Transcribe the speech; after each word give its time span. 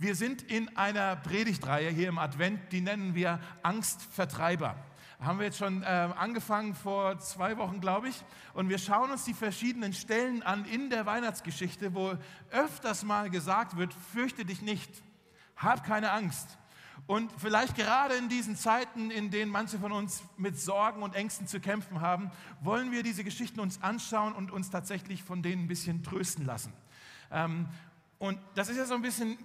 Wir 0.00 0.14
sind 0.14 0.40
in 0.40 0.74
einer 0.78 1.14
Predigtreihe 1.14 1.90
hier 1.90 2.08
im 2.08 2.16
Advent, 2.16 2.72
die 2.72 2.80
nennen 2.80 3.14
wir 3.14 3.38
Angstvertreiber. 3.62 4.74
Haben 5.20 5.40
wir 5.40 5.44
jetzt 5.44 5.58
schon 5.58 5.82
äh, 5.82 5.86
angefangen 5.86 6.74
vor 6.74 7.18
zwei 7.18 7.58
Wochen, 7.58 7.82
glaube 7.82 8.08
ich. 8.08 8.24
Und 8.54 8.70
wir 8.70 8.78
schauen 8.78 9.10
uns 9.10 9.26
die 9.26 9.34
verschiedenen 9.34 9.92
Stellen 9.92 10.42
an 10.42 10.64
in 10.64 10.88
der 10.88 11.04
Weihnachtsgeschichte, 11.04 11.94
wo 11.94 12.14
öfters 12.50 13.04
mal 13.04 13.28
gesagt 13.28 13.76
wird, 13.76 13.92
fürchte 13.92 14.46
dich 14.46 14.62
nicht, 14.62 14.90
hab 15.54 15.84
keine 15.84 16.12
Angst. 16.12 16.48
Und 17.06 17.30
vielleicht 17.36 17.76
gerade 17.76 18.14
in 18.14 18.30
diesen 18.30 18.56
Zeiten, 18.56 19.10
in 19.10 19.30
denen 19.30 19.52
manche 19.52 19.78
von 19.78 19.92
uns 19.92 20.22
mit 20.38 20.58
Sorgen 20.58 21.02
und 21.02 21.14
Ängsten 21.14 21.46
zu 21.46 21.60
kämpfen 21.60 22.00
haben, 22.00 22.30
wollen 22.62 22.90
wir 22.90 23.02
diese 23.02 23.22
Geschichten 23.22 23.60
uns 23.60 23.82
anschauen 23.82 24.32
und 24.32 24.50
uns 24.50 24.70
tatsächlich 24.70 25.22
von 25.22 25.42
denen 25.42 25.64
ein 25.64 25.68
bisschen 25.68 26.02
trösten 26.02 26.46
lassen. 26.46 26.72
Ähm, 27.30 27.68
und 28.18 28.38
das 28.54 28.70
ist 28.70 28.78
ja 28.78 28.86
so 28.86 28.94
ein 28.94 29.02
bisschen 29.02 29.36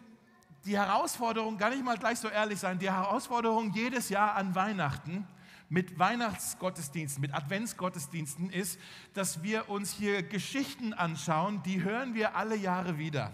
die 0.65 0.77
Herausforderung, 0.77 1.57
gar 1.57 1.69
nicht 1.69 1.83
mal 1.83 1.97
gleich 1.97 2.19
so 2.19 2.27
ehrlich 2.27 2.59
sein, 2.59 2.79
die 2.79 2.91
Herausforderung 2.91 3.71
jedes 3.73 4.09
Jahr 4.09 4.35
an 4.35 4.55
Weihnachten 4.55 5.27
mit 5.69 5.97
Weihnachtsgottesdiensten, 5.99 7.21
mit 7.21 7.33
Adventsgottesdiensten 7.33 8.49
ist, 8.49 8.79
dass 9.13 9.43
wir 9.43 9.69
uns 9.69 9.91
hier 9.91 10.23
Geschichten 10.23 10.93
anschauen, 10.93 11.61
die 11.63 11.83
hören 11.83 12.15
wir 12.15 12.35
alle 12.35 12.55
Jahre 12.55 12.97
wieder. 12.97 13.33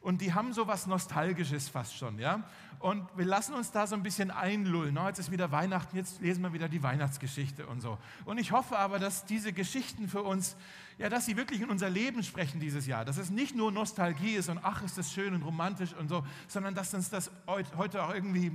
Und 0.00 0.20
die 0.20 0.34
haben 0.34 0.52
so 0.52 0.66
was 0.66 0.86
Nostalgisches 0.86 1.68
fast 1.68 1.96
schon, 1.96 2.18
ja. 2.18 2.42
Und 2.84 3.08
wir 3.16 3.24
lassen 3.24 3.54
uns 3.54 3.70
da 3.70 3.86
so 3.86 3.96
ein 3.96 4.02
bisschen 4.02 4.30
einlullen. 4.30 4.98
Jetzt 5.06 5.18
ist 5.18 5.30
wieder 5.30 5.50
Weihnachten, 5.50 5.96
jetzt 5.96 6.20
lesen 6.20 6.42
wir 6.42 6.52
wieder 6.52 6.68
die 6.68 6.82
Weihnachtsgeschichte 6.82 7.66
und 7.66 7.80
so. 7.80 7.96
Und 8.26 8.36
ich 8.36 8.52
hoffe 8.52 8.78
aber, 8.78 8.98
dass 8.98 9.24
diese 9.24 9.54
Geschichten 9.54 10.06
für 10.06 10.22
uns, 10.22 10.54
ja, 10.98 11.08
dass 11.08 11.24
sie 11.24 11.38
wirklich 11.38 11.62
in 11.62 11.70
unser 11.70 11.88
Leben 11.88 12.22
sprechen 12.22 12.60
dieses 12.60 12.86
Jahr. 12.86 13.06
Dass 13.06 13.16
es 13.16 13.30
nicht 13.30 13.56
nur 13.56 13.72
Nostalgie 13.72 14.34
ist 14.34 14.50
und 14.50 14.60
ach, 14.62 14.82
ist 14.82 14.98
das 14.98 15.10
schön 15.10 15.32
und 15.32 15.40
romantisch 15.40 15.94
und 15.94 16.08
so, 16.08 16.26
sondern 16.46 16.74
dass 16.74 16.92
uns 16.92 17.08
das 17.08 17.30
heute 17.46 18.02
auch 18.02 18.12
irgendwie, 18.12 18.52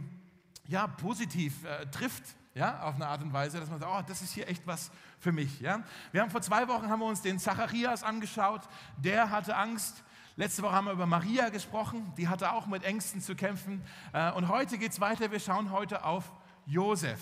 ja, 0.68 0.86
positiv 0.86 1.66
äh, 1.66 1.88
trifft. 1.88 2.22
Ja, 2.54 2.84
auf 2.84 2.96
eine 2.96 3.08
Art 3.08 3.24
und 3.24 3.34
Weise, 3.34 3.60
dass 3.60 3.70
man 3.72 3.80
sagt, 3.80 3.92
oh, 3.92 4.04
das 4.08 4.22
ist 4.22 4.34
hier 4.34 4.48
echt 4.48 4.68
was 4.68 4.92
für 5.20 5.32
mich. 5.32 5.60
Ja? 5.60 5.84
Wir 6.12 6.22
haben 6.22 6.30
vor 6.30 6.42
zwei 6.42 6.68
Wochen 6.68 6.88
haben 6.90 7.00
wir 7.00 7.08
uns 7.08 7.24
den 7.24 7.40
Zacharias 7.40 8.04
angeschaut, 8.04 8.62
der 8.98 9.32
hatte 9.32 9.56
Angst, 9.56 10.04
Letzte 10.40 10.64
Woche 10.64 10.72
haben 10.72 10.86
wir 10.86 10.94
über 10.94 11.06
Maria 11.06 11.50
gesprochen, 11.50 12.14
die 12.16 12.30
hatte 12.30 12.54
auch 12.54 12.66
mit 12.66 12.86
Ängsten 12.86 13.20
zu 13.20 13.36
kämpfen. 13.36 13.82
Äh, 14.14 14.32
und 14.32 14.48
heute 14.48 14.78
geht 14.78 14.94
es 14.94 15.02
weiter, 15.02 15.32
wir 15.32 15.40
schauen 15.42 15.70
heute 15.70 16.06
auf 16.06 16.32
Josef, 16.66 17.20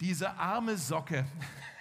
diese 0.00 0.36
arme 0.36 0.76
Socke. 0.76 1.24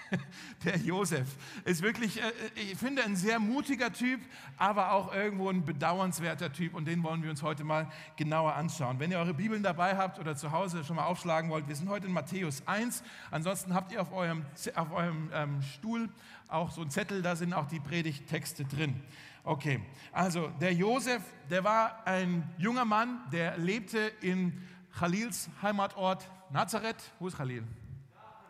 Der 0.64 0.78
Josef 0.78 1.28
ist 1.66 1.82
wirklich, 1.82 2.22
äh, 2.22 2.32
ich 2.56 2.78
finde, 2.78 3.04
ein 3.04 3.18
sehr 3.18 3.40
mutiger 3.40 3.92
Typ, 3.92 4.22
aber 4.56 4.94
auch 4.94 5.14
irgendwo 5.14 5.50
ein 5.50 5.66
bedauernswerter 5.66 6.54
Typ 6.54 6.74
und 6.74 6.86
den 6.86 7.04
wollen 7.04 7.22
wir 7.22 7.32
uns 7.32 7.44
heute 7.44 7.66
mal 7.66 7.92
genauer 8.16 8.54
anschauen. 8.54 8.98
Wenn 8.98 9.12
ihr 9.12 9.20
eure 9.20 9.34
Bibeln 9.34 9.64
dabei 9.64 9.98
habt 9.98 10.20
oder 10.20 10.38
zu 10.38 10.54
Hause 10.54 10.86
schon 10.86 10.96
mal 10.96 11.04
aufschlagen 11.04 11.50
wollt, 11.50 11.68
wir 11.68 11.76
sind 11.76 11.90
heute 11.90 12.08
in 12.08 12.14
Matthäus 12.14 12.66
1. 12.66 13.04
Ansonsten 13.30 13.74
habt 13.74 13.92
ihr 13.92 14.02
auf 14.02 14.14
eurem, 14.14 14.46
auf 14.76 14.94
eurem 14.94 15.30
ähm, 15.34 15.62
Stuhl 15.64 16.08
auch 16.48 16.72
so 16.72 16.80
einen 16.80 16.92
Zettel, 16.92 17.22
da 17.22 17.36
sind 17.36 17.54
auch 17.54 17.68
die 17.68 17.82
Predigttexte 17.82 18.64
drin. 18.64 19.02
Okay, 19.44 19.82
also 20.12 20.50
der 20.60 20.72
Josef, 20.72 21.24
der 21.50 21.64
war 21.64 22.06
ein 22.06 22.48
junger 22.60 22.86
Mann, 22.86 23.22
der 23.32 23.58
lebte 23.58 23.98
in 24.22 24.62
Khalils 25.00 25.50
Heimatort 25.64 26.30
Nazareth. 26.52 27.12
Wo 27.18 27.28
ist 27.28 27.38
Khalil? 27.38 27.64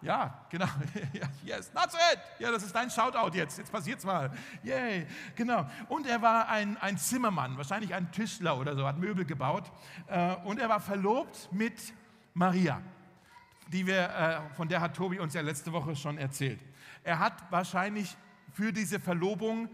Ja, 0.02 0.46
genau. 0.50 0.66
yes, 1.46 1.72
Nazareth. 1.74 2.20
Ja, 2.40 2.52
das 2.52 2.64
ist 2.64 2.76
dein 2.76 2.90
Shoutout 2.90 3.38
jetzt. 3.38 3.58
Jetzt 3.58 3.72
passiert's 3.72 4.04
mal. 4.04 4.32
Yay, 4.64 5.08
genau. 5.36 5.66
Und 5.88 6.08
er 6.08 6.22
war 6.22 6.50
ein, 6.50 6.76
ein 6.78 6.98
Zimmermann, 6.98 7.56
wahrscheinlich 7.56 7.94
ein 7.94 8.12
Tischler 8.12 8.58
oder 8.58 8.76
so, 8.76 8.86
hat 8.86 8.98
Möbel 8.98 9.24
gebaut. 9.24 9.72
Äh, 10.08 10.36
und 10.44 10.60
er 10.60 10.68
war 10.68 10.82
verlobt 10.82 11.48
mit 11.54 11.94
Maria, 12.34 12.82
die 13.72 13.88
wir, 13.88 14.10
äh, 14.10 14.56
von 14.56 14.68
der 14.68 14.82
hat 14.82 14.96
Tobi 14.96 15.20
uns 15.20 15.36
ja 15.36 15.42
letzte 15.42 15.72
Woche 15.72 15.96
schon 15.96 16.18
erzählt. 16.18 16.60
Er 17.04 17.20
hat 17.20 17.50
wahrscheinlich 17.50 18.18
für 18.52 18.74
diese 18.74 19.00
Verlobung 19.00 19.70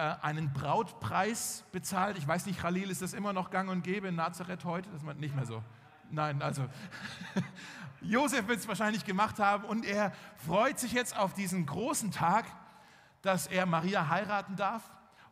einen 0.00 0.52
Brautpreis 0.52 1.64
bezahlt. 1.72 2.16
Ich 2.18 2.26
weiß 2.26 2.46
nicht, 2.46 2.60
Khalil, 2.60 2.90
ist 2.90 3.02
das 3.02 3.12
immer 3.12 3.32
noch 3.32 3.50
gang 3.50 3.70
und 3.70 3.82
gäbe 3.82 4.08
in 4.08 4.16
Nazareth 4.16 4.64
heute? 4.64 4.88
Das 4.90 5.02
ist 5.02 5.18
nicht 5.18 5.34
mehr 5.34 5.46
so. 5.46 5.62
Nein, 6.10 6.42
also 6.42 6.66
Josef 8.00 8.48
wird 8.48 8.58
es 8.58 8.68
wahrscheinlich 8.68 9.04
gemacht 9.04 9.38
haben 9.38 9.64
und 9.64 9.84
er 9.84 10.12
freut 10.36 10.78
sich 10.78 10.92
jetzt 10.92 11.16
auf 11.16 11.34
diesen 11.34 11.66
großen 11.66 12.10
Tag, 12.10 12.46
dass 13.22 13.46
er 13.46 13.66
Maria 13.66 14.08
heiraten 14.08 14.56
darf 14.56 14.82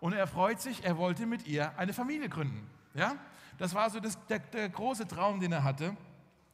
und 0.00 0.12
er 0.12 0.26
freut 0.26 0.60
sich, 0.60 0.84
er 0.84 0.96
wollte 0.98 1.26
mit 1.26 1.46
ihr 1.46 1.76
eine 1.78 1.92
Familie 1.92 2.28
gründen. 2.28 2.68
Ja? 2.94 3.14
Das 3.56 3.74
war 3.74 3.90
so 3.90 3.98
das, 3.98 4.18
der, 4.26 4.38
der 4.38 4.68
große 4.68 5.08
Traum, 5.08 5.40
den 5.40 5.52
er 5.52 5.64
hatte. 5.64 5.96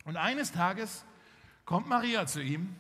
Und 0.05 0.17
eines 0.17 0.53
Tages 0.53 1.05
kommt 1.65 1.89
Maria 1.89 2.27
zu 2.27 2.41
ihm 2.41 2.75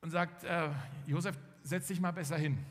und 0.00 0.10
sagt, 0.10 0.44
äh, 0.44 0.70
Josef, 1.06 1.36
setz 1.62 1.88
dich 1.88 2.00
mal 2.00 2.12
besser 2.12 2.36
hin 2.36 2.64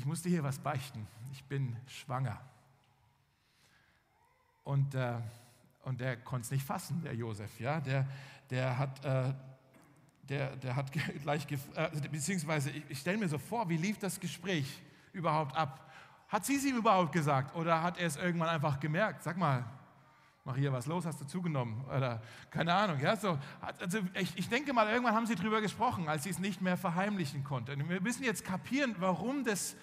ich 0.00 0.06
musste 0.06 0.30
hier 0.30 0.42
was 0.42 0.58
beichten. 0.58 1.06
Ich 1.30 1.44
bin 1.44 1.76
schwanger. 1.86 2.40
Und, 4.64 4.94
äh, 4.94 5.18
und 5.82 6.00
der 6.00 6.16
konnte 6.16 6.46
es 6.46 6.50
nicht 6.50 6.64
fassen, 6.64 7.02
der 7.02 7.14
Josef. 7.14 7.60
Ja? 7.60 7.82
Der, 7.82 8.06
der 8.48 8.78
hat, 8.78 9.04
äh, 9.04 9.34
der, 10.22 10.56
der 10.56 10.74
hat 10.74 10.90
gleich, 11.22 11.46
äh, 11.74 11.90
beziehungsweise 12.10 12.70
ich, 12.70 12.82
ich 12.88 12.98
stelle 12.98 13.18
mir 13.18 13.28
so 13.28 13.36
vor, 13.36 13.68
wie 13.68 13.76
lief 13.76 13.98
das 13.98 14.18
Gespräch 14.18 14.80
überhaupt 15.12 15.54
ab? 15.54 15.92
Hat 16.28 16.46
sie 16.46 16.56
es 16.56 16.64
ihm 16.64 16.78
überhaupt 16.78 17.12
gesagt 17.12 17.54
oder 17.54 17.82
hat 17.82 17.98
er 17.98 18.06
es 18.06 18.16
irgendwann 18.16 18.48
einfach 18.48 18.80
gemerkt? 18.80 19.22
Sag 19.22 19.36
mal, 19.36 19.66
Maria, 20.44 20.72
was 20.72 20.86
los? 20.86 21.04
Hast 21.04 21.20
du 21.20 21.26
zugenommen? 21.26 21.84
Oder 21.84 22.22
keine 22.50 22.72
Ahnung. 22.74 22.98
Ja, 23.00 23.14
so, 23.16 23.38
also 23.60 23.98
ich, 24.14 24.38
ich 24.38 24.48
denke 24.48 24.72
mal, 24.72 24.88
irgendwann 24.88 25.14
haben 25.14 25.26
sie 25.26 25.34
darüber 25.34 25.60
gesprochen, 25.60 26.08
als 26.08 26.24
sie 26.24 26.30
es 26.30 26.38
nicht 26.38 26.62
mehr 26.62 26.78
verheimlichen 26.78 27.44
konnten. 27.44 27.88
Wir 27.88 28.00
müssen 28.00 28.24
jetzt 28.24 28.44
kapieren, 28.44 28.96
warum 28.98 29.44
das 29.44 29.76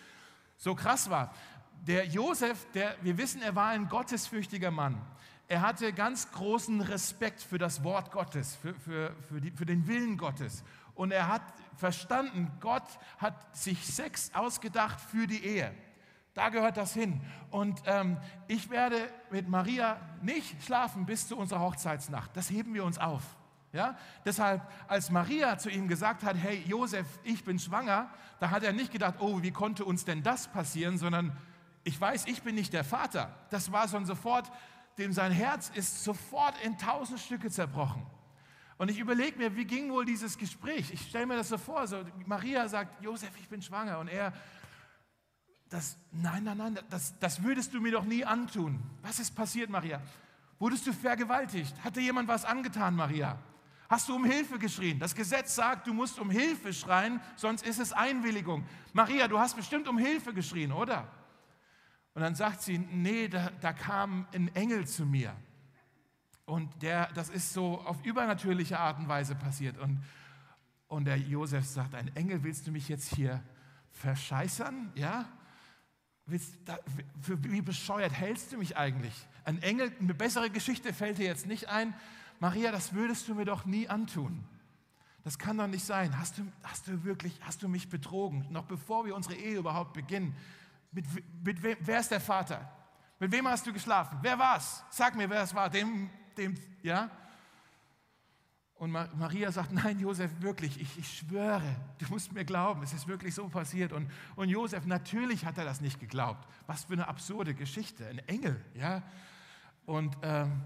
so 0.58 0.74
krass 0.74 1.10
war. 1.12 1.32
Der 1.86 2.08
Josef, 2.08 2.66
der, 2.74 2.96
wir 3.04 3.18
wissen, 3.18 3.42
er 3.44 3.56
war 3.56 3.68
ein 3.68 3.88
gottesfürchtiger 3.88 4.72
Mann. 4.72 5.00
Er 5.48 5.62
hatte 5.62 5.94
ganz 5.94 6.32
großen 6.32 6.82
Respekt 6.82 7.42
für 7.42 7.60
das 7.60 7.84
Wort 7.84 8.12
Gottes, 8.12 8.56
für, 8.56 8.74
für, 8.74 9.16
für, 9.30 9.40
die, 9.40 9.52
für 9.52 9.66
den 9.66 9.88
Willen 9.88 10.18
Gottes. 10.18 10.64
Und 10.96 11.12
er 11.12 11.28
hat 11.28 11.44
verstanden, 11.76 12.52
Gott 12.60 12.84
hat 13.20 13.56
sich 13.56 13.86
Sex 13.86 14.32
ausgedacht 14.34 15.00
für 15.00 15.28
die 15.28 15.46
Ehe. 15.46 15.72
Da 16.38 16.50
gehört 16.50 16.78
das 16.78 16.94
hin. 16.94 17.20
Und 17.50 17.82
ähm, 17.88 18.16
ich 18.48 18.70
werde 18.70 18.96
mit 19.32 19.50
Maria 19.50 20.00
nicht 20.22 20.62
schlafen 20.64 21.08
bis 21.08 21.28
zu 21.28 21.36
unserer 21.36 21.62
Hochzeitsnacht. 21.62 22.30
Das 22.38 22.52
heben 22.52 22.76
wir 22.76 22.86
uns 22.86 23.00
auf. 23.00 23.24
Ja? 23.74 23.98
Deshalb, 24.24 24.62
als 24.88 25.10
Maria 25.10 25.58
zu 25.58 25.72
ihm 25.72 25.88
gesagt 25.88 26.24
hat, 26.24 26.38
hey 26.38 26.64
Josef, 26.68 27.08
ich 27.24 27.44
bin 27.44 27.58
schwanger, 27.58 28.12
da 28.40 28.52
hat 28.52 28.62
er 28.62 28.72
nicht 28.72 28.92
gedacht, 28.92 29.16
oh, 29.18 29.42
wie 29.42 29.50
konnte 29.50 29.84
uns 29.84 30.06
denn 30.06 30.22
das 30.22 30.48
passieren, 30.48 31.00
sondern 31.00 31.36
ich 31.84 32.00
weiß, 32.00 32.28
ich 32.28 32.44
bin 32.44 32.54
nicht 32.54 32.72
der 32.72 32.84
Vater. 32.84 33.34
Das 33.50 33.72
war 33.72 33.88
schon 33.88 34.06
sofort, 34.06 34.52
dem 35.00 35.14
sein 35.14 35.32
Herz 35.32 35.72
ist 35.74 36.04
sofort 36.04 36.54
in 36.64 36.78
tausend 36.78 37.20
Stücke 37.20 37.50
zerbrochen. 37.50 38.06
Und 38.78 38.92
ich 38.92 39.00
überlege 39.00 39.40
mir, 39.40 39.56
wie 39.56 39.66
ging 39.66 39.92
wohl 39.92 40.06
dieses 40.06 40.38
Gespräch? 40.38 40.92
Ich 40.92 41.02
stelle 41.02 41.26
mir 41.26 41.38
das 41.38 41.50
so 41.50 41.58
vor, 41.58 41.88
so 41.88 42.04
Maria 42.28 42.68
sagt, 42.68 43.04
Josef, 43.04 43.32
ich 43.40 43.50
bin 43.50 43.60
schwanger. 43.64 43.98
Und 43.98 44.08
er 44.08 44.34
das, 45.70 45.98
nein, 46.12 46.44
nein, 46.44 46.58
nein, 46.58 46.80
das, 46.90 47.18
das 47.20 47.44
würdest 47.44 47.74
du 47.74 47.82
mir 47.82 47.92
doch 47.92 48.06
nie 48.06 48.24
antun. 48.24 48.82
Was 49.02 49.20
ist 49.20 49.36
passiert, 49.36 49.70
Maria? 49.70 50.02
Wurdest 50.60 50.88
du 50.88 50.94
vergewaltigt? 50.94 51.76
Hat 51.84 51.96
dir 51.96 52.02
jemand 52.02 52.28
was 52.28 52.46
angetan, 52.46 52.96
Maria? 52.96 53.38
Hast 53.90 54.10
du 54.10 54.16
um 54.16 54.26
Hilfe 54.26 54.60
geschrien? 54.60 55.00
Das 55.00 55.16
Gesetz 55.16 55.56
sagt, 55.56 55.88
du 55.88 55.94
musst 55.94 56.20
um 56.20 56.30
Hilfe 56.30 56.74
schreien, 56.74 57.22
sonst 57.36 57.66
ist 57.66 57.80
es 57.80 57.94
Einwilligung. 57.94 58.66
Maria, 58.92 59.28
du 59.28 59.40
hast 59.40 59.56
bestimmt 59.56 59.88
um 59.88 59.98
Hilfe 59.98 60.34
geschrien, 60.34 60.72
oder? 60.72 61.08
Und 62.14 62.22
dann 62.22 62.36
sagt 62.36 62.62
sie, 62.62 62.80
nee, 62.80 63.28
da, 63.28 63.52
da 63.62 63.74
kam 63.74 64.28
ein 64.34 64.54
Engel 64.56 64.88
zu 64.88 65.06
mir. 65.06 65.36
Und 66.46 66.82
der, 66.82 67.12
das 67.14 67.30
ist 67.30 67.54
so 67.54 67.80
auf 67.82 68.04
übernatürliche 68.06 68.80
Art 68.80 68.98
und 69.00 69.08
Weise 69.08 69.36
passiert. 69.36 69.78
Und, 69.78 70.04
und 70.88 71.06
der 71.06 71.18
Josef 71.18 71.66
sagt, 71.66 71.94
ein 71.94 72.14
Engel, 72.16 72.44
willst 72.44 72.68
du 72.68 72.72
mich 72.72 72.90
jetzt 72.90 73.14
hier 73.14 73.44
verscheißern? 73.92 74.94
Ja? 74.96 75.26
Wie 76.28 77.62
bescheuert 77.62 78.12
hältst 78.12 78.52
du 78.52 78.58
mich 78.58 78.76
eigentlich? 78.76 79.14
Ein 79.46 79.62
Engel, 79.62 79.92
eine 80.00 80.14
bessere 80.14 80.50
Geschichte 80.50 80.94
fällt 80.94 81.18
dir 81.18 81.26
jetzt 81.26 81.48
nicht 81.48 81.70
ein. 81.70 81.94
Maria, 82.40 82.72
das 82.72 82.94
würdest 82.94 83.28
du 83.28 83.36
mir 83.36 83.46
doch 83.46 83.66
nie 83.66 83.88
antun. 83.88 84.44
Das 85.24 85.38
kann 85.38 85.58
doch 85.58 85.68
nicht 85.68 85.86
sein. 85.86 86.18
Hast 86.18 86.38
du, 86.38 86.44
hast 86.64 86.88
du 86.88 87.04
wirklich, 87.04 87.38
hast 87.42 87.64
du 87.64 87.68
mich 87.68 87.90
betrogen? 87.90 88.46
Noch 88.50 88.64
bevor 88.64 89.06
wir 89.06 89.16
unsere 89.16 89.36
Ehe 89.36 89.58
überhaupt 89.58 89.94
beginnen. 89.94 90.36
Mit, 90.92 91.06
mit 91.44 91.64
wem, 91.64 91.78
wer 91.82 92.00
ist 92.00 92.12
der 92.12 92.22
Vater? 92.22 92.70
Mit 93.20 93.32
wem 93.32 93.48
hast 93.48 93.66
du 93.66 93.74
geschlafen? 93.74 94.20
Wer 94.22 94.38
war's? 94.38 94.84
Sag 94.90 95.16
mir, 95.16 95.30
wer 95.30 95.42
es 95.44 95.54
war. 95.56 95.70
Dem, 95.70 96.10
dem, 96.38 96.56
ja? 96.84 97.10
Und 98.80 98.92
Maria 98.92 99.52
sagt, 99.52 99.72
nein, 99.72 100.00
Josef, 100.00 100.32
wirklich, 100.40 100.80
ich, 100.80 101.00
ich, 101.00 101.18
schwöre, 101.18 101.76
du 101.98 102.06
musst 102.10 102.32
mir 102.32 102.46
glauben, 102.46 102.84
es 102.84 102.94
ist 102.94 103.08
wirklich 103.08 103.34
so 103.34 103.50
passiert. 103.50 103.92
Und, 103.92 104.12
und 104.36 104.50
Josef, 104.50 104.86
natürlich 104.86 105.46
hat 105.46 105.58
er 105.58 105.66
das 105.66 105.82
nicht 105.82 106.00
geglaubt. 106.00 106.48
Was 106.68 106.84
für 106.84 106.94
eine 106.94 107.08
absurde 107.08 107.56
Geschichte, 107.56 108.08
ein 108.08 108.20
Engel, 108.28 108.64
ja. 108.76 109.02
Und, 109.88 110.16
ähm, 110.22 110.62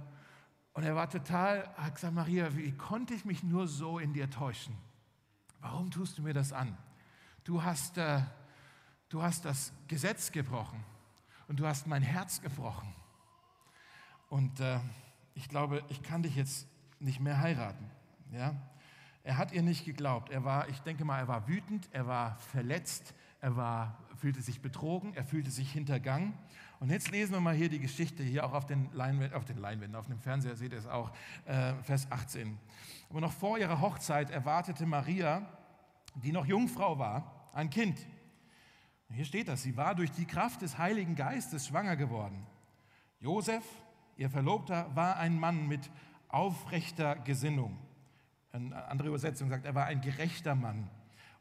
und 0.74 0.84
er 0.84 0.96
war 0.96 1.10
total, 1.10 1.70
hat 1.78 1.96
gesagt, 1.96 2.14
Maria, 2.14 2.54
wie 2.58 2.74
konnte 2.74 3.14
ich 3.14 3.24
mich 3.24 3.44
nur 3.44 3.68
so 3.68 3.98
in 3.98 4.12
dir 4.12 4.30
täuschen? 4.30 4.76
Warum 5.62 5.90
tust 5.90 6.18
du 6.18 6.22
mir 6.22 6.34
das 6.34 6.52
an? 6.52 6.78
Du 7.46 7.64
hast, 7.64 7.98
äh, 7.98 8.22
du 9.08 9.24
hast 9.24 9.46
das 9.46 9.72
Gesetz 9.88 10.34
gebrochen 10.34 10.84
und 11.48 11.62
du 11.62 11.66
hast 11.66 11.88
mein 11.88 12.02
Herz 12.02 12.42
gebrochen. 12.42 12.94
Und 14.28 14.60
äh, 14.60 14.80
ich 15.34 15.48
glaube, 15.48 15.82
ich 15.88 16.04
kann 16.04 16.24
dich 16.24 16.36
jetzt 16.36 16.68
nicht 17.00 17.22
mehr 17.22 17.40
heiraten. 17.40 17.90
Ja? 18.32 18.56
Er 19.24 19.38
hat 19.38 19.52
ihr 19.52 19.62
nicht 19.62 19.86
geglaubt. 19.86 20.32
Er 20.32 20.44
war, 20.44 20.68
ich 20.70 20.80
denke 20.80 21.06
mal, 21.06 21.20
er 21.20 21.28
war 21.28 21.48
wütend, 21.48 21.88
er 21.92 22.08
war 22.08 22.38
verletzt, 22.38 23.14
er 23.40 23.56
war, 23.56 23.98
fühlte 24.18 24.42
sich 24.42 24.62
betrogen, 24.62 25.14
er 25.14 25.24
fühlte 25.24 25.52
sich 25.52 25.72
hintergangen. 25.72 26.34
Und 26.80 26.90
jetzt 26.90 27.12
lesen 27.12 27.34
wir 27.34 27.40
mal 27.40 27.54
hier 27.54 27.70
die 27.70 27.80
Geschichte, 27.80 28.24
hier 28.24 28.44
auch 28.44 28.54
auf 28.54 28.66
den, 28.66 28.90
Leinwänden, 28.94 29.38
auf 29.38 29.46
den 29.46 29.58
Leinwänden, 29.58 29.96
auf 29.96 30.08
dem 30.08 30.20
Fernseher 30.20 30.56
seht 30.56 30.72
ihr 30.72 30.80
es 30.80 30.88
auch, 30.88 31.12
äh, 31.46 31.74
Vers 31.84 32.12
18. 32.12 32.58
Aber 33.10 33.22
noch 33.22 33.32
vor 33.32 33.60
ihrer 33.60 33.82
Hochzeit 33.82 34.32
erwartete 34.32 34.86
Maria, 34.88 35.48
die 36.16 36.32
noch 36.32 36.46
Jungfrau 36.46 36.98
war, 36.98 37.50
ein 37.54 37.70
Kind. 37.70 38.00
Hier 39.14 39.26
steht 39.26 39.50
das, 39.50 39.62
sie 39.62 39.76
war 39.76 39.94
durch 39.94 40.12
die 40.12 40.26
Kraft 40.26 40.62
des 40.62 40.78
Heiligen 40.78 41.16
Geistes 41.16 41.68
schwanger 41.68 41.98
geworden. 41.98 42.48
Josef, 43.20 43.64
ihr 44.18 44.30
Verlobter, 44.30 44.90
war 44.96 45.18
ein 45.18 45.40
Mann 45.40 45.68
mit 45.68 45.92
aufrechter 46.30 47.16
Gesinnung. 47.18 47.78
Eine 48.52 48.86
andere 48.88 49.10
Übersetzung 49.10 49.50
sagt, 49.50 49.66
er 49.66 49.76
war 49.76 49.86
ein 49.86 50.02
gerechter 50.02 50.56
Mann. 50.56 50.90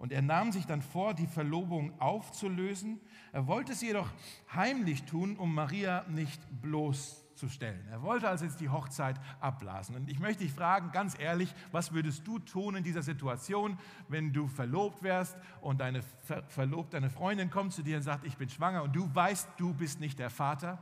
Und 0.01 0.13
er 0.13 0.23
nahm 0.23 0.51
sich 0.51 0.65
dann 0.65 0.81
vor, 0.81 1.13
die 1.13 1.27
Verlobung 1.27 1.93
aufzulösen. 2.01 2.99
Er 3.33 3.47
wollte 3.47 3.73
es 3.73 3.83
jedoch 3.83 4.09
heimlich 4.55 5.03
tun, 5.03 5.37
um 5.37 5.55
Maria 5.55 6.07
nicht 6.09 6.41
bloßzustellen. 6.63 7.87
Er 7.91 8.01
wollte 8.01 8.27
also 8.27 8.47
jetzt 8.47 8.61
die 8.61 8.71
Hochzeit 8.71 9.21
abblasen. 9.41 9.97
Und 9.97 10.09
ich 10.09 10.19
möchte 10.19 10.43
dich 10.43 10.55
fragen, 10.55 10.91
ganz 10.91 11.19
ehrlich, 11.19 11.55
was 11.71 11.93
würdest 11.93 12.27
du 12.27 12.39
tun 12.39 12.77
in 12.77 12.83
dieser 12.83 13.03
Situation, 13.03 13.79
wenn 14.09 14.33
du 14.33 14.49
verlobt 14.49 15.03
wärst 15.03 15.37
und 15.61 15.83
deine 15.83 16.01
Ver 16.03 16.45
Verlobte, 16.45 16.97
deine 16.97 17.11
Freundin 17.11 17.51
kommt 17.51 17.75
zu 17.75 17.83
dir 17.83 17.99
und 17.99 18.03
sagt, 18.03 18.25
ich 18.25 18.39
bin 18.39 18.49
schwanger 18.49 18.85
und 18.85 18.97
du 18.97 19.15
weißt, 19.15 19.51
du 19.59 19.75
bist 19.75 20.01
nicht 20.01 20.19
der 20.19 20.31
Vater? 20.31 20.79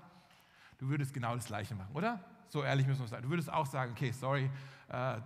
Du 0.78 0.90
würdest 0.90 1.12
genau 1.12 1.34
das 1.34 1.46
Gleiche 1.46 1.75
machen, 1.75 1.90
oder? 1.94 2.20
So 2.48 2.62
ehrlich 2.62 2.86
müssen 2.86 3.00
wir 3.00 3.08
sein. 3.08 3.22
Du 3.22 3.28
würdest 3.28 3.52
auch 3.52 3.66
sagen, 3.66 3.92
okay, 3.92 4.10
sorry, 4.12 4.50
äh, 4.88 5.20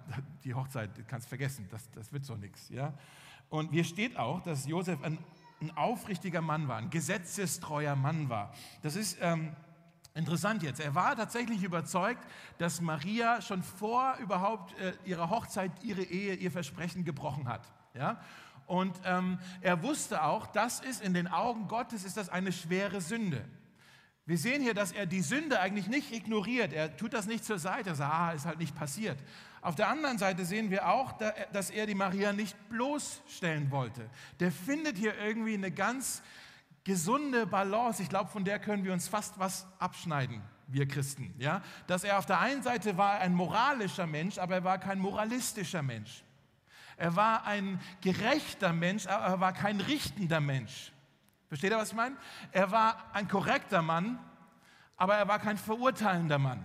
die 0.45 0.55
Hochzeit 0.55 0.91
kannst 1.09 1.29
vergessen, 1.29 1.69
das, 1.71 1.89
das 1.91 2.13
wird 2.13 2.25
so 2.25 2.37
nichts. 2.37 2.69
Ja? 2.69 2.93
Und 3.49 3.71
hier 3.71 3.85
steht 3.85 4.17
auch, 4.17 4.43
dass 4.43 4.67
Josef 4.67 5.03
ein, 5.03 5.19
ein 5.61 5.77
aufrichtiger 5.77 6.41
Mann 6.41 6.69
war, 6.69 6.79
ein 6.79 6.91
gesetzestreuer 6.91 7.95
Mann 7.95 8.29
war. 8.29 8.53
Das 8.83 8.97
ist 8.97 9.19
ähm, 9.21 9.55
interessant 10.15 10.63
jetzt. 10.63 10.81
Er 10.81 10.95
war 10.95 11.15
tatsächlich 11.15 11.63
überzeugt, 11.63 12.27
dass 12.59 12.81
Maria 12.81 13.41
schon 13.41 13.63
vor 13.63 14.17
überhaupt 14.21 14.77
äh, 14.81 14.95
ihrer 15.05 15.31
Hochzeit 15.31 15.71
ihre 15.85 16.03
Ehe, 16.03 16.35
ihr 16.35 16.51
Versprechen 16.51 17.05
gebrochen 17.05 17.49
hat. 17.49 17.71
Ja? 17.95 18.21
Und 18.67 19.01
ähm, 19.05 19.39
er 19.61 19.83
wusste 19.83 20.25
auch, 20.25 20.47
das 20.49 20.81
ist 20.81 21.03
in 21.03 21.15
den 21.15 21.29
Augen 21.29 21.69
Gottes 21.69 22.05
ist 22.05 22.17
das 22.17 22.29
eine 22.29 22.53
schwere 22.53 23.01
Sünde. 23.01 23.45
Wir 24.25 24.39
sehen 24.39 24.63
hier, 24.63 24.75
dass 24.75 24.93
er 24.93 25.07
die 25.07 25.21
Sünde 25.21 25.59
eigentlich 25.59 25.89
nicht 25.89 26.13
ignoriert. 26.13 26.73
Er 26.73 26.97
tut 26.97 27.13
das 27.13 27.27
nicht 27.27 27.45
zur 27.45 27.59
Seite, 27.59 27.95
sagt, 27.95 28.15
ah, 28.15 28.33
ist 28.33 28.47
halt 28.47 28.59
nicht 28.59 28.75
passiert. 28.75 29.19
Auf 29.61 29.75
der 29.75 29.89
anderen 29.89 30.19
Seite 30.19 30.45
sehen 30.45 30.71
wir 30.71 30.89
auch, 30.89 31.13
dass 31.53 31.71
er 31.71 31.87
die 31.87 31.95
Maria 31.95 32.33
nicht 32.33 32.57
bloßstellen 32.69 33.71
wollte. 33.71 34.09
Der 34.39 34.53
findet 34.53 34.97
hier 34.97 35.17
irgendwie 35.19 35.55
eine 35.55 35.73
ganz 35.73 36.23
gesunde 36.85 37.47
Balance. 37.47 38.03
Ich 38.03 38.09
glaube, 38.09 38.31
von 38.31 38.45
der 38.45 38.59
können 38.61 38.85
wir 38.85 38.93
uns 38.93 39.09
fast 39.09 39.39
was 39.39 39.67
abschneiden, 39.79 40.41
wir 40.69 40.87
Christen. 40.87 41.35
Ja? 41.39 41.63
Dass 41.89 42.05
er 42.05 42.19
auf 42.19 42.27
der 42.27 42.39
einen 42.39 42.63
Seite 42.63 42.97
war 42.97 43.19
ein 43.19 43.35
moralischer 43.35 44.07
Mensch, 44.07 44.39
aber 44.39 44.55
er 44.57 44.65
war 44.65 44.79
kein 44.79 45.01
moralistischer 45.01 45.83
Mensch. 45.83 46.23
Er 46.97 47.17
war 47.17 47.45
ein 47.45 47.81
gerechter 48.01 48.73
Mensch, 48.73 49.07
aber 49.07 49.25
er 49.27 49.41
war 49.41 49.53
kein 49.53 49.81
richtender 49.81 50.41
Mensch. 50.41 50.92
Versteht 51.53 51.71
ihr, 51.71 51.77
was 51.77 51.91
ich 51.91 51.95
meine? 51.95 52.17
Er 52.51 52.73
war 52.73 53.11
ein 53.13 53.29
korrekter 53.29 53.83
Mann, 53.83 54.19
aber 54.97 55.17
er 55.17 55.29
war 55.29 55.39
kein 55.39 55.59
verurteilender 55.59 56.39
Mann. 56.39 56.65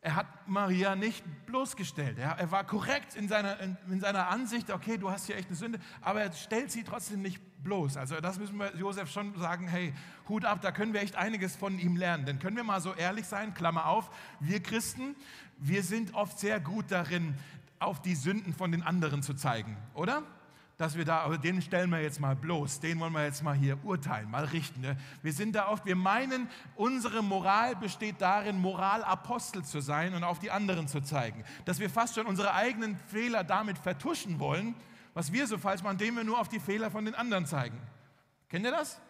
Er 0.00 0.16
hat 0.16 0.48
Maria 0.48 0.96
nicht 0.96 1.22
bloßgestellt. 1.44 2.18
Er, 2.18 2.38
er 2.38 2.50
war 2.50 2.64
korrekt 2.64 3.14
in 3.16 3.28
seiner, 3.28 3.60
in, 3.60 3.76
in, 3.90 4.00
seiner 4.00 4.28
Ansicht, 4.28 4.70
okay, 4.70 4.96
du 4.96 5.10
hast 5.10 5.26
hier 5.26 5.36
echt 5.36 5.48
eine 5.48 5.56
Sünde, 5.56 5.78
aber 6.00 6.22
er 6.22 6.32
stellt 6.32 6.72
sie 6.72 6.84
trotzdem 6.84 7.20
nicht 7.20 7.42
bloß. 7.62 7.98
Also 7.98 8.18
das 8.18 8.38
müssen 8.38 8.58
wir 8.58 8.74
Josef 8.76 9.10
schon 9.10 9.38
sagen, 9.38 9.68
hey, 9.68 9.92
Hut 10.26 10.46
ab, 10.46 10.62
da 10.62 10.72
können 10.72 10.94
wir 10.94 11.02
echt 11.02 11.16
einiges 11.16 11.54
von 11.54 11.78
ihm 11.78 11.96
lernen. 11.96 12.24
Denn 12.24 12.38
können 12.38 12.56
wir 12.56 12.64
mal 12.64 12.80
so 12.80 12.94
ehrlich 12.94 13.26
sein, 13.26 13.52
Klammer 13.52 13.88
auf, 13.88 14.08
wir 14.40 14.62
Christen, 14.62 15.16
wir 15.58 15.82
sind 15.82 16.14
oft 16.14 16.38
sehr 16.38 16.60
gut 16.60 16.86
darin, 16.88 17.34
auf 17.78 18.00
die 18.00 18.14
Sünden 18.14 18.54
von 18.54 18.72
den 18.72 18.82
anderen 18.82 19.22
zu 19.22 19.34
zeigen, 19.34 19.76
oder? 19.92 20.22
Dass 20.76 20.96
wir 20.96 21.04
da, 21.04 21.20
aber 21.20 21.38
den 21.38 21.62
stellen 21.62 21.90
wir 21.90 22.00
jetzt 22.00 22.18
mal 22.20 22.34
bloß, 22.34 22.80
den 22.80 22.98
wollen 22.98 23.12
wir 23.12 23.24
jetzt 23.24 23.42
mal 23.42 23.54
hier 23.54 23.78
urteilen, 23.84 24.30
mal 24.30 24.44
richten. 24.44 24.80
Ne? 24.80 24.96
Wir 25.22 25.32
sind 25.32 25.54
da 25.54 25.68
oft, 25.68 25.86
wir 25.86 25.96
meinen, 25.96 26.48
unsere 26.74 27.22
Moral 27.22 27.76
besteht 27.76 28.20
darin, 28.20 28.58
Moralapostel 28.58 29.64
zu 29.64 29.80
sein 29.80 30.14
und 30.14 30.24
auf 30.24 30.38
die 30.38 30.50
anderen 30.50 30.88
zu 30.88 31.00
zeigen. 31.00 31.44
Dass 31.64 31.78
wir 31.78 31.90
fast 31.90 32.14
schon 32.14 32.26
unsere 32.26 32.54
eigenen 32.54 32.96
Fehler 32.96 33.44
damit 33.44 33.78
vertuschen 33.78 34.40
wollen, 34.40 34.74
was 35.14 35.32
wir 35.32 35.46
so 35.46 35.58
falsch 35.58 35.82
machen, 35.82 35.98
indem 35.98 36.16
wir 36.16 36.24
nur 36.24 36.40
auf 36.40 36.48
die 36.48 36.60
Fehler 36.60 36.90
von 36.90 37.04
den 37.04 37.14
anderen 37.14 37.46
zeigen. 37.46 37.78
Kennt 38.48 38.64
ihr 38.64 38.72
das? 38.72 39.00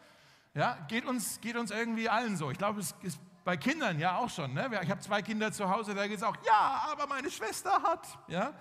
Ja, 0.55 0.77
geht 0.89 1.07
uns, 1.07 1.41
geht 1.41 1.57
uns 1.57 1.71
irgendwie 1.71 2.09
allen 2.09 2.37
so. 2.37 2.51
Ich 2.51 2.59
glaube, 2.59 2.81
es 2.81 2.95
ist 3.03 3.19
bei 3.45 3.57
Kindern 3.57 3.99
ja 3.99 4.17
auch 4.17 4.31
schon. 4.31 4.53
Ne? 4.53 4.69
Ich 4.83 4.91
habe 4.91 5.01
zwei 5.01 5.23
Kinder 5.23 5.53
zu 5.53 5.69
Hause, 5.69 5.95
da 5.95 6.07
geht 6.07 6.19
es 6.19 6.23
auch, 6.23 6.37
ja, 6.45 6.89
aber 6.93 7.07
meine 7.07 7.31
Schwester 7.31 7.83
hat. 7.83 8.07
Ja? 8.29 8.53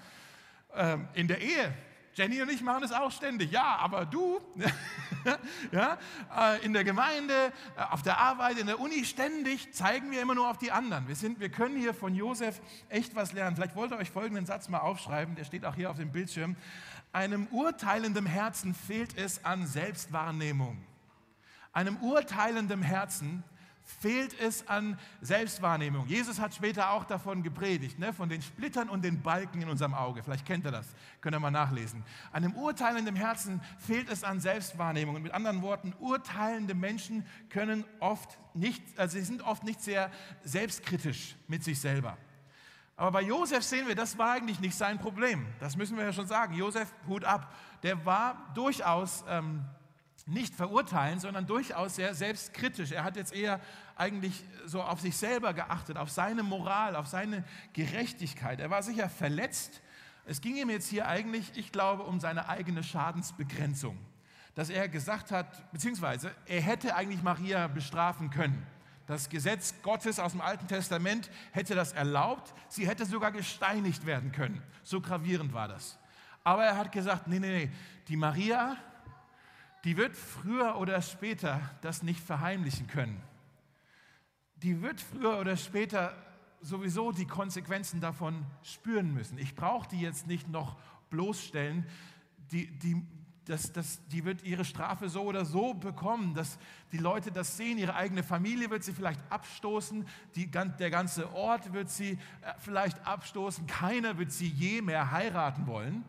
Ähm, 0.73 1.07
in 1.13 1.27
der 1.27 1.41
Ehe 1.41 1.73
Jenny 2.13 2.41
und 2.41 2.49
ich 2.49 2.61
machen 2.61 2.81
das 2.81 2.91
auch 2.91 3.11
ständig. 3.11 3.51
Ja, 3.51 3.77
aber 3.77 4.05
du, 4.05 4.41
ja, 5.71 5.97
äh, 6.37 6.65
in 6.65 6.73
der 6.73 6.83
Gemeinde, 6.83 7.33
äh, 7.77 7.81
auf 7.89 8.01
der 8.01 8.17
Arbeit, 8.17 8.57
in 8.57 8.67
der 8.67 8.79
Uni, 8.79 9.05
ständig 9.05 9.71
zeigen 9.73 10.11
wir 10.11 10.21
immer 10.21 10.35
nur 10.35 10.49
auf 10.49 10.57
die 10.57 10.71
anderen. 10.71 11.07
Wir, 11.07 11.15
sind, 11.15 11.39
wir 11.39 11.49
können 11.49 11.77
hier 11.77 11.93
von 11.93 12.13
Josef 12.13 12.59
echt 12.89 13.15
was 13.15 13.31
lernen. 13.31 13.55
Vielleicht 13.55 13.75
wollt 13.75 13.91
ihr 13.91 13.97
euch 13.97 14.11
folgenden 14.11 14.45
Satz 14.45 14.67
mal 14.67 14.79
aufschreiben, 14.79 15.35
der 15.35 15.45
steht 15.45 15.65
auch 15.65 15.75
hier 15.75 15.89
auf 15.89 15.97
dem 15.97 16.11
Bildschirm. 16.11 16.57
Einem 17.13 17.47
urteilenden 17.47 18.25
Herzen 18.25 18.73
fehlt 18.73 19.17
es 19.17 19.45
an 19.45 19.65
Selbstwahrnehmung. 19.65 20.83
Einem 21.71 21.97
urteilenden 21.97 22.81
Herzen 22.81 23.43
fehlt 23.99 24.39
es 24.39 24.67
an 24.67 24.97
Selbstwahrnehmung. 25.21 26.07
Jesus 26.07 26.39
hat 26.39 26.53
später 26.53 26.91
auch 26.91 27.03
davon 27.03 27.43
gepredigt, 27.43 27.99
ne? 27.99 28.13
von 28.13 28.29
den 28.29 28.41
Splittern 28.41 28.89
und 28.89 29.03
den 29.03 29.21
Balken 29.21 29.61
in 29.61 29.69
unserem 29.69 29.93
Auge. 29.93 30.23
Vielleicht 30.23 30.45
kennt 30.45 30.65
ihr 30.65 30.71
das, 30.71 30.87
könnt 31.19 31.35
ihr 31.35 31.39
mal 31.39 31.51
nachlesen. 31.51 32.03
An 32.31 32.43
dem 32.43 32.55
urteilenden 32.55 33.15
Herzen 33.15 33.61
fehlt 33.79 34.09
es 34.09 34.23
an 34.23 34.39
Selbstwahrnehmung. 34.39 35.15
Und 35.15 35.23
mit 35.23 35.33
anderen 35.33 35.61
Worten, 35.61 35.93
urteilende 35.99 36.73
Menschen 36.73 37.25
können 37.49 37.85
oft 37.99 38.37
nicht, 38.53 38.81
also 38.97 39.17
sie 39.17 39.23
sind 39.23 39.41
oft 39.41 39.63
nicht 39.63 39.81
sehr 39.81 40.11
selbstkritisch 40.43 41.35
mit 41.47 41.63
sich 41.63 41.79
selber. 41.79 42.17
Aber 42.95 43.11
bei 43.11 43.21
Josef 43.21 43.63
sehen 43.63 43.87
wir, 43.87 43.95
das 43.95 44.17
war 44.17 44.33
eigentlich 44.33 44.59
nicht 44.59 44.75
sein 44.75 44.99
Problem. 44.99 45.47
Das 45.59 45.75
müssen 45.75 45.97
wir 45.97 46.03
ja 46.03 46.13
schon 46.13 46.27
sagen. 46.27 46.53
Josef, 46.53 46.93
Hut 47.07 47.25
ab, 47.25 47.51
der 47.81 48.05
war 48.05 48.51
durchaus 48.53 49.23
ähm, 49.27 49.65
nicht 50.27 50.55
verurteilen, 50.55 51.19
sondern 51.19 51.45
durchaus 51.47 51.95
sehr 51.95 52.13
selbstkritisch. 52.13 52.91
Er 52.91 53.03
hat 53.03 53.15
jetzt 53.15 53.33
eher 53.33 53.59
eigentlich 53.95 54.43
so 54.65 54.81
auf 54.81 54.99
sich 54.99 55.17
selber 55.17 55.53
geachtet, 55.53 55.97
auf 55.97 56.09
seine 56.09 56.43
Moral, 56.43 56.95
auf 56.95 57.07
seine 57.07 57.43
Gerechtigkeit. 57.73 58.59
Er 58.59 58.69
war 58.69 58.83
sicher 58.83 59.09
verletzt. 59.09 59.81
Es 60.25 60.41
ging 60.41 60.55
ihm 60.55 60.69
jetzt 60.69 60.87
hier 60.89 61.07
eigentlich, 61.07 61.51
ich 61.55 61.71
glaube, 61.71 62.03
um 62.03 62.19
seine 62.19 62.49
eigene 62.49 62.83
Schadensbegrenzung. 62.83 63.97
Dass 64.55 64.69
er 64.69 64.87
gesagt 64.89 65.31
hat, 65.31 65.71
beziehungsweise 65.71 66.31
er 66.45 66.61
hätte 66.61 66.95
eigentlich 66.95 67.23
Maria 67.23 67.67
bestrafen 67.67 68.29
können. 68.29 68.65
Das 69.07 69.29
Gesetz 69.29 69.73
Gottes 69.81 70.19
aus 70.19 70.31
dem 70.31 70.41
Alten 70.41 70.67
Testament 70.67 71.29
hätte 71.51 71.75
das 71.75 71.91
erlaubt. 71.93 72.53
Sie 72.69 72.87
hätte 72.87 73.05
sogar 73.05 73.31
gesteinigt 73.31 74.05
werden 74.05 74.31
können. 74.31 74.61
So 74.83 75.01
gravierend 75.01 75.53
war 75.53 75.67
das. 75.67 75.97
Aber 76.43 76.63
er 76.65 76.77
hat 76.77 76.91
gesagt, 76.91 77.27
nee, 77.27 77.39
nee, 77.39 77.65
nee, 77.65 77.71
die 78.07 78.17
Maria, 78.17 78.77
die 79.83 79.97
wird 79.97 80.15
früher 80.15 80.77
oder 80.77 81.01
später 81.01 81.59
das 81.81 82.03
nicht 82.03 82.19
verheimlichen 82.19 82.87
können. 82.87 83.21
Die 84.57 84.81
wird 84.81 85.01
früher 85.01 85.39
oder 85.39 85.57
später 85.57 86.15
sowieso 86.61 87.11
die 87.11 87.25
Konsequenzen 87.25 87.99
davon 87.99 88.45
spüren 88.61 89.13
müssen. 89.13 89.37
Ich 89.39 89.55
brauche 89.55 89.89
die 89.89 89.99
jetzt 89.99 90.27
nicht 90.27 90.47
noch 90.47 90.77
bloßstellen. 91.09 91.85
Die, 92.51 92.67
die, 92.67 93.01
das, 93.45 93.71
das, 93.71 94.05
die 94.07 94.23
wird 94.23 94.43
ihre 94.43 94.65
Strafe 94.65 95.09
so 95.09 95.23
oder 95.23 95.45
so 95.45 95.73
bekommen, 95.73 96.35
dass 96.35 96.59
die 96.91 96.99
Leute 96.99 97.31
das 97.31 97.57
sehen. 97.57 97.79
Ihre 97.79 97.95
eigene 97.95 98.21
Familie 98.21 98.69
wird 98.69 98.83
sie 98.83 98.93
vielleicht 98.93 99.19
abstoßen, 99.31 100.07
die, 100.35 100.49
der 100.49 100.91
ganze 100.91 101.33
Ort 101.33 101.73
wird 101.73 101.89
sie 101.89 102.11
äh, 102.11 102.53
vielleicht 102.59 103.05
abstoßen. 103.05 103.65
Keiner 103.65 104.19
wird 104.19 104.31
sie 104.31 104.47
je 104.47 104.83
mehr 104.83 105.11
heiraten 105.11 105.65
wollen. 105.65 106.03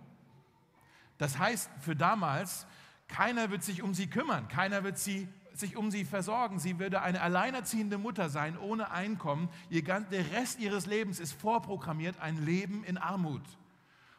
Das 1.17 1.38
heißt 1.38 1.71
für 1.81 1.97
damals, 1.97 2.67
keiner 3.12 3.50
wird 3.50 3.62
sich 3.62 3.83
um 3.83 3.95
sie 3.95 4.09
kümmern, 4.09 4.49
keiner 4.49 4.83
wird 4.83 4.99
sie 4.99 5.28
sich 5.54 5.76
um 5.76 5.90
sie 5.90 6.04
versorgen. 6.07 6.59
Sie 6.59 6.78
würde 6.78 7.02
eine 7.02 7.21
alleinerziehende 7.21 7.99
Mutter 7.99 8.31
sein, 8.31 8.57
ohne 8.59 8.90
Einkommen. 8.90 9.50
Ihr, 9.69 9.83
der 9.83 10.33
Rest 10.33 10.59
ihres 10.59 10.87
Lebens 10.87 11.21
ist 11.21 11.33
vorprogrammiert, 11.33 12.19
ein 12.21 12.45
Leben 12.45 12.85
in 12.85 12.97
Armut. 12.97 13.42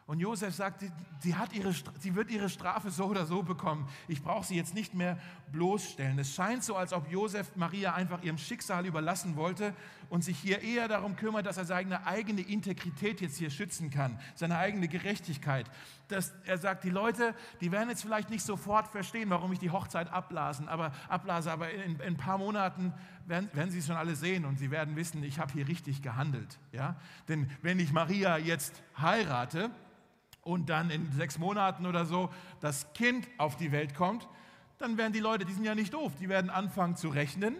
Und 0.06 0.20
Josef 0.20 0.54
sagt, 0.54 0.80
sie, 0.80 0.92
sie, 1.20 1.34
hat 1.34 1.54
ihre, 1.54 1.74
sie 1.98 2.14
wird 2.14 2.30
ihre 2.30 2.50
Strafe 2.50 2.90
so 2.90 3.06
oder 3.06 3.24
so 3.24 3.42
bekommen. 3.42 3.88
Ich 4.06 4.22
brauche 4.22 4.44
sie 4.44 4.54
jetzt 4.54 4.74
nicht 4.74 4.92
mehr 4.92 5.18
bloßstellen. 5.50 6.18
Es 6.18 6.34
scheint 6.34 6.62
so, 6.62 6.76
als 6.76 6.92
ob 6.92 7.10
Josef 7.10 7.56
Maria 7.56 7.94
einfach 7.94 8.22
ihrem 8.22 8.36
Schicksal 8.36 8.84
überlassen 8.84 9.34
wollte 9.34 9.74
und 10.14 10.22
sich 10.22 10.38
hier 10.38 10.62
eher 10.62 10.86
darum 10.86 11.16
kümmert, 11.16 11.44
dass 11.44 11.56
er 11.56 11.64
seine 11.64 12.06
eigene 12.06 12.40
Integrität 12.40 13.20
jetzt 13.20 13.36
hier 13.36 13.50
schützen 13.50 13.90
kann, 13.90 14.16
seine 14.36 14.56
eigene 14.58 14.86
Gerechtigkeit. 14.86 15.68
Dass 16.06 16.32
er 16.44 16.56
sagt, 16.56 16.84
die 16.84 16.90
Leute, 16.90 17.34
die 17.60 17.72
werden 17.72 17.88
jetzt 17.88 18.02
vielleicht 18.02 18.30
nicht 18.30 18.44
sofort 18.44 18.86
verstehen, 18.86 19.28
warum 19.30 19.52
ich 19.52 19.58
die 19.58 19.70
Hochzeit 19.70 20.12
abblasen, 20.12 20.68
aber, 20.68 20.92
abblase, 21.08 21.50
aber 21.50 21.68
in, 21.72 21.96
in 21.96 22.00
ein 22.00 22.16
paar 22.16 22.38
Monaten 22.38 22.94
werden, 23.26 23.50
werden 23.54 23.72
sie 23.72 23.80
es 23.80 23.88
schon 23.88 23.96
alle 23.96 24.14
sehen 24.14 24.44
und 24.44 24.56
sie 24.56 24.70
werden 24.70 24.94
wissen, 24.94 25.24
ich 25.24 25.40
habe 25.40 25.52
hier 25.52 25.66
richtig 25.66 26.00
gehandelt. 26.00 26.60
Ja? 26.70 26.94
Denn 27.26 27.50
wenn 27.62 27.80
ich 27.80 27.92
Maria 27.92 28.38
jetzt 28.38 28.84
heirate, 28.96 29.72
und 30.42 30.68
dann 30.68 30.90
in 30.90 31.10
sechs 31.10 31.38
Monaten 31.38 31.86
oder 31.86 32.04
so 32.04 32.30
das 32.60 32.92
Kind 32.92 33.26
auf 33.38 33.56
die 33.56 33.72
Welt 33.72 33.96
kommt, 33.96 34.28
dann 34.78 34.96
werden 34.96 35.12
die 35.12 35.18
Leute, 35.18 35.44
die 35.44 35.54
sind 35.54 35.64
ja 35.64 35.74
nicht 35.74 35.92
doof, 35.92 36.12
die 36.20 36.28
werden 36.28 36.50
anfangen 36.50 36.94
zu 36.94 37.08
rechnen 37.08 37.56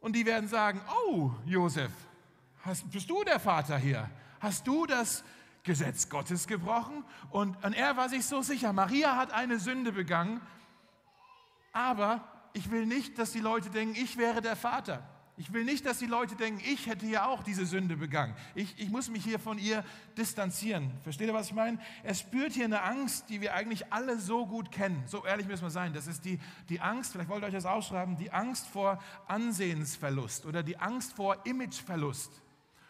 und 0.00 0.14
die 0.14 0.26
werden 0.26 0.48
sagen, 0.48 0.80
oh 1.06 1.30
Josef, 1.44 1.92
hast, 2.64 2.90
bist 2.90 3.08
du 3.10 3.24
der 3.24 3.40
Vater 3.40 3.78
hier? 3.78 4.08
Hast 4.40 4.66
du 4.66 4.86
das 4.86 5.24
Gesetz 5.62 6.08
Gottes 6.08 6.46
gebrochen? 6.46 7.04
Und, 7.30 7.62
und 7.64 7.72
er 7.74 7.96
war 7.96 8.08
sich 8.08 8.24
so 8.24 8.42
sicher, 8.42 8.72
Maria 8.72 9.16
hat 9.16 9.32
eine 9.32 9.58
Sünde 9.58 9.92
begangen, 9.92 10.40
aber 11.72 12.24
ich 12.52 12.70
will 12.70 12.86
nicht, 12.86 13.18
dass 13.18 13.32
die 13.32 13.40
Leute 13.40 13.70
denken, 13.70 13.94
ich 13.94 14.16
wäre 14.16 14.40
der 14.40 14.56
Vater. 14.56 15.02
Ich 15.38 15.52
will 15.52 15.64
nicht, 15.64 15.86
dass 15.86 16.00
die 16.00 16.06
Leute 16.06 16.34
denken, 16.34 16.60
ich 16.66 16.88
hätte 16.88 17.06
ja 17.06 17.28
auch 17.28 17.44
diese 17.44 17.64
Sünde 17.64 17.96
begangen. 17.96 18.34
Ich, 18.56 18.74
ich 18.76 18.90
muss 18.90 19.08
mich 19.08 19.22
hier 19.22 19.38
von 19.38 19.56
ihr 19.56 19.84
distanzieren. 20.16 20.90
Versteht 21.04 21.28
ihr, 21.28 21.34
was 21.34 21.46
ich 21.46 21.54
meine? 21.54 21.78
Er 22.02 22.14
spürt 22.14 22.54
hier 22.54 22.64
eine 22.64 22.82
Angst, 22.82 23.30
die 23.30 23.40
wir 23.40 23.54
eigentlich 23.54 23.92
alle 23.92 24.18
so 24.18 24.46
gut 24.46 24.72
kennen. 24.72 25.00
So 25.06 25.24
ehrlich 25.24 25.46
müssen 25.46 25.62
wir 25.62 25.70
sein. 25.70 25.92
Das 25.92 26.08
ist 26.08 26.24
die, 26.24 26.40
die 26.68 26.80
Angst, 26.80 27.12
vielleicht 27.12 27.28
wollt 27.28 27.44
ihr 27.44 27.46
euch 27.46 27.52
das 27.52 27.66
ausschreiben, 27.66 28.16
die 28.16 28.32
Angst 28.32 28.66
vor 28.66 29.00
Ansehensverlust 29.28 30.44
oder 30.44 30.64
die 30.64 30.76
Angst 30.76 31.12
vor 31.12 31.36
Imageverlust. 31.46 32.32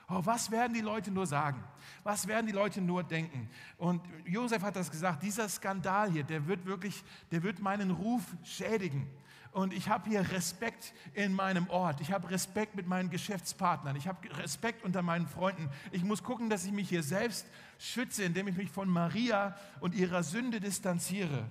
Oh, 0.09 0.23
was 0.25 0.51
werden 0.51 0.73
die 0.73 0.81
Leute 0.81 1.11
nur 1.11 1.27
sagen? 1.27 1.63
Was 2.03 2.27
werden 2.27 2.47
die 2.47 2.53
Leute 2.53 2.81
nur 2.81 3.03
denken? 3.03 3.51
Und 3.77 4.01
Josef 4.25 4.63
hat 4.63 4.75
das 4.75 4.91
gesagt, 4.91 5.23
dieser 5.23 5.51
Skandal 5.51 6.11
hier, 6.11 6.25
der 6.25 6.47
wird 6.47 6.65
wirklich, 6.65 7.05
der 7.31 7.43
wird 7.43 7.59
meinen 7.59 7.91
Ruf 7.91 8.23
schädigen. 8.43 9.07
Und 9.53 9.73
ich 9.73 9.89
habe 9.89 10.09
hier 10.09 10.31
Respekt 10.31 10.93
in 11.15 11.33
meinem 11.33 11.69
Ort. 11.71 12.01
Ich 12.01 12.13
habe 12.13 12.31
Respekt 12.31 12.77
mit 12.77 12.87
meinen 12.87 13.11
Geschäftspartnern. 13.11 13.97
Ich 13.97 14.07
habe 14.07 14.19
Respekt 14.39 14.85
unter 14.85 15.03
meinen 15.03 15.27
Freunden. 15.27 15.71
Ich 15.91 16.05
muss 16.05 16.23
gucken, 16.23 16.51
dass 16.51 16.65
ich 16.65 16.73
mich 16.73 16.89
hier 16.89 17.03
selbst 17.03 17.47
schütze, 17.79 18.25
indem 18.25 18.49
ich 18.49 18.57
mich 18.57 18.71
von 18.71 18.89
Maria 18.89 19.57
und 19.81 19.95
ihrer 19.95 20.23
Sünde 20.23 20.61
distanziere. 20.61 21.47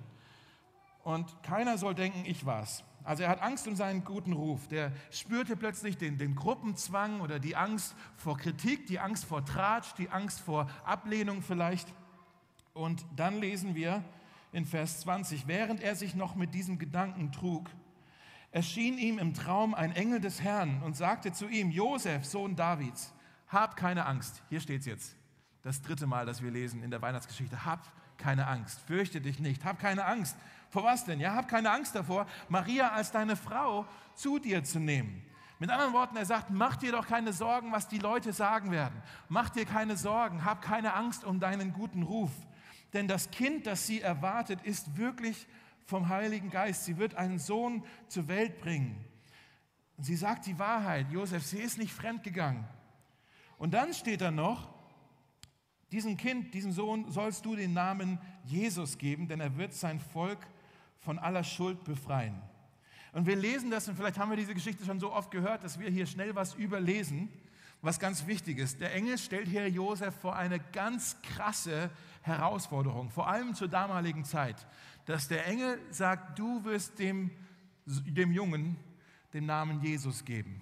Und 1.02 1.42
keiner 1.42 1.78
soll 1.78 1.94
denken, 1.94 2.24
ich 2.24 2.46
war's. 2.46 2.84
Also 3.02 3.22
er 3.22 3.30
hat 3.30 3.40
Angst 3.40 3.66
um 3.66 3.74
seinen 3.74 4.04
guten 4.04 4.32
Ruf. 4.32 4.68
Der 4.68 4.92
spürte 5.10 5.56
plötzlich 5.56 5.96
den, 5.96 6.18
den 6.18 6.34
Gruppenzwang 6.34 7.20
oder 7.20 7.38
die 7.38 7.56
Angst 7.56 7.94
vor 8.16 8.36
Kritik, 8.36 8.86
die 8.86 9.00
Angst 9.00 9.24
vor 9.24 9.44
Tratsch, 9.44 9.94
die 9.94 10.10
Angst 10.10 10.40
vor 10.40 10.68
Ablehnung 10.84 11.42
vielleicht. 11.42 11.88
Und 12.74 13.04
dann 13.16 13.40
lesen 13.40 13.74
wir 13.74 14.04
in 14.52 14.66
Vers 14.66 15.00
20, 15.00 15.46
während 15.46 15.80
er 15.80 15.96
sich 15.96 16.14
noch 16.14 16.34
mit 16.34 16.54
diesem 16.54 16.78
Gedanken 16.78 17.32
trug, 17.32 17.70
erschien 18.50 18.98
ihm 18.98 19.18
im 19.18 19.34
Traum 19.34 19.74
ein 19.74 19.92
Engel 19.92 20.20
des 20.20 20.42
Herrn 20.42 20.82
und 20.82 20.96
sagte 20.96 21.32
zu 21.32 21.48
ihm, 21.48 21.70
Josef, 21.70 22.24
Sohn 22.24 22.56
Davids, 22.56 23.12
hab 23.48 23.76
keine 23.76 24.06
Angst. 24.06 24.42
Hier 24.48 24.60
steht 24.60 24.80
es 24.80 24.86
jetzt, 24.86 25.16
das 25.62 25.82
dritte 25.82 26.06
Mal, 26.06 26.26
das 26.26 26.42
wir 26.42 26.50
lesen 26.50 26.82
in 26.82 26.90
der 26.90 27.02
Weihnachtsgeschichte. 27.02 27.64
Hab 27.64 27.90
keine 28.18 28.46
Angst, 28.46 28.80
fürchte 28.80 29.20
dich 29.20 29.38
nicht, 29.38 29.64
hab 29.64 29.78
keine 29.78 30.04
Angst. 30.04 30.36
Vor 30.70 30.84
was 30.84 31.04
denn? 31.04 31.20
Ja, 31.20 31.34
hab 31.34 31.48
keine 31.48 31.70
Angst 31.70 31.94
davor, 31.94 32.26
Maria 32.48 32.90
als 32.90 33.10
deine 33.10 33.36
Frau 33.36 33.86
zu 34.14 34.38
dir 34.38 34.64
zu 34.64 34.78
nehmen. 34.78 35.22
Mit 35.60 35.70
anderen 35.70 35.92
Worten, 35.92 36.16
er 36.16 36.26
sagt, 36.26 36.50
mach 36.50 36.76
dir 36.76 36.92
doch 36.92 37.06
keine 37.06 37.32
Sorgen, 37.32 37.72
was 37.72 37.88
die 37.88 37.98
Leute 37.98 38.32
sagen 38.32 38.70
werden. 38.70 39.02
Mach 39.28 39.48
dir 39.50 39.64
keine 39.64 39.96
Sorgen, 39.96 40.44
hab 40.44 40.62
keine 40.62 40.94
Angst 40.94 41.24
um 41.24 41.40
deinen 41.40 41.72
guten 41.72 42.02
Ruf. 42.02 42.30
Denn 42.92 43.08
das 43.08 43.30
Kind, 43.30 43.66
das 43.66 43.86
sie 43.86 44.00
erwartet, 44.00 44.62
ist 44.62 44.96
wirklich 44.96 45.46
vom 45.88 46.10
Heiligen 46.10 46.50
Geist. 46.50 46.84
Sie 46.84 46.98
wird 46.98 47.14
einen 47.14 47.38
Sohn 47.38 47.82
zur 48.08 48.28
Welt 48.28 48.60
bringen. 48.60 49.02
Sie 49.96 50.16
sagt 50.16 50.44
die 50.44 50.58
Wahrheit. 50.58 51.10
Josef, 51.10 51.42
sie 51.42 51.60
ist 51.60 51.78
nicht 51.78 51.92
fremdgegangen. 51.92 52.64
Und 53.56 53.72
dann 53.72 53.94
steht 53.94 54.20
da 54.20 54.30
noch, 54.30 54.68
diesem 55.90 56.18
Kind, 56.18 56.52
diesem 56.52 56.72
Sohn 56.72 57.10
sollst 57.10 57.46
du 57.46 57.56
den 57.56 57.72
Namen 57.72 58.18
Jesus 58.44 58.98
geben, 58.98 59.28
denn 59.28 59.40
er 59.40 59.56
wird 59.56 59.72
sein 59.72 59.98
Volk 59.98 60.38
von 60.98 61.18
aller 61.18 61.42
Schuld 61.42 61.82
befreien. 61.84 62.38
Und 63.12 63.26
wir 63.26 63.36
lesen 63.36 63.70
das, 63.70 63.88
und 63.88 63.96
vielleicht 63.96 64.18
haben 64.18 64.28
wir 64.28 64.36
diese 64.36 64.52
Geschichte 64.52 64.84
schon 64.84 65.00
so 65.00 65.10
oft 65.10 65.30
gehört, 65.30 65.64
dass 65.64 65.80
wir 65.80 65.88
hier 65.88 66.04
schnell 66.04 66.34
was 66.34 66.52
überlesen, 66.52 67.30
was 67.80 67.98
ganz 67.98 68.26
wichtig 68.26 68.58
ist. 68.58 68.82
Der 68.82 68.94
Engel 68.94 69.16
stellt 69.16 69.48
hier 69.48 69.66
Josef 69.70 70.14
vor 70.14 70.36
eine 70.36 70.60
ganz 70.60 71.16
krasse 71.22 71.88
Herausforderung, 72.28 73.10
vor 73.10 73.28
allem 73.28 73.54
zur 73.54 73.68
damaligen 73.68 74.24
Zeit 74.24 74.66
dass 75.08 75.26
der 75.26 75.46
Engel 75.46 75.80
sagt, 75.90 76.38
du 76.38 76.62
wirst 76.64 76.98
dem, 76.98 77.30
dem 77.86 78.30
Jungen 78.30 78.76
den 79.32 79.46
Namen 79.46 79.82
Jesus 79.82 80.26
geben. 80.26 80.60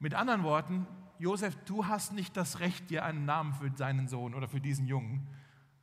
Mit 0.00 0.14
anderen 0.14 0.42
Worten, 0.42 0.84
Josef, 1.20 1.56
du 1.66 1.86
hast 1.86 2.12
nicht 2.12 2.36
das 2.36 2.58
Recht, 2.58 2.90
dir 2.90 3.04
einen 3.04 3.24
Namen 3.24 3.54
für 3.54 3.70
seinen 3.76 4.08
Sohn 4.08 4.34
oder 4.34 4.48
für 4.48 4.60
diesen 4.60 4.88
Jungen 4.88 5.28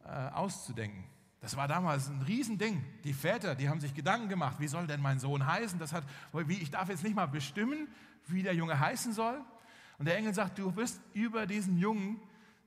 äh, 0.03 0.09
auszudenken. 0.09 1.05
Das 1.39 1.55
war 1.55 1.69
damals 1.69 2.09
ein 2.09 2.21
Riesending. 2.21 2.83
Die 3.05 3.13
Väter, 3.13 3.55
die 3.55 3.69
haben 3.69 3.79
sich 3.79 3.93
Gedanken 3.93 4.27
gemacht, 4.27 4.57
wie 4.59 4.67
soll 4.67 4.85
denn 4.85 4.99
mein 4.99 5.19
Sohn 5.19 5.45
heißen? 5.47 5.79
Das 5.79 5.93
hat, 5.93 6.03
wie, 6.33 6.55
ich 6.55 6.71
darf 6.71 6.89
jetzt 6.89 7.05
nicht 7.05 7.15
mal 7.15 7.27
bestimmen, 7.27 7.87
wie 8.27 8.43
der 8.43 8.55
Junge 8.55 8.77
heißen 8.77 9.13
soll. 9.13 9.39
Und 9.99 10.05
der 10.05 10.17
Engel 10.17 10.33
sagt, 10.33 10.59
du 10.59 10.75
wirst 10.75 10.99
über 11.13 11.45
diesen 11.45 11.77
Jungen 11.77 12.19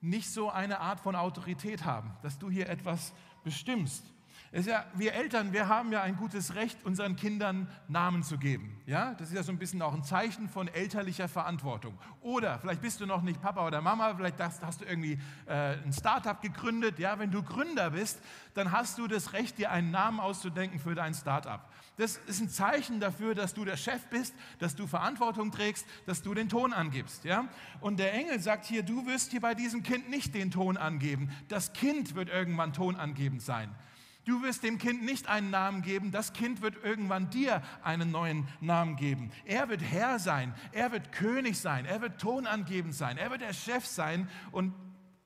nicht 0.03 0.29
so 0.29 0.51
eine 0.51 0.81
Art 0.81 1.01
von 1.01 1.17
Autorität 1.17 1.85
haben, 1.85 2.15
dass 2.23 2.39
du 2.39 2.51
hier 2.51 2.69
etwas 2.69 3.13
bestimmst 3.45 4.05
ist 4.53 4.67
ja, 4.67 4.85
wir 4.93 5.15
Eltern, 5.15 5.55
wir 5.55 5.69
haben 5.69 5.93
ja 5.93 6.03
ein 6.03 6.15
gutes 6.15 6.55
Recht, 6.55 6.85
unseren 6.85 7.17
Kindern 7.17 7.69
Namen 7.89 8.23
zu 8.23 8.37
geben. 8.37 8.83
Ja? 8.85 9.15
Das 9.15 9.29
ist 9.29 9.35
ja 9.35 9.43
so 9.43 9.51
ein 9.51 9.59
bisschen 9.59 9.81
auch 9.81 9.95
ein 9.95 10.05
Zeichen 10.05 10.47
von 10.47 10.69
elterlicher 10.69 11.27
Verantwortung. 11.27 11.99
Oder 12.21 12.59
vielleicht 12.59 12.83
bist 12.83 13.01
du 13.01 13.07
noch 13.07 13.23
nicht 13.23 13.41
Papa 13.41 13.67
oder 13.67 13.81
Mama, 13.81 14.15
vielleicht 14.15 14.39
hast, 14.39 14.63
hast 14.63 14.83
du 14.83 14.85
irgendwie 14.85 15.19
äh, 15.47 15.79
ein 15.83 15.93
Startup 15.95 16.39
gegründet. 16.43 16.99
Ja? 16.99 17.19
Wenn 17.19 17.31
du 17.31 17.43
Gründer 17.43 17.93
bist, 17.93 18.21
dann 18.53 18.73
hast 18.73 18.99
du 18.99 19.07
das 19.07 19.33
Recht, 19.33 19.57
dir 19.57 19.71
einen 19.71 19.91
Namen 19.91 20.21
auszudenken 20.21 20.79
für 20.79 20.95
dein 20.95 21.15
Startup. 21.15 21.67
Das 21.97 22.19
ist 22.27 22.43
ein 22.43 22.51
Zeichen 22.51 23.01
dafür, 23.01 23.35
dass 23.35 23.55
du 23.55 23.65
der 23.65 23.79
Chef 23.79 24.07
bist, 24.09 24.35
dass 24.59 24.77
du 24.77 24.87
Verantwortung 24.87 25.51
trägst, 25.51 25.87
dass 26.05 26.21
du 26.21 26.35
den 26.35 26.51
Ton 26.51 26.75
angibst. 26.75 27.25
Ja? 27.25 27.49
Und 27.81 27.99
der 27.99 28.13
Engel 28.13 28.39
sagt 28.39 28.67
hier, 28.67 28.83
du 28.83 29.07
wirst 29.07 29.31
hier 29.31 29.41
bei 29.41 29.55
diesem 29.55 29.83
Kind 29.83 30.11
nicht 30.11 30.35
den 30.35 30.51
Ton 30.51 30.77
angeben. 30.77 31.31
Das 31.49 31.73
Kind 31.73 32.15
wird 32.15 32.29
irgendwann 32.29 32.75
tonangebend 32.75 33.41
sein. 33.41 33.75
Du 34.25 34.43
wirst 34.43 34.63
dem 34.63 34.79
Kind 34.79 35.03
nicht 35.05 35.29
einen 35.29 35.51
Namen 35.51 35.83
geben, 35.83 36.13
das 36.13 36.33
Kind 36.33 36.63
wird 36.63 36.77
irgendwann 36.85 37.31
dir 37.31 37.61
einen 37.83 38.13
neuen 38.13 38.47
Namen 38.61 38.95
geben. 38.95 39.33
Er 39.45 39.69
wird 39.69 39.83
Herr 39.83 40.21
sein, 40.21 40.55
er 40.71 40.93
wird 40.93 41.11
König 41.11 41.59
sein, 41.59 41.87
er 41.87 42.01
wird 42.01 42.21
tonangebend 42.21 42.95
sein, 42.95 43.19
er 43.19 43.31
wird 43.31 43.41
der 43.41 43.53
Chef 43.53 43.85
sein. 43.85 44.29
Und 44.53 44.75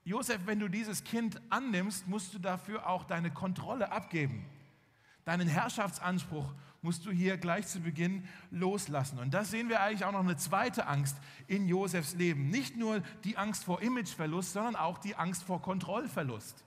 Josef, 0.05 0.41
wenn 0.47 0.61
du 0.61 0.69
dieses 0.69 1.05
Kind 1.05 1.41
annimmst, 1.51 2.09
musst 2.09 2.33
du 2.33 2.39
dafür 2.39 2.87
auch 2.89 3.05
deine 3.05 3.31
Kontrolle 3.31 3.93
abgeben. 3.93 4.47
Deinen 5.27 5.49
Herrschaftsanspruch 5.49 6.55
musst 6.81 7.05
du 7.05 7.11
hier 7.11 7.37
gleich 7.37 7.67
zu 7.67 7.81
Beginn 7.81 8.27
loslassen. 8.51 9.19
Und 9.19 9.35
da 9.35 9.45
sehen 9.45 9.69
wir 9.69 9.83
eigentlich 9.83 10.05
auch 10.05 10.13
noch 10.13 10.21
eine 10.21 10.37
zweite 10.37 10.87
Angst 10.87 11.19
in 11.49 11.67
Josefs 11.67 12.15
Leben. 12.15 12.49
Nicht 12.49 12.77
nur 12.77 13.01
die 13.25 13.37
Angst 13.37 13.65
vor 13.65 13.83
Imageverlust, 13.83 14.53
sondern 14.53 14.77
auch 14.77 14.99
die 14.99 15.17
Angst 15.17 15.43
vor 15.43 15.61
Kontrollverlust. 15.61 16.66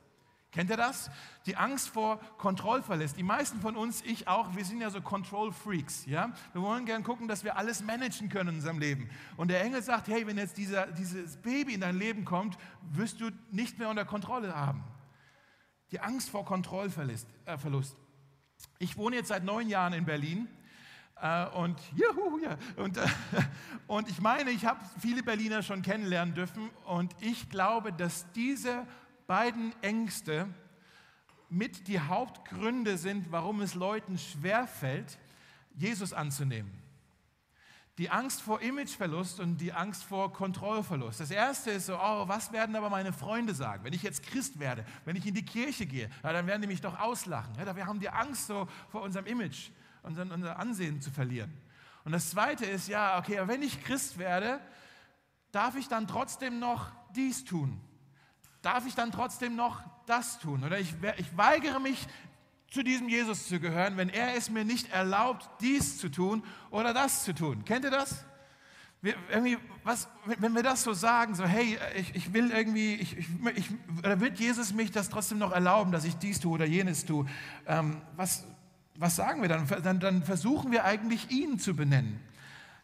Kennt 0.51 0.71
ihr 0.71 0.77
das? 0.77 1.11
Die 1.45 1.55
Angst 1.55 1.89
vor 1.89 2.19
Kontrollverlust. 2.39 3.17
Die 3.17 3.23
meisten 3.23 3.61
von 3.61 3.75
uns, 3.75 4.01
ich 4.01 4.27
auch, 4.27 4.55
wir 4.55 4.65
sind 4.65 4.81
ja 4.81 4.89
so 4.89 4.99
Control 4.99 5.51
Freaks. 5.51 6.07
Ja? 6.07 6.33
Wir 6.53 6.61
wollen 6.63 6.85
gern 6.85 7.03
gucken, 7.03 7.27
dass 7.27 7.43
wir 7.43 7.55
alles 7.55 7.83
managen 7.83 8.29
können 8.29 8.49
in 8.49 8.55
unserem 8.55 8.79
Leben. 8.79 9.09
Und 9.37 9.49
der 9.49 9.61
Engel 9.61 9.83
sagt, 9.83 10.07
hey, 10.07 10.25
wenn 10.25 10.39
jetzt 10.39 10.57
dieser, 10.57 10.87
dieses 10.87 11.37
Baby 11.37 11.75
in 11.75 11.81
dein 11.81 11.99
Leben 11.99 12.25
kommt, 12.25 12.57
wirst 12.91 13.21
du 13.21 13.29
nicht 13.51 13.77
mehr 13.77 13.89
unter 13.89 14.05
Kontrolle 14.05 14.55
haben. 14.55 14.83
Die 15.91 15.99
Angst 15.99 16.31
vor 16.31 16.45
Kontrollverlust. 16.45 17.27
Äh, 17.45 17.57
ich 18.79 18.97
wohne 18.97 19.17
jetzt 19.17 19.27
seit 19.27 19.43
neun 19.43 19.69
Jahren 19.69 19.93
in 19.93 20.05
Berlin. 20.05 20.47
Äh, 21.21 21.47
und, 21.49 21.79
juhu, 21.95 22.39
ja, 22.39 22.57
und, 22.77 22.97
äh, 22.97 23.05
und 23.87 24.09
ich 24.09 24.19
meine, 24.19 24.49
ich 24.49 24.65
habe 24.65 24.79
viele 24.99 25.21
Berliner 25.21 25.61
schon 25.61 25.83
kennenlernen 25.83 26.33
dürfen. 26.33 26.69
Und 26.85 27.15
ich 27.19 27.49
glaube, 27.49 27.93
dass 27.93 28.31
diese 28.31 28.87
beiden 29.29 29.75
Ängste 29.83 30.47
mit 31.49 31.87
die 31.87 31.99
Hauptgründe 31.99 32.97
sind, 32.97 33.31
warum 33.31 33.61
es 33.61 33.75
Leuten 33.75 34.17
schwerfällt, 34.17 35.19
Jesus 35.75 36.13
anzunehmen. 36.13 36.71
Die 37.99 38.09
Angst 38.09 38.41
vor 38.41 38.59
Imageverlust 38.59 39.39
und 39.39 39.57
die 39.57 39.71
Angst 39.71 40.03
vor 40.03 40.33
Kontrollverlust. 40.33 41.19
Das 41.19 41.29
erste 41.29 41.69
ist 41.69 41.85
so, 41.85 41.95
oh, 41.95 42.27
was 42.27 42.51
werden 42.51 42.75
aber 42.75 42.89
meine 42.89 43.13
Freunde 43.13 43.53
sagen, 43.53 43.83
wenn 43.83 43.93
ich 43.93 44.01
jetzt 44.01 44.23
Christ 44.23 44.59
werde, 44.59 44.83
wenn 45.05 45.15
ich 45.15 45.27
in 45.27 45.35
die 45.35 45.45
Kirche 45.45 45.85
gehe, 45.85 46.09
ja, 46.23 46.33
dann 46.33 46.47
werden 46.47 46.63
die 46.63 46.67
mich 46.67 46.81
doch 46.81 46.99
auslachen. 46.99 47.53
Ja, 47.55 47.75
wir 47.75 47.85
haben 47.85 47.99
die 47.99 48.09
Angst 48.09 48.47
so 48.47 48.67
vor 48.87 49.03
unserem 49.03 49.27
Image, 49.27 49.69
unseren, 50.01 50.31
unser 50.31 50.57
Ansehen 50.57 51.01
zu 51.01 51.11
verlieren. 51.11 51.55
Und 52.03 52.13
das 52.13 52.31
zweite 52.31 52.65
ist, 52.65 52.87
ja, 52.87 53.19
okay, 53.19 53.39
wenn 53.45 53.61
ich 53.61 53.83
Christ 53.83 54.17
werde, 54.17 54.59
darf 55.51 55.75
ich 55.75 55.87
dann 55.87 56.07
trotzdem 56.07 56.57
noch 56.57 56.91
dies 57.13 57.45
tun? 57.45 57.79
Darf 58.61 58.85
ich 58.85 58.95
dann 58.95 59.11
trotzdem 59.11 59.55
noch 59.55 59.81
das 60.05 60.39
tun? 60.39 60.63
Oder 60.63 60.79
ich, 60.79 60.93
ich 61.17 61.37
weigere 61.37 61.79
mich, 61.79 62.07
zu 62.71 62.83
diesem 62.83 63.09
Jesus 63.09 63.47
zu 63.47 63.59
gehören, 63.59 63.97
wenn 63.97 64.09
er 64.09 64.35
es 64.35 64.49
mir 64.49 64.63
nicht 64.63 64.91
erlaubt, 64.91 65.49
dies 65.59 65.97
zu 65.97 66.09
tun 66.09 66.43
oder 66.69 66.93
das 66.93 67.23
zu 67.23 67.33
tun. 67.33 67.65
Kennt 67.65 67.83
ihr 67.83 67.91
das? 67.91 68.25
Wir, 69.01 69.15
was, 69.83 70.09
wenn 70.25 70.53
wir 70.53 70.61
das 70.61 70.83
so 70.83 70.93
sagen, 70.93 71.33
so 71.33 71.45
hey, 71.45 71.79
ich, 71.95 72.13
ich 72.15 72.33
will 72.33 72.51
irgendwie, 72.51 72.95
ich, 72.95 73.17
ich, 73.55 73.69
oder 73.99 74.19
wird 74.19 74.39
Jesus 74.39 74.73
mich 74.73 74.91
das 74.91 75.09
trotzdem 75.09 75.37
noch 75.37 75.51
erlauben, 75.51 75.91
dass 75.91 76.03
ich 76.03 76.17
dies 76.17 76.39
tue 76.41 76.51
oder 76.51 76.65
jenes 76.65 77.05
tue? 77.05 77.25
Ähm, 77.65 78.01
was, 78.17 78.45
was 78.95 79.15
sagen 79.15 79.41
wir 79.41 79.47
dann? 79.49 79.65
dann? 79.81 79.99
Dann 79.99 80.23
versuchen 80.23 80.71
wir 80.71 80.83
eigentlich 80.83 81.31
ihn 81.31 81.59
zu 81.59 81.75
benennen 81.75 82.19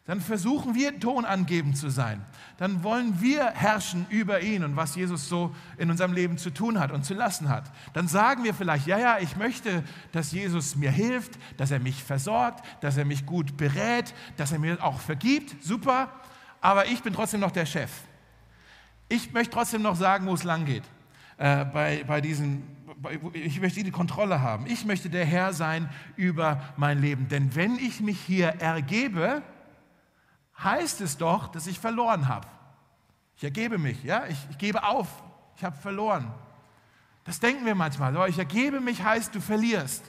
dann 0.06 0.20
versuchen 0.20 0.76
wir 0.76 1.00
tonangebend 1.00 1.76
zu 1.76 1.90
sein. 1.90 2.24
Dann 2.58 2.84
wollen 2.84 3.20
wir 3.20 3.46
herrschen 3.50 4.06
über 4.08 4.40
ihn 4.40 4.62
und 4.62 4.76
was 4.76 4.94
Jesus 4.94 5.28
so 5.28 5.54
in 5.78 5.90
unserem 5.90 6.12
Leben 6.12 6.38
zu 6.38 6.50
tun 6.50 6.78
hat 6.78 6.92
und 6.92 7.04
zu 7.04 7.12
lassen 7.12 7.48
hat. 7.48 7.72
Dann 7.92 8.06
sagen 8.06 8.44
wir 8.44 8.54
vielleicht, 8.54 8.86
ja, 8.86 8.98
ja, 8.98 9.18
ich 9.18 9.36
möchte, 9.36 9.82
dass 10.12 10.30
Jesus 10.30 10.76
mir 10.76 10.92
hilft, 10.92 11.38
dass 11.56 11.72
er 11.72 11.80
mich 11.80 12.04
versorgt, 12.04 12.64
dass 12.82 12.96
er 12.96 13.04
mich 13.04 13.26
gut 13.26 13.56
berät, 13.56 14.14
dass 14.36 14.52
er 14.52 14.60
mir 14.60 14.82
auch 14.82 15.00
vergibt. 15.00 15.64
Super, 15.64 16.12
aber 16.60 16.86
ich 16.86 17.02
bin 17.02 17.12
trotzdem 17.12 17.40
noch 17.40 17.50
der 17.50 17.66
Chef. 17.66 17.90
Ich 19.08 19.32
möchte 19.32 19.54
trotzdem 19.54 19.82
noch 19.82 19.96
sagen, 19.96 20.26
wo 20.28 20.34
es 20.34 20.44
lang 20.44 20.66
geht. 20.66 20.84
Äh, 21.36 21.64
bei, 21.64 22.04
bei 22.06 22.20
diesen, 22.20 22.62
ich 23.32 23.60
möchte 23.60 23.82
die 23.82 23.90
Kontrolle 23.90 24.40
haben. 24.40 24.66
Ich 24.66 24.84
möchte 24.84 25.10
der 25.10 25.24
Herr 25.24 25.52
sein 25.52 25.88
über 26.14 26.62
mein 26.76 27.00
Leben. 27.00 27.28
Denn 27.28 27.56
wenn 27.56 27.76
ich 27.76 28.00
mich 28.00 28.20
hier 28.20 28.48
ergebe, 28.60 29.42
heißt 30.62 31.00
es 31.00 31.16
doch, 31.16 31.48
dass 31.48 31.66
ich 31.66 31.78
verloren 31.78 32.28
habe. 32.28 32.46
Ich 33.36 33.44
ergebe 33.44 33.78
mich, 33.78 34.02
ja, 34.02 34.26
ich, 34.26 34.38
ich 34.50 34.58
gebe 34.58 34.82
auf, 34.82 35.08
ich 35.56 35.64
habe 35.64 35.76
verloren. 35.76 36.32
Das 37.24 37.40
denken 37.40 37.66
wir 37.66 37.74
manchmal. 37.74 38.12
So, 38.14 38.24
ich 38.24 38.38
ergebe 38.38 38.80
mich 38.80 39.02
heißt, 39.02 39.34
du 39.34 39.40
verlierst. 39.40 40.04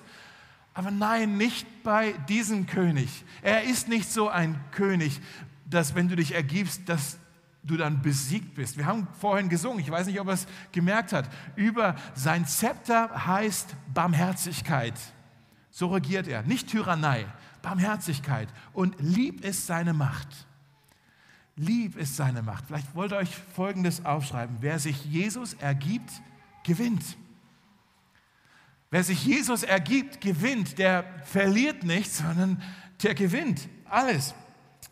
Aber 0.73 0.91
nein, 0.91 1.37
nicht 1.37 1.83
bei 1.83 2.11
diesem 2.29 2.67
König. 2.67 3.25
Er 3.41 3.63
ist 3.63 3.87
nicht 3.87 4.11
so 4.11 4.29
ein 4.29 4.63
König, 4.71 5.19
dass 5.65 5.95
wenn 5.95 6.07
du 6.07 6.15
dich 6.15 6.35
ergibst, 6.35 6.87
dass 6.87 7.17
du 7.63 7.75
dann 7.75 8.01
besiegt 8.01 8.55
bist. 8.55 8.77
Wir 8.77 8.85
haben 8.85 9.07
vorhin 9.19 9.49
gesungen, 9.49 9.79
ich 9.79 9.91
weiß 9.91 10.07
nicht, 10.07 10.19
ob 10.19 10.27
er 10.27 10.35
es 10.35 10.47
gemerkt 10.71 11.11
hat, 11.11 11.29
über 11.55 11.95
sein 12.13 12.45
Zepter 12.45 13.27
heißt 13.27 13.75
Barmherzigkeit. 13.93 14.93
So 15.71 15.87
regiert 15.87 16.27
er, 16.27 16.43
nicht 16.43 16.69
Tyrannei. 16.69 17.25
Barmherzigkeit 17.67 18.47
und 18.71 18.95
lieb 18.99 19.43
ist 19.43 19.67
seine 19.67 19.93
Macht. 19.93 20.29
Lieb 21.57 21.97
ist 21.97 22.15
seine 22.15 22.41
Macht. 22.41 22.63
Vielleicht 22.65 22.95
wollt 22.95 23.11
ihr 23.11 23.17
euch 23.17 23.35
Folgendes 23.55 24.05
aufschreiben. 24.05 24.55
Wer 24.61 24.79
sich 24.79 25.03
Jesus 25.03 25.53
ergibt, 25.55 26.09
gewinnt. 26.63 27.03
Wer 28.89 29.03
sich 29.03 29.25
Jesus 29.25 29.63
ergibt, 29.63 30.21
gewinnt. 30.21 30.77
Der 30.77 31.03
verliert 31.25 31.83
nichts, 31.83 32.19
sondern 32.19 32.61
der 33.03 33.15
gewinnt 33.15 33.67
alles. 33.83 34.33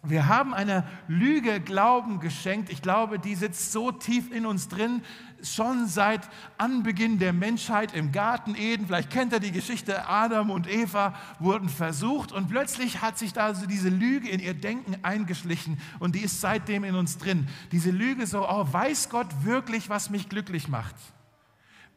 Wir 0.07 0.27
haben 0.27 0.53
einer 0.53 0.85
Lüge 1.07 1.59
Glauben 1.59 2.19
geschenkt. 2.19 2.69
Ich 2.69 2.81
glaube, 2.81 3.17
die 3.17 3.35
sitzt 3.35 3.71
so 3.71 3.91
tief 3.91 4.31
in 4.31 4.45
uns 4.45 4.67
drin, 4.67 5.01
schon 5.41 5.87
seit 5.87 6.21
Anbeginn 6.57 7.19
der 7.19 7.33
Menschheit 7.33 7.93
im 7.93 8.11
Garten 8.11 8.55
Eden. 8.55 8.85
Vielleicht 8.85 9.09
kennt 9.09 9.33
ihr 9.33 9.39
die 9.39 9.51
Geschichte, 9.51 10.07
Adam 10.07 10.49
und 10.49 10.67
Eva 10.67 11.15
wurden 11.39 11.69
versucht 11.69 12.31
und 12.31 12.49
plötzlich 12.49 13.01
hat 13.01 13.17
sich 13.17 13.33
da 13.33 13.53
so 13.53 13.65
diese 13.65 13.89
Lüge 13.89 14.29
in 14.29 14.39
ihr 14.39 14.53
Denken 14.53 14.95
eingeschlichen 15.03 15.79
und 15.99 16.15
die 16.15 16.21
ist 16.21 16.41
seitdem 16.41 16.83
in 16.83 16.95
uns 16.95 17.17
drin. 17.17 17.47
Diese 17.71 17.91
Lüge 17.91 18.27
so, 18.27 18.47
oh, 18.47 18.67
weiß 18.71 19.09
Gott 19.09 19.27
wirklich, 19.43 19.89
was 19.89 20.09
mich 20.09 20.29
glücklich 20.29 20.67
macht? 20.67 20.95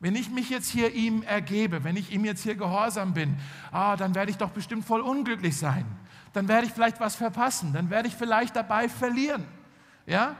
Wenn 0.00 0.14
ich 0.14 0.30
mich 0.30 0.48
jetzt 0.48 0.70
hier 0.70 0.94
ihm 0.94 1.22
ergebe, 1.22 1.82
wenn 1.82 1.96
ich 1.96 2.12
ihm 2.12 2.24
jetzt 2.24 2.44
hier 2.44 2.54
gehorsam 2.54 3.14
bin, 3.14 3.36
ah, 3.72 3.96
dann 3.96 4.14
werde 4.14 4.30
ich 4.30 4.36
doch 4.36 4.50
bestimmt 4.50 4.84
voll 4.84 5.00
unglücklich 5.00 5.56
sein. 5.56 5.84
Dann 6.32 6.48
werde 6.48 6.66
ich 6.66 6.72
vielleicht 6.72 7.00
was 7.00 7.16
verpassen, 7.16 7.72
dann 7.72 7.90
werde 7.90 8.08
ich 8.08 8.14
vielleicht 8.14 8.56
dabei 8.56 8.88
verlieren. 8.88 9.44
Ja? 10.06 10.36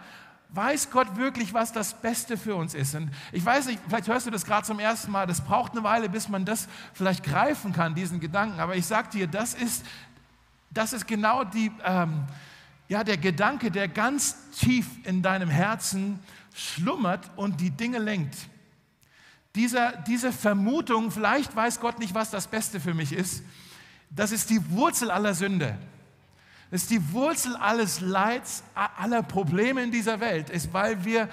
Weiß 0.51 0.91
Gott 0.91 1.17
wirklich, 1.17 1.53
was 1.53 1.73
das 1.73 1.95
Beste 1.95 2.39
für 2.39 2.57
uns 2.57 2.75
ist? 2.75 2.95
Und 2.95 3.11
ich 3.33 3.45
weiß 3.45 3.67
nicht, 3.67 3.81
vielleicht 3.87 4.09
hörst 4.09 4.27
du 4.27 4.31
das 4.31 4.45
gerade 4.45 4.67
zum 4.67 4.79
ersten 4.79 5.11
Mal, 5.11 5.27
das 5.27 5.43
braucht 5.43 5.73
eine 5.73 5.83
Weile, 5.83 6.09
bis 6.09 6.29
man 6.29 6.45
das 6.45 6.69
vielleicht 6.95 7.23
greifen 7.23 7.73
kann, 7.73 7.95
diesen 7.95 8.19
Gedanken. 8.19 8.61
Aber 8.61 8.75
ich 8.75 8.87
sage 8.87 9.11
dir, 9.11 9.27
das 9.27 9.55
ist, 9.55 9.85
das 10.71 10.93
ist 10.93 11.07
genau 11.07 11.45
die, 11.45 11.71
ähm, 11.85 12.25
ja, 12.89 13.05
der 13.05 13.19
Gedanke, 13.19 13.71
der 13.71 13.89
ganz 13.89 14.51
tief 14.53 14.87
in 15.05 15.23
deinem 15.23 15.51
Herzen 15.51 16.19
schlummert 16.55 17.31
und 17.37 17.61
die 17.61 17.71
Dinge 17.71 17.99
lenkt. 17.99 18.37
Dieser, 19.55 19.93
diese 19.93 20.33
Vermutung, 20.33 21.11
vielleicht 21.11 21.55
weiß 21.55 21.81
Gott 21.81 21.99
nicht, 21.99 22.15
was 22.15 22.31
das 22.31 22.47
Beste 22.47 22.81
für 22.81 22.95
mich 22.95 23.13
ist, 23.13 23.43
das 24.11 24.33
ist 24.33 24.51
die 24.51 24.71
Wurzel 24.71 25.11
aller 25.11 25.35
Sünde. 25.35 25.77
Das 26.71 26.83
ist 26.83 26.91
die 26.91 27.13
Wurzel 27.13 27.57
alles 27.57 28.01
Leids, 28.01 28.63
aller 28.75 29.23
Probleme 29.23 29.83
in 29.83 29.91
dieser 29.91 30.21
Welt, 30.21 30.51
ist, 30.51 30.73
weil 30.73 31.05
wir 31.05 31.29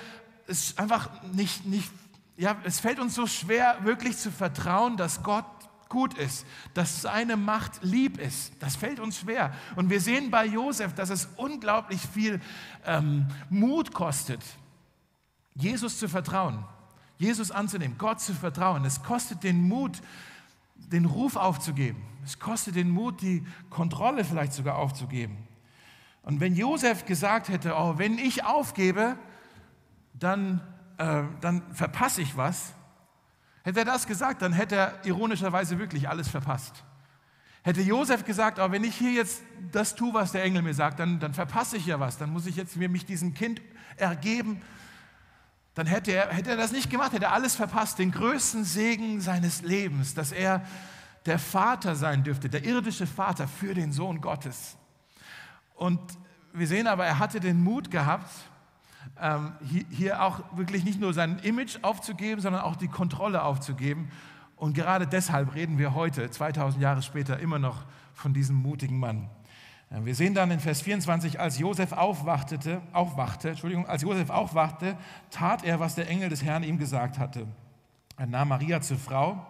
es 0.47 0.77
einfach 0.77 1.09
nicht, 1.33 1.65
nicht, 1.65 1.91
ja, 2.37 2.55
es 2.63 2.79
fällt 2.79 2.99
uns 2.99 3.15
so 3.15 3.27
schwer, 3.27 3.77
wirklich 3.83 4.17
zu 4.17 4.31
vertrauen, 4.31 4.95
dass 4.95 5.23
Gott 5.23 5.45
gut 5.89 6.13
ist, 6.15 6.45
dass 6.73 7.01
seine 7.01 7.37
Macht 7.37 7.83
lieb 7.83 8.17
ist. 8.19 8.53
Das 8.59 8.75
fällt 8.75 8.99
uns 8.99 9.19
schwer. 9.19 9.53
Und 9.75 9.89
wir 9.89 10.01
sehen 10.01 10.31
bei 10.31 10.45
Josef, 10.45 10.93
dass 10.93 11.09
es 11.09 11.27
unglaublich 11.35 12.01
viel 12.01 12.41
ähm, 12.85 13.27
Mut 13.49 13.93
kostet, 13.93 14.41
Jesus 15.53 15.99
zu 15.99 16.09
vertrauen, 16.09 16.65
Jesus 17.17 17.51
anzunehmen, 17.51 17.97
Gott 17.97 18.19
zu 18.19 18.33
vertrauen. 18.33 18.83
Es 18.83 19.03
kostet 19.03 19.43
den 19.43 19.67
Mut, 19.67 20.01
den 20.75 21.05
Ruf 21.05 21.35
aufzugeben. 21.35 22.01
Es 22.23 22.39
kostet 22.39 22.75
den 22.75 22.89
Mut, 22.89 23.21
die 23.21 23.43
Kontrolle 23.69 24.23
vielleicht 24.23 24.53
sogar 24.53 24.75
aufzugeben. 24.75 25.37
Und 26.23 26.39
wenn 26.39 26.55
Josef 26.55 27.05
gesagt 27.05 27.49
hätte, 27.49 27.75
oh, 27.75 27.97
wenn 27.97 28.17
ich 28.17 28.43
aufgebe, 28.43 29.15
dann, 30.13 30.61
äh, 30.97 31.23
dann 31.41 31.61
verpasse 31.73 32.21
ich 32.21 32.35
was, 32.35 32.73
hätte 33.63 33.79
er 33.79 33.85
das 33.85 34.07
gesagt, 34.07 34.41
dann 34.41 34.53
hätte 34.53 34.75
er 34.75 35.05
ironischerweise 35.05 35.77
wirklich 35.77 36.09
alles 36.09 36.27
verpasst. 36.27 36.83
Hätte 37.61 37.81
Josef 37.81 38.25
gesagt, 38.25 38.59
oh, 38.59 38.71
wenn 38.71 38.83
ich 38.83 38.95
hier 38.95 39.11
jetzt 39.11 39.43
das 39.71 39.95
tue, 39.95 40.13
was 40.13 40.31
der 40.31 40.43
Engel 40.43 40.61
mir 40.61 40.73
sagt, 40.73 40.99
dann, 40.99 41.19
dann 41.19 41.33
verpasse 41.33 41.77
ich 41.77 41.85
ja 41.85 41.99
was, 41.99 42.17
dann 42.17 42.31
muss 42.31 42.45
ich 42.45 42.55
jetzt 42.55 42.75
mir 42.75 42.89
mich 42.89 43.05
diesem 43.05 43.33
Kind 43.33 43.61
ergeben, 43.97 44.61
dann 45.75 45.87
hätte 45.87 46.11
er, 46.11 46.29
hätte 46.29 46.51
er 46.51 46.57
das 46.57 46.71
nicht 46.71 46.89
gemacht, 46.89 47.13
hätte 47.13 47.25
er 47.25 47.33
alles 47.33 47.55
verpasst, 47.55 47.99
den 47.99 48.11
größten 48.11 48.63
Segen 48.63 49.21
seines 49.21 49.61
Lebens, 49.61 50.13
dass 50.13 50.31
er 50.31 50.65
der 51.25 51.37
Vater 51.37 51.95
sein 51.95 52.23
dürfte, 52.23 52.49
der 52.49 52.63
irdische 52.63 53.05
Vater 53.05 53.47
für 53.47 53.73
den 53.73 53.91
Sohn 53.91 54.21
Gottes. 54.21 54.77
Und 55.75 55.99
wir 56.53 56.67
sehen 56.67 56.87
aber, 56.87 57.05
er 57.05 57.19
hatte 57.19 57.41
den 57.41 57.61
Mut 57.61 57.91
gehabt, 57.91 58.31
ähm, 59.21 59.53
hier 59.89 60.21
auch 60.23 60.57
wirklich 60.57 60.83
nicht 60.85 60.99
nur 60.99 61.13
sein 61.13 61.39
Image 61.39 61.77
aufzugeben, 61.81 62.41
sondern 62.41 62.61
auch 62.61 62.75
die 62.75 62.87
Kontrolle 62.87 63.43
aufzugeben. 63.43 64.11
Und 64.55 64.73
gerade 64.73 65.05
deshalb 65.05 65.53
reden 65.55 65.77
wir 65.77 65.93
heute, 65.93 66.29
2000 66.29 66.81
Jahre 66.81 67.01
später, 67.01 67.39
immer 67.39 67.59
noch 67.59 67.83
von 68.13 68.33
diesem 68.33 68.55
mutigen 68.55 68.97
Mann. 68.97 69.29
Wir 69.89 70.15
sehen 70.15 70.33
dann 70.33 70.51
in 70.51 70.59
Vers 70.59 70.81
24, 70.81 71.39
als 71.39 71.59
Josef 71.59 71.91
aufwachte, 71.91 72.81
aufwachte, 72.91 73.49
Entschuldigung, 73.49 73.87
als 73.87 74.01
Josef 74.01 74.29
aufwachte, 74.29 74.97
tat 75.29 75.63
er, 75.63 75.79
was 75.79 75.95
der 75.95 76.09
Engel 76.09 76.29
des 76.29 76.43
Herrn 76.43 76.63
ihm 76.63 76.77
gesagt 76.77 77.19
hatte. 77.19 77.47
Er 78.17 78.25
nahm 78.25 78.49
Maria 78.49 78.81
zur 78.81 78.97
Frau. 78.97 79.45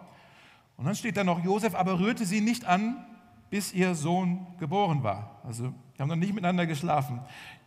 Und 0.78 0.86
dann 0.86 0.96
steht 0.96 1.18
da 1.18 1.24
noch, 1.24 1.44
Josef 1.44 1.74
aber 1.74 2.00
rührte 2.00 2.26
sie 2.26 2.42
nicht 2.42 2.66
an, 2.66 3.06
bis 3.50 3.74
ihr 3.74 3.96
Sohn 3.96 4.46
geboren 4.60 5.04
war. 5.04 5.40
Also, 5.44 5.74
die 5.96 6.02
haben 6.02 6.10
noch 6.10 6.16
nicht 6.16 6.34
miteinander 6.34 6.66
geschlafen. 6.66 7.22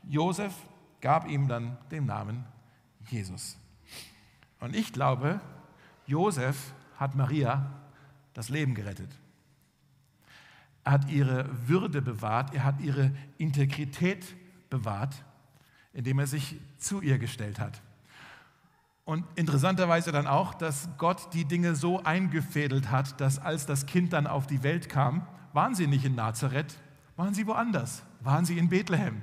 Josef 0.07 0.53
gab 1.01 1.29
ihm 1.29 1.49
dann 1.49 1.79
den 1.91 2.07
Namen 2.07 2.45
Jesus. 3.09 3.57
Und 4.61 4.77
ich 4.77 4.93
glaube, 4.93 5.41
Josef 6.07 6.75
hat 6.97 7.15
Maria 7.15 7.71
das 8.35 8.49
Leben 8.49 8.75
gerettet. 8.75 9.11
Er 10.89 10.93
hat 10.93 11.11
ihre 11.11 11.45
Würde 11.69 12.01
bewahrt, 12.01 12.55
er 12.55 12.65
hat 12.65 12.81
ihre 12.81 13.11
Integrität 13.37 14.25
bewahrt, 14.71 15.23
indem 15.93 16.19
er 16.19 16.27
sich 16.27 16.59
zu 16.79 17.03
ihr 17.03 17.19
gestellt 17.19 17.61
hat. 17.61 17.83
Und 19.05 19.27
interessanterweise 19.35 20.13
dann 20.13 20.27
auch, 20.27 20.55
dass 20.55 20.89
Gott 20.97 21.35
die 21.35 21.45
Dinge 21.45 21.75
so 21.75 22.03
eingefädelt 22.05 22.91
hat, 22.91 23.21
dass 23.21 23.39
als 23.39 23.67
das 23.67 23.85
Kind 23.85 24.15
dann 24.15 24.27
auf 24.27 24.47
die 24.47 24.63
Welt 24.63 24.89
kam, 24.89 25.27
waren 25.53 25.75
sie 25.75 25.87
nicht 25.87 26.07
in 26.07 26.15
Nazareth, 26.15 26.79
waren 27.17 27.35
sie 27.35 27.47
woanders, 27.47 28.03
waren 28.21 28.47
sie 28.47 28.57
in 28.57 28.71
Bethlehem. 28.71 29.21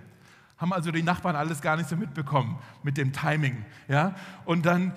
Haben 0.58 0.72
also 0.72 0.92
die 0.92 1.02
Nachbarn 1.02 1.36
alles 1.36 1.62
gar 1.62 1.78
nicht 1.78 1.90
so 1.90 1.96
mitbekommen 1.96 2.60
mit 2.84 2.96
dem 2.96 3.12
Timing. 3.12 3.66
Ja? 3.88 4.14
Und 4.46 4.68
dann 4.68 4.94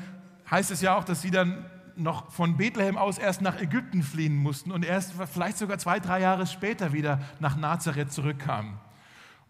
heißt 0.50 0.70
es 0.70 0.82
ja 0.82 0.98
auch, 0.98 1.04
dass 1.04 1.22
sie 1.22 1.30
dann 1.30 1.64
noch 1.98 2.30
von 2.30 2.56
Bethlehem 2.56 2.96
aus 2.96 3.18
erst 3.18 3.40
nach 3.40 3.60
Ägypten 3.60 4.02
fliehen 4.02 4.36
mussten 4.36 4.72
und 4.72 4.84
erst 4.84 5.14
vielleicht 5.32 5.58
sogar 5.58 5.78
zwei, 5.78 6.00
drei 6.00 6.20
Jahre 6.20 6.46
später 6.46 6.92
wieder 6.92 7.20
nach 7.40 7.56
Nazareth 7.56 8.12
zurückkamen. 8.12 8.78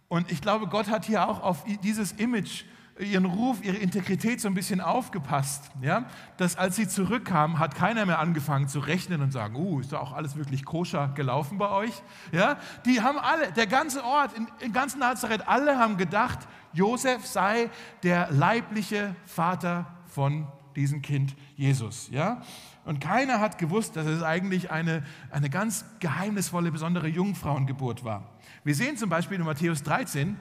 Und 0.09 0.33
ich 0.33 0.41
glaube, 0.41 0.67
Gott 0.67 0.89
hat 0.89 1.05
hier 1.05 1.29
auch 1.29 1.43
auf 1.43 1.65
dieses 1.83 2.13
Image 2.13 2.65
ihren 2.99 3.27
Ruf, 3.27 3.63
ihre 3.63 3.77
Integrität 3.77 4.41
so 4.41 4.49
ein 4.49 4.55
bisschen 4.55 4.81
aufgepasst. 4.81 5.71
Ja? 5.81 6.07
Dass 6.37 6.57
als 6.57 6.77
sie 6.77 6.89
zurückkamen, 6.89 7.59
hat 7.59 7.75
keiner 7.75 8.07
mehr 8.07 8.19
angefangen 8.19 8.69
zu 8.69 8.81
rechnen 8.81 9.23
und 9.23 9.33
sagen, 9.33 9.57
uh, 9.57 9.81
ist 9.81 9.93
da 9.93 9.99
auch 9.99 10.13
alles 10.13 10.37
wirklich 10.37 10.65
koscher 10.65 11.09
gelaufen 11.15 11.59
bei 11.59 11.71
euch? 11.71 12.03
Ja? 12.33 12.59
Die 12.85 13.01
haben 13.01 13.19
alle, 13.19 13.53
der 13.53 13.67
ganze 13.67 14.05
Ort, 14.05 14.33
in, 14.37 14.49
im 14.61 14.73
ganzen 14.73 14.99
Nazareth, 14.99 15.47
alle 15.47 15.79
haben 15.79 15.97
gedacht, 15.97 16.41
Josef 16.73 17.27
sei 17.27 17.71
der 18.03 18.31
leibliche 18.33 19.15
Vater 19.27 19.87
von 20.07 20.47
diesem 20.79 21.03
Kind 21.03 21.35
Jesus. 21.57 22.09
Ja? 22.11 22.43
Und 22.85 23.01
keiner 23.01 23.41
hat 23.41 23.59
gewusst, 23.59 23.97
dass 23.97 24.07
es 24.07 24.23
eigentlich 24.23 24.71
eine, 24.71 25.05
eine 25.31 25.51
ganz 25.51 25.85
geheimnisvolle, 25.99 26.71
besondere 26.71 27.09
Jungfrauengeburt 27.09 28.05
war. 28.05 28.39
Wir 28.65 28.75
sehen 28.75 28.97
zum 28.97 29.11
Beispiel 29.11 29.39
in 29.39 29.45
Matthäus 29.45 29.83
13, 29.83 30.37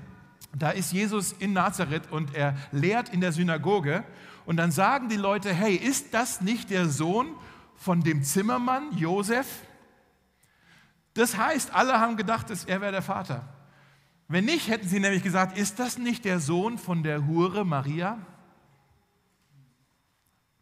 da 0.55 0.69
ist 0.69 0.93
Jesus 0.93 1.33
in 1.33 1.53
Nazareth 1.53 2.11
und 2.11 2.35
er 2.35 2.55
lehrt 2.71 3.09
in 3.09 3.19
der 3.19 3.31
Synagoge. 3.31 4.03
Und 4.45 4.57
dann 4.57 4.71
sagen 4.71 5.09
die 5.09 5.17
Leute, 5.17 5.53
hey, 5.53 5.75
ist 5.75 6.13
das 6.13 6.39
nicht 6.39 6.69
der 6.69 6.87
Sohn 6.87 7.27
von 7.75 8.01
dem 8.01 8.23
Zimmermann 8.23 8.95
Josef? 8.95 9.47
Das 11.15 11.35
heißt, 11.35 11.73
alle 11.73 11.99
haben 11.99 12.15
gedacht, 12.15 12.49
dass 12.49 12.63
er 12.63 12.79
wäre 12.79 12.91
der 12.91 13.01
Vater. 13.01 13.43
Wenn 14.27 14.45
nicht, 14.45 14.67
hätten 14.67 14.87
sie 14.87 14.99
nämlich 14.99 15.23
gesagt, 15.23 15.57
ist 15.57 15.79
das 15.79 15.97
nicht 15.97 16.25
der 16.25 16.39
Sohn 16.39 16.77
von 16.77 17.01
der 17.01 17.25
Hure 17.25 17.65
Maria? 17.65 18.19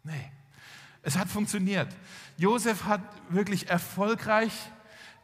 Nee, 0.05 0.31
es 1.01 1.17
hat 1.17 1.27
funktioniert. 1.27 1.87
Josef 2.37 2.85
hat 2.85 3.01
wirklich 3.29 3.69
erfolgreich 3.69 4.53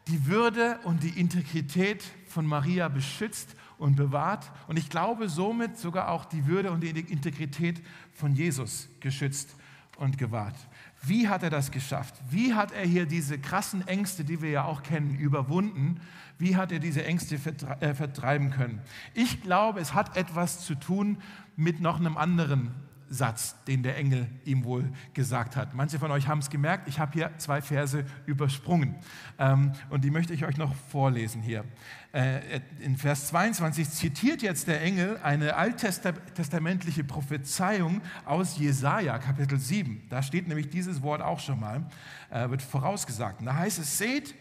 die 0.07 0.25
Würde 0.25 0.79
und 0.83 1.03
die 1.03 1.19
Integrität 1.19 2.03
von 2.27 2.45
Maria 2.45 2.87
beschützt 2.87 3.55
und 3.77 3.95
bewahrt 3.95 4.51
und 4.67 4.77
ich 4.77 4.89
glaube 4.89 5.29
somit 5.29 5.77
sogar 5.77 6.09
auch 6.09 6.25
die 6.25 6.47
Würde 6.47 6.71
und 6.71 6.81
die 6.81 6.89
Integrität 6.89 7.81
von 8.13 8.33
Jesus 8.33 8.89
geschützt 8.99 9.55
und 9.97 10.17
gewahrt. 10.17 10.55
Wie 11.03 11.27
hat 11.27 11.43
er 11.43 11.51
das 11.51 11.69
geschafft? 11.69 12.15
Wie 12.29 12.55
hat 12.55 12.71
er 12.71 12.85
hier 12.85 13.05
diese 13.05 13.37
krassen 13.37 13.87
Ängste, 13.87 14.23
die 14.23 14.41
wir 14.41 14.49
ja 14.49 14.65
auch 14.65 14.81
kennen, 14.81 15.15
überwunden? 15.15 15.99
Wie 16.39 16.55
hat 16.55 16.71
er 16.71 16.79
diese 16.79 17.05
Ängste 17.05 17.35
äh, 17.35 17.93
vertreiben 17.93 18.49
können? 18.49 18.81
Ich 19.13 19.43
glaube, 19.43 19.79
es 19.79 19.93
hat 19.93 20.17
etwas 20.17 20.65
zu 20.65 20.73
tun 20.73 21.19
mit 21.55 21.81
noch 21.81 21.99
einem 21.99 22.17
anderen 22.17 22.73
Satz, 23.11 23.55
den 23.65 23.83
der 23.83 23.97
Engel 23.97 24.27
ihm 24.45 24.63
wohl 24.63 24.91
gesagt 25.13 25.55
hat. 25.55 25.75
Manche 25.75 25.99
von 25.99 26.09
euch 26.11 26.27
haben 26.27 26.39
es 26.39 26.49
gemerkt, 26.49 26.87
ich 26.87 26.97
habe 26.97 27.11
hier 27.11 27.31
zwei 27.37 27.61
Verse 27.61 28.05
übersprungen 28.25 28.95
ähm, 29.37 29.73
und 29.89 30.03
die 30.03 30.09
möchte 30.09 30.33
ich 30.33 30.45
euch 30.45 30.57
noch 30.57 30.73
vorlesen 30.73 31.41
hier. 31.41 31.65
Äh, 32.13 32.61
in 32.79 32.97
Vers 32.97 33.27
22 33.27 33.89
zitiert 33.89 34.41
jetzt 34.41 34.67
der 34.67 34.81
Engel 34.81 35.19
eine 35.23 35.55
alttestamentliche 35.55 37.03
Prophezeiung 37.03 38.01
aus 38.25 38.57
Jesaja, 38.57 39.19
Kapitel 39.19 39.59
7. 39.59 40.07
Da 40.09 40.23
steht 40.23 40.47
nämlich 40.47 40.69
dieses 40.69 41.01
Wort 41.01 41.21
auch 41.21 41.39
schon 41.39 41.59
mal, 41.59 41.85
äh, 42.29 42.49
wird 42.49 42.61
vorausgesagt. 42.61 43.41
Und 43.41 43.47
da 43.47 43.55
heißt 43.55 43.79
es: 43.79 43.97
Seht, 43.97 44.35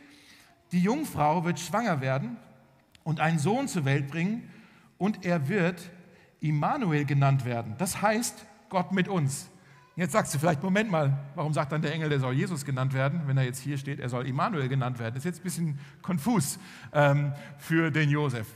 die 0.72 0.80
Jungfrau 0.80 1.44
wird 1.44 1.59
schwanger 1.59 2.00
werden 2.00 2.37
und 3.02 3.18
einen 3.18 3.40
Sohn 3.40 3.66
zur 3.66 3.85
Welt 3.85 4.09
bringen 4.09 4.48
und 4.98 5.24
er 5.24 5.48
wird 5.48 5.90
Immanuel 6.40 7.04
genannt 7.04 7.44
werden. 7.44 7.74
Das 7.78 8.00
heißt, 8.00 8.46
Gott 8.70 8.92
mit 8.92 9.09
uns. 9.09 9.50
Jetzt 9.96 10.12
sagst 10.12 10.35
du 10.35 10.38
vielleicht, 10.38 10.62
Moment 10.62 10.90
mal, 10.90 11.18
warum 11.35 11.52
sagt 11.52 11.72
dann 11.72 11.83
der 11.83 11.92
Engel, 11.92 12.09
der 12.09 12.20
soll 12.20 12.33
Jesus 12.33 12.64
genannt 12.64 12.94
werden, 12.94 13.22
wenn 13.26 13.37
er 13.37 13.44
jetzt 13.44 13.61
hier 13.61 13.76
steht, 13.76 14.00
er 14.00 14.09
soll 14.09 14.26
Immanuel 14.26 14.68
genannt 14.68 14.98
werden? 14.98 15.14
Das 15.14 15.24
ist 15.24 15.26
jetzt 15.26 15.40
ein 15.40 15.42
bisschen 15.42 15.78
konfus 16.00 16.59
ähm, 16.92 17.35
für 17.59 17.90
den 17.90 18.09
Josef. 18.09 18.46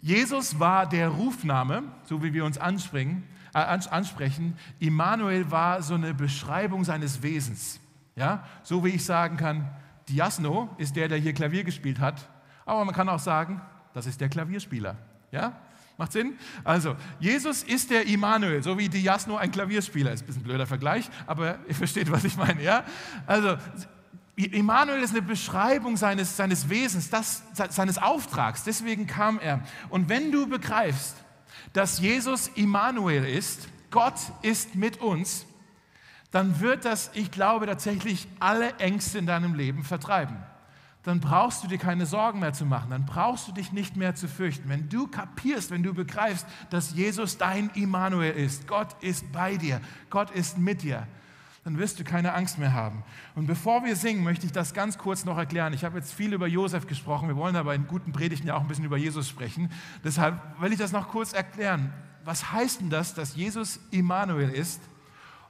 Jesus 0.00 0.58
war 0.58 0.88
der 0.88 1.08
Rufname, 1.08 1.84
so 2.02 2.22
wie 2.22 2.32
wir 2.32 2.44
uns 2.44 2.58
anspringen, 2.58 3.22
äh, 3.54 3.58
ansprechen. 3.58 4.56
Immanuel 4.80 5.50
war 5.52 5.82
so 5.82 5.94
eine 5.94 6.14
Beschreibung 6.14 6.82
seines 6.84 7.22
Wesens. 7.22 7.78
Ja? 8.16 8.44
So 8.64 8.84
wie 8.84 8.88
ich 8.88 9.04
sagen 9.04 9.36
kann, 9.36 9.70
Diasno 10.08 10.68
ist 10.78 10.96
der, 10.96 11.06
der 11.06 11.18
hier 11.18 11.32
Klavier 11.32 11.62
gespielt 11.62 12.00
hat, 12.00 12.28
aber 12.66 12.84
man 12.84 12.94
kann 12.94 13.08
auch 13.08 13.20
sagen, 13.20 13.60
das 13.94 14.06
ist 14.06 14.20
der 14.20 14.28
Klavierspieler. 14.28 14.96
Ja? 15.30 15.52
Macht 15.98 16.12
Sinn? 16.12 16.38
Also, 16.64 16.96
Jesus 17.20 17.62
ist 17.62 17.90
der 17.90 18.06
Immanuel, 18.06 18.62
so 18.62 18.78
wie 18.78 18.88
Diasno 18.88 19.36
ein 19.36 19.50
Klavierspieler 19.50 20.12
ist. 20.12 20.22
Ein 20.22 20.26
bisschen 20.26 20.42
blöder 20.42 20.66
Vergleich, 20.66 21.08
aber 21.26 21.58
ihr 21.68 21.74
versteht, 21.74 22.10
was 22.10 22.24
ich 22.24 22.36
meine. 22.36 22.62
Ja? 22.62 22.84
Also, 23.26 23.56
Immanuel 24.36 25.02
ist 25.02 25.10
eine 25.10 25.22
Beschreibung 25.22 25.96
seines, 25.96 26.36
seines 26.36 26.68
Wesens, 26.70 27.10
das, 27.10 27.42
seines 27.52 27.98
Auftrags. 27.98 28.64
Deswegen 28.64 29.06
kam 29.06 29.38
er. 29.38 29.62
Und 29.90 30.08
wenn 30.08 30.32
du 30.32 30.46
begreifst, 30.46 31.16
dass 31.74 31.98
Jesus 31.98 32.48
Immanuel 32.54 33.24
ist, 33.24 33.68
Gott 33.90 34.14
ist 34.40 34.74
mit 34.74 35.00
uns, 35.00 35.44
dann 36.30 36.60
wird 36.60 36.86
das, 36.86 37.10
ich 37.12 37.30
glaube, 37.30 37.66
tatsächlich 37.66 38.26
alle 38.40 38.74
Ängste 38.78 39.18
in 39.18 39.26
deinem 39.26 39.54
Leben 39.54 39.84
vertreiben 39.84 40.36
dann 41.02 41.20
brauchst 41.20 41.64
du 41.64 41.68
dir 41.68 41.78
keine 41.78 42.06
Sorgen 42.06 42.40
mehr 42.40 42.52
zu 42.52 42.64
machen, 42.64 42.90
dann 42.90 43.06
brauchst 43.06 43.48
du 43.48 43.52
dich 43.52 43.72
nicht 43.72 43.96
mehr 43.96 44.14
zu 44.14 44.28
fürchten. 44.28 44.68
Wenn 44.68 44.88
du 44.88 45.08
kapierst, 45.08 45.70
wenn 45.70 45.82
du 45.82 45.92
begreifst, 45.94 46.46
dass 46.70 46.94
Jesus 46.94 47.38
dein 47.38 47.70
Immanuel 47.70 48.32
ist, 48.32 48.68
Gott 48.68 48.94
ist 49.00 49.30
bei 49.32 49.56
dir, 49.56 49.80
Gott 50.10 50.30
ist 50.30 50.58
mit 50.58 50.82
dir, 50.82 51.06
dann 51.64 51.78
wirst 51.78 51.98
du 51.98 52.04
keine 52.04 52.34
Angst 52.34 52.58
mehr 52.58 52.72
haben. 52.72 53.02
Und 53.34 53.46
bevor 53.46 53.84
wir 53.84 53.96
singen, 53.96 54.22
möchte 54.22 54.46
ich 54.46 54.52
das 54.52 54.74
ganz 54.74 54.98
kurz 54.98 55.24
noch 55.24 55.38
erklären. 55.38 55.72
Ich 55.72 55.84
habe 55.84 55.98
jetzt 55.98 56.12
viel 56.12 56.32
über 56.32 56.46
Josef 56.46 56.86
gesprochen, 56.86 57.28
wir 57.28 57.36
wollen 57.36 57.56
aber 57.56 57.74
in 57.74 57.86
guten 57.86 58.12
Predigten 58.12 58.46
ja 58.46 58.54
auch 58.54 58.60
ein 58.60 58.68
bisschen 58.68 58.84
über 58.84 58.96
Jesus 58.96 59.28
sprechen. 59.28 59.70
Deshalb 60.04 60.40
will 60.60 60.72
ich 60.72 60.78
das 60.78 60.92
noch 60.92 61.08
kurz 61.08 61.32
erklären. 61.32 61.92
Was 62.24 62.52
heißt 62.52 62.80
denn 62.80 62.90
das, 62.90 63.14
dass 63.14 63.34
Jesus 63.34 63.80
Immanuel 63.90 64.50
ist? 64.50 64.80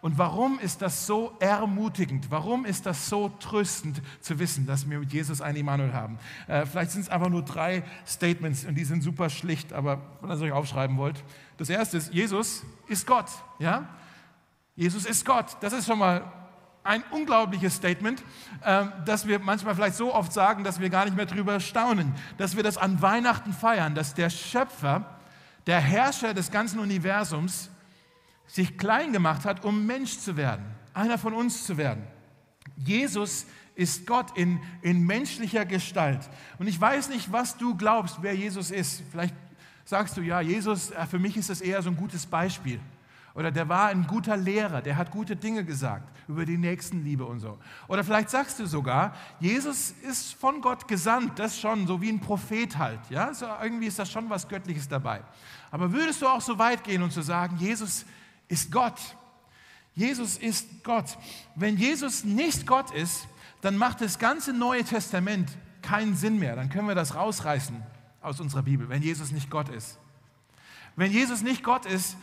Und 0.03 0.19
warum 0.19 0.59
ist 0.59 0.83
das 0.83 1.07
so 1.07 1.33
ermutigend? 1.39 2.29
Warum 2.29 2.65
ist 2.65 2.87
das 2.87 3.09
so 3.09 3.29
tröstend 3.39 4.03
zu 4.21 4.41
wissen, 4.41 4.67
dass 4.67 4.91
wir 4.91 4.99
mit 4.99 5.13
Jesus 5.13 5.41
einen 5.41 5.57
Immanuel 5.57 5.93
haben? 5.93 6.19
Äh, 6.49 6.67
vielleicht 6.67 6.91
sind 6.91 7.03
es 7.03 7.09
einfach 7.09 7.29
nur 7.29 7.43
drei 7.43 7.85
Statements 8.05 8.65
und 8.65 8.75
die 8.75 8.85
sind 8.85 9.03
super 9.03 9.31
schlicht, 9.31 9.73
aber 9.73 10.01
wenn 10.21 10.29
ihr 10.29 10.35
es 10.35 10.43
euch 10.43 10.51
aufschreiben 10.51 10.97
wollt. 10.97 11.23
Das 11.57 11.71
erste 11.71 11.99
ist, 11.99 12.13
Jesus 12.13 12.65
ist 12.89 13.07
Gott. 13.07 13.27
Ja? 13.61 13.89
Jesus 14.75 15.05
ist 15.05 15.25
Gott. 15.25 15.57
Das 15.61 15.73
ist 15.73 15.87
schon 15.87 16.01
mal 16.01 16.25
ein 16.83 17.05
unglaubliches 17.13 17.77
Statement, 17.77 18.25
äh, 18.65 18.87
dass 19.07 19.29
wir 19.29 19.39
manchmal 19.39 19.77
vielleicht 19.77 19.95
so 19.95 20.13
oft 20.13 20.33
sagen, 20.33 20.65
dass 20.65 20.81
wir 20.81 20.91
gar 20.91 21.05
nicht 21.05 21.17
mehr 21.17 21.27
drüber 21.27 21.61
staunen, 21.61 22.13
dass 22.39 22.57
wir 22.57 22.65
das 22.65 22.77
an 22.77 23.01
Weihnachten 23.03 23.53
feiern, 23.53 23.95
dass 23.95 24.15
der 24.15 24.31
Schöpfer, 24.31 25.05
der 25.69 25.79
Herrscher 25.79 26.35
des 26.35 26.51
ganzen 26.51 26.81
Universums, 26.81 27.71
sich 28.53 28.77
klein 28.77 29.15
gemacht 29.15 29.47
hat, 29.47 29.65
um 29.65 29.87
Mensch 29.87 30.19
zu 30.19 30.37
werden, 30.37 30.63
einer 30.93 31.17
von 31.17 31.33
uns 31.33 31.65
zu 31.65 31.79
werden. 31.79 32.05
Jesus 32.77 33.47
ist 33.75 34.07
Gott 34.07 34.37
in, 34.37 34.61
in 34.83 35.07
menschlicher 35.07 35.65
Gestalt. 35.65 36.29
Und 36.59 36.67
ich 36.67 36.79
weiß 36.79 37.09
nicht, 37.09 37.33
was 37.33 37.57
du 37.57 37.75
glaubst, 37.75 38.19
wer 38.21 38.35
Jesus 38.35 38.71
ist. 38.71 39.03
Vielleicht 39.11 39.35
sagst 39.87 40.19
du, 40.19 40.21
ja, 40.21 40.43
Jesus, 40.43 40.91
äh, 40.91 41.07
für 41.07 41.19
mich 41.19 41.39
ist 41.39 41.49
das 41.49 41.63
eher 41.63 41.81
so 41.81 41.89
ein 41.89 41.97
gutes 41.97 42.27
Beispiel. 42.27 42.79
Oder 43.35 43.51
der 43.51 43.71
war 43.71 43.87
ein 43.87 44.07
guter 44.07 44.37
Lehrer, 44.37 44.83
der 44.83 44.99
hat 44.99 45.11
gute 45.11 45.35
Dinge 45.35 45.65
gesagt 45.65 46.13
über 46.29 46.45
die 46.45 46.59
Nächstenliebe 46.59 47.25
und 47.25 47.41
so. 47.41 47.59
Oder 47.89 48.05
vielleicht 48.05 48.29
sagst 48.29 48.59
du 48.59 48.67
sogar, 48.67 49.15
Jesus 49.41 49.93
ist 50.03 50.35
von 50.35 50.61
Gott 50.61 50.87
gesandt, 50.87 51.39
das 51.39 51.59
schon, 51.59 51.87
so 51.87 52.03
wie 52.03 52.11
ein 52.11 52.21
Prophet 52.21 52.77
halt. 52.77 53.01
Ja? 53.09 53.33
So 53.33 53.47
irgendwie 53.63 53.87
ist 53.87 53.99
da 53.99 54.05
schon 54.05 54.29
was 54.29 54.47
Göttliches 54.47 54.87
dabei. 54.87 55.23
Aber 55.71 55.91
würdest 55.91 56.21
du 56.21 56.27
auch 56.27 56.43
so 56.43 56.59
weit 56.59 56.85
gehen 56.85 57.03
und 57.03 57.13
zu 57.13 57.23
sagen, 57.23 57.57
Jesus 57.57 58.05
ist 58.49 58.71
Gott. 58.71 58.99
Jesus 59.95 60.37
ist 60.37 60.85
Gott. 60.85 61.19
Wenn 61.55 61.77
Jesus 61.77 62.25
nicht 62.25 62.67
Gott 62.67 62.91
ist, 62.93 63.27
dann 63.61 63.77
macht 63.77 64.01
das 64.01 64.19
ganze 64.19 64.53
Neue 64.53 64.85
Testament 64.85 65.51
keinen 65.83 66.17
Sinn 66.17 66.39
mehr. 66.39 66.57
Dann 66.57 66.69
können 66.69 66.89
wir 66.89 66.95
das 66.95 67.15
rausreißen 67.15 67.83
aus 68.21 68.41
unserer 68.41 68.63
Bibel, 68.63 68.89
wenn 68.89 69.03
Jesus 69.03 69.33
nicht 69.33 69.51
Gott 69.51 69.69
ist. 69.69 69.99
Wenn 70.97 71.13
Jesus 71.13 71.43
nicht 71.43 71.63
Gott 71.63 71.87
ist, 71.87 72.17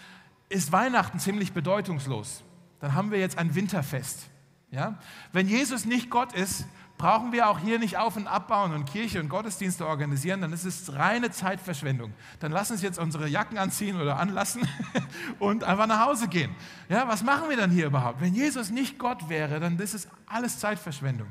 ist 0.49 0.71
Weihnachten 0.71 1.19
ziemlich 1.19 1.53
bedeutungslos. 1.53 2.43
Dann 2.79 2.93
haben 2.93 3.11
wir 3.11 3.19
jetzt 3.19 3.37
ein 3.37 3.55
Winterfest. 3.55 4.27
Ja? 4.71 4.97
Wenn 5.31 5.47
Jesus 5.47 5.85
nicht 5.85 6.09
Gott 6.09 6.33
ist, 6.33 6.65
brauchen 6.99 7.31
wir 7.31 7.49
auch 7.49 7.59
hier 7.59 7.79
nicht 7.79 7.97
auf 7.97 8.17
und 8.17 8.27
abbauen 8.27 8.73
und 8.73 8.83
Kirche 8.85 9.21
und 9.21 9.29
Gottesdienste 9.29 9.87
organisieren, 9.87 10.41
dann 10.41 10.51
ist 10.51 10.65
es 10.65 10.93
reine 10.93 11.31
Zeitverschwendung. 11.31 12.13
Dann 12.41 12.51
lass 12.51 12.69
uns 12.71 12.81
jetzt 12.81 12.99
unsere 12.99 13.27
Jacken 13.27 13.57
anziehen 13.57 13.99
oder 13.99 14.19
anlassen 14.19 14.67
und 15.39 15.63
einfach 15.63 15.87
nach 15.87 16.05
Hause 16.05 16.27
gehen. 16.27 16.53
Ja, 16.89 17.07
was 17.07 17.23
machen 17.23 17.49
wir 17.49 17.55
dann 17.55 17.71
hier 17.71 17.87
überhaupt? 17.87 18.19
Wenn 18.19 18.35
Jesus 18.35 18.69
nicht 18.69 18.99
Gott 18.99 19.29
wäre, 19.29 19.61
dann 19.61 19.79
ist 19.79 19.93
es 19.93 20.09
alles 20.27 20.59
Zeitverschwendung. 20.59 21.29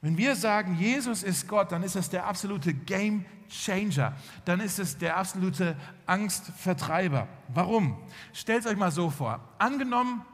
Wenn 0.00 0.16
wir 0.16 0.34
sagen, 0.34 0.76
Jesus 0.78 1.22
ist 1.22 1.46
Gott, 1.46 1.72
dann 1.72 1.82
ist 1.82 1.94
das 1.94 2.08
der 2.08 2.26
absolute 2.26 2.72
Game 2.72 3.26
Changer. 3.50 4.14
Dann 4.46 4.60
ist 4.60 4.78
es 4.78 4.96
der 4.96 5.18
absolute 5.18 5.76
Angstvertreiber. 6.06 7.28
Warum? 7.48 7.98
Stellt 8.32 8.66
euch 8.66 8.76
mal 8.76 8.90
so 8.90 9.10
vor. 9.10 9.40
Angenommen, 9.58 10.24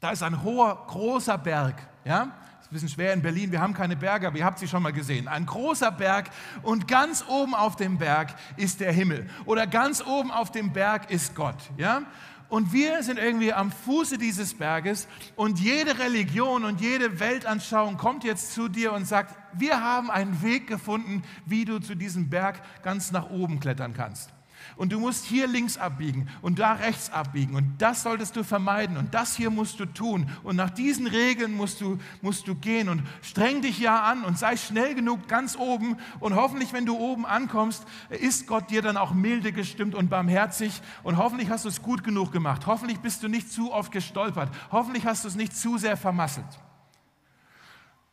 da 0.00 0.10
ist 0.10 0.22
ein 0.24 0.42
hoher, 0.42 0.84
großer 0.88 1.38
Berg. 1.38 1.76
Ja? 2.04 2.32
Ist 2.64 2.70
ein 2.70 2.74
bisschen 2.74 2.88
schwer 2.88 3.12
in 3.12 3.20
Berlin, 3.20 3.52
wir 3.52 3.60
haben 3.60 3.74
keine 3.74 3.94
Berge, 3.94 4.26
aber 4.26 4.38
ihr 4.38 4.44
habt 4.44 4.58
sie 4.58 4.66
schon 4.66 4.82
mal 4.82 4.92
gesehen. 4.92 5.28
Ein 5.28 5.44
großer 5.44 5.92
Berg 5.92 6.30
und 6.62 6.88
ganz 6.88 7.22
oben 7.28 7.54
auf 7.54 7.76
dem 7.76 7.98
Berg 7.98 8.34
ist 8.56 8.80
der 8.80 8.90
Himmel. 8.90 9.28
Oder 9.44 9.66
ganz 9.66 10.02
oben 10.02 10.30
auf 10.30 10.50
dem 10.50 10.72
Berg 10.72 11.10
ist 11.10 11.34
Gott. 11.34 11.58
Ja? 11.76 12.04
Und 12.48 12.72
wir 12.72 13.02
sind 13.02 13.18
irgendwie 13.18 13.52
am 13.52 13.70
Fuße 13.70 14.16
dieses 14.16 14.54
Berges 14.54 15.08
und 15.36 15.60
jede 15.60 15.98
Religion 15.98 16.64
und 16.64 16.80
jede 16.80 17.20
Weltanschauung 17.20 17.98
kommt 17.98 18.24
jetzt 18.24 18.54
zu 18.54 18.68
dir 18.68 18.94
und 18.94 19.06
sagt, 19.06 19.36
wir 19.52 19.82
haben 19.82 20.10
einen 20.10 20.42
Weg 20.42 20.66
gefunden, 20.66 21.22
wie 21.44 21.66
du 21.66 21.80
zu 21.80 21.94
diesem 21.94 22.30
Berg 22.30 22.62
ganz 22.82 23.12
nach 23.12 23.28
oben 23.28 23.60
klettern 23.60 23.92
kannst 23.92 24.30
und 24.76 24.92
du 24.92 25.00
musst 25.00 25.24
hier 25.24 25.46
links 25.46 25.78
abbiegen 25.78 26.28
und 26.42 26.58
da 26.58 26.72
rechts 26.72 27.10
abbiegen. 27.10 27.54
Und 27.54 27.78
das 27.78 28.02
solltest 28.02 28.36
du 28.36 28.44
vermeiden. 28.44 28.96
Und 28.96 29.14
das 29.14 29.36
hier 29.36 29.50
musst 29.50 29.80
du 29.80 29.86
tun. 29.86 30.28
Und 30.42 30.56
nach 30.56 30.70
diesen 30.70 31.06
Regeln 31.06 31.54
musst 31.54 31.80
du, 31.80 31.98
musst 32.22 32.48
du 32.48 32.54
gehen. 32.54 32.88
Und 32.88 33.02
streng 33.22 33.62
dich 33.62 33.78
ja 33.78 34.02
an 34.02 34.24
und 34.24 34.38
sei 34.38 34.56
schnell 34.56 34.94
genug 34.94 35.28
ganz 35.28 35.56
oben. 35.56 35.96
Und 36.20 36.34
hoffentlich, 36.34 36.72
wenn 36.72 36.86
du 36.86 36.96
oben 36.96 37.26
ankommst, 37.26 37.84
ist 38.10 38.46
Gott 38.46 38.70
dir 38.70 38.82
dann 38.82 38.96
auch 38.96 39.12
milde 39.12 39.52
gestimmt 39.52 39.94
und 39.94 40.10
barmherzig. 40.10 40.82
Und 41.02 41.16
hoffentlich 41.16 41.50
hast 41.50 41.64
du 41.64 41.68
es 41.68 41.82
gut 41.82 42.04
genug 42.04 42.32
gemacht, 42.32 42.66
hoffentlich 42.66 42.98
bist 43.00 43.22
du 43.22 43.28
nicht 43.28 43.50
zu 43.50 43.72
oft 43.72 43.92
gestolpert, 43.92 44.50
hoffentlich 44.70 45.06
hast 45.06 45.24
du 45.24 45.28
es 45.28 45.36
nicht 45.36 45.56
zu 45.56 45.78
sehr 45.78 45.96
vermasselt. 45.96 46.46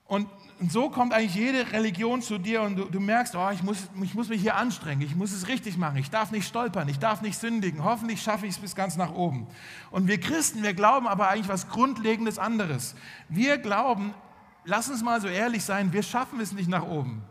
Und 0.06 0.28
und 0.62 0.72
so 0.72 0.92
kommt 0.92 1.12
eigentlich 1.12 1.34
jede 1.34 1.72
Religion 1.72 2.22
zu 2.22 2.38
dir 2.38 2.62
und 2.62 2.76
du, 2.76 2.86
du 2.86 3.00
merkst, 3.00 3.36
oh, 3.36 3.50
ich, 3.52 3.64
muss, 3.64 3.90
ich 4.04 4.14
muss 4.14 4.30
mich 4.30 4.42
hier 4.42 4.56
anstrengen, 4.58 5.02
ich 5.02 5.16
muss 5.16 5.32
es 5.32 5.48
richtig 5.48 5.76
machen, 5.76 5.98
ich 5.98 6.12
darf 6.12 6.30
nicht 6.30 6.48
stolpern, 6.48 6.88
ich 6.88 7.00
darf 7.00 7.24
nicht 7.24 7.40
sündigen, 7.40 7.84
hoffentlich 7.84 8.22
schaffe 8.22 8.46
ich 8.46 8.52
es 8.52 8.58
bis 8.60 8.76
ganz 8.76 8.96
nach 8.96 9.12
oben. 9.12 9.48
Und 9.90 10.08
wir 10.08 10.20
Christen, 10.20 10.62
wir 10.62 10.76
glauben 10.76 11.08
aber 11.08 11.30
eigentlich 11.30 11.48
was 11.48 11.68
Grundlegendes 11.68 12.38
anderes. 12.38 12.94
Wir 13.28 13.58
glauben, 13.58 14.14
lass 14.64 14.88
uns 14.88 15.02
mal 15.02 15.20
so 15.20 15.28
ehrlich 15.28 15.64
sein, 15.64 15.94
wir 15.94 16.04
schaffen 16.04 16.40
es 16.40 16.52
nicht 16.52 16.70
nach 16.70 16.84
oben. 16.84 17.24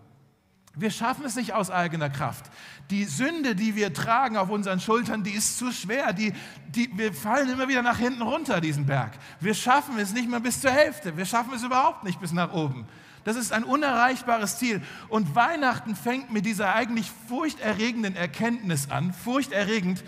Wir 0.75 0.91
schaffen 0.91 1.25
es 1.25 1.37
nicht 1.37 1.53
aus 1.53 1.71
eigener 1.71 2.11
Kraft. 2.11 2.51
Die 2.91 3.05
Sünde, 3.05 3.55
die 3.55 3.77
wir 3.77 3.95
tragen 3.95 4.39
auf 4.39 4.51
unseren 4.51 4.81
Schultern, 4.81 5.23
die 5.23 5.31
ist 5.31 5.57
zu 5.57 5.71
schwer. 5.71 6.13
Die, 6.13 6.33
die, 6.67 6.91
wir 6.99 7.13
fallen 7.13 7.49
immer 7.49 7.69
wieder 7.69 7.83
nach 7.83 7.99
hinten 7.99 8.23
runter, 8.23 8.61
diesen 8.61 8.87
Berg. 8.87 9.13
Wir 9.39 9.55
schaffen 9.55 9.99
es 10.01 10.13
nicht 10.13 10.29
mehr 10.29 10.41
bis 10.41 10.61
zur 10.61 10.73
Hälfte. 10.73 11.17
Wir 11.17 11.27
schaffen 11.27 11.55
es 11.55 11.63
überhaupt 11.63 12.03
nicht 12.03 12.21
bis 12.21 12.33
nach 12.33 12.53
oben. 12.53 12.89
Das 13.25 13.37
ist 13.37 13.53
ein 13.53 13.65
unerreichbares 13.65 14.59
Ziel. 14.59 14.83
Und 15.09 15.35
Weihnachten 15.35 15.95
fängt 15.95 16.33
mit 16.33 16.47
dieser 16.47 16.75
eigentlich 16.75 17.11
furchterregenden 17.29 18.17
Erkenntnis 18.17 18.91
an, 18.91 19.13
furchterregend, 19.13 20.03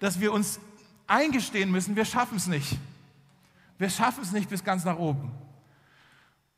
dass 0.00 0.20
wir 0.20 0.32
uns 0.32 0.60
eingestehen 1.06 1.70
müssen, 1.70 1.96
wir 1.96 2.04
schaffen 2.04 2.36
es 2.36 2.46
nicht. 2.46 2.76
Wir 3.78 3.90
schaffen 3.90 4.22
es 4.22 4.32
nicht 4.32 4.48
bis 4.48 4.64
ganz 4.64 4.84
nach 4.84 4.98
oben. 4.98 5.30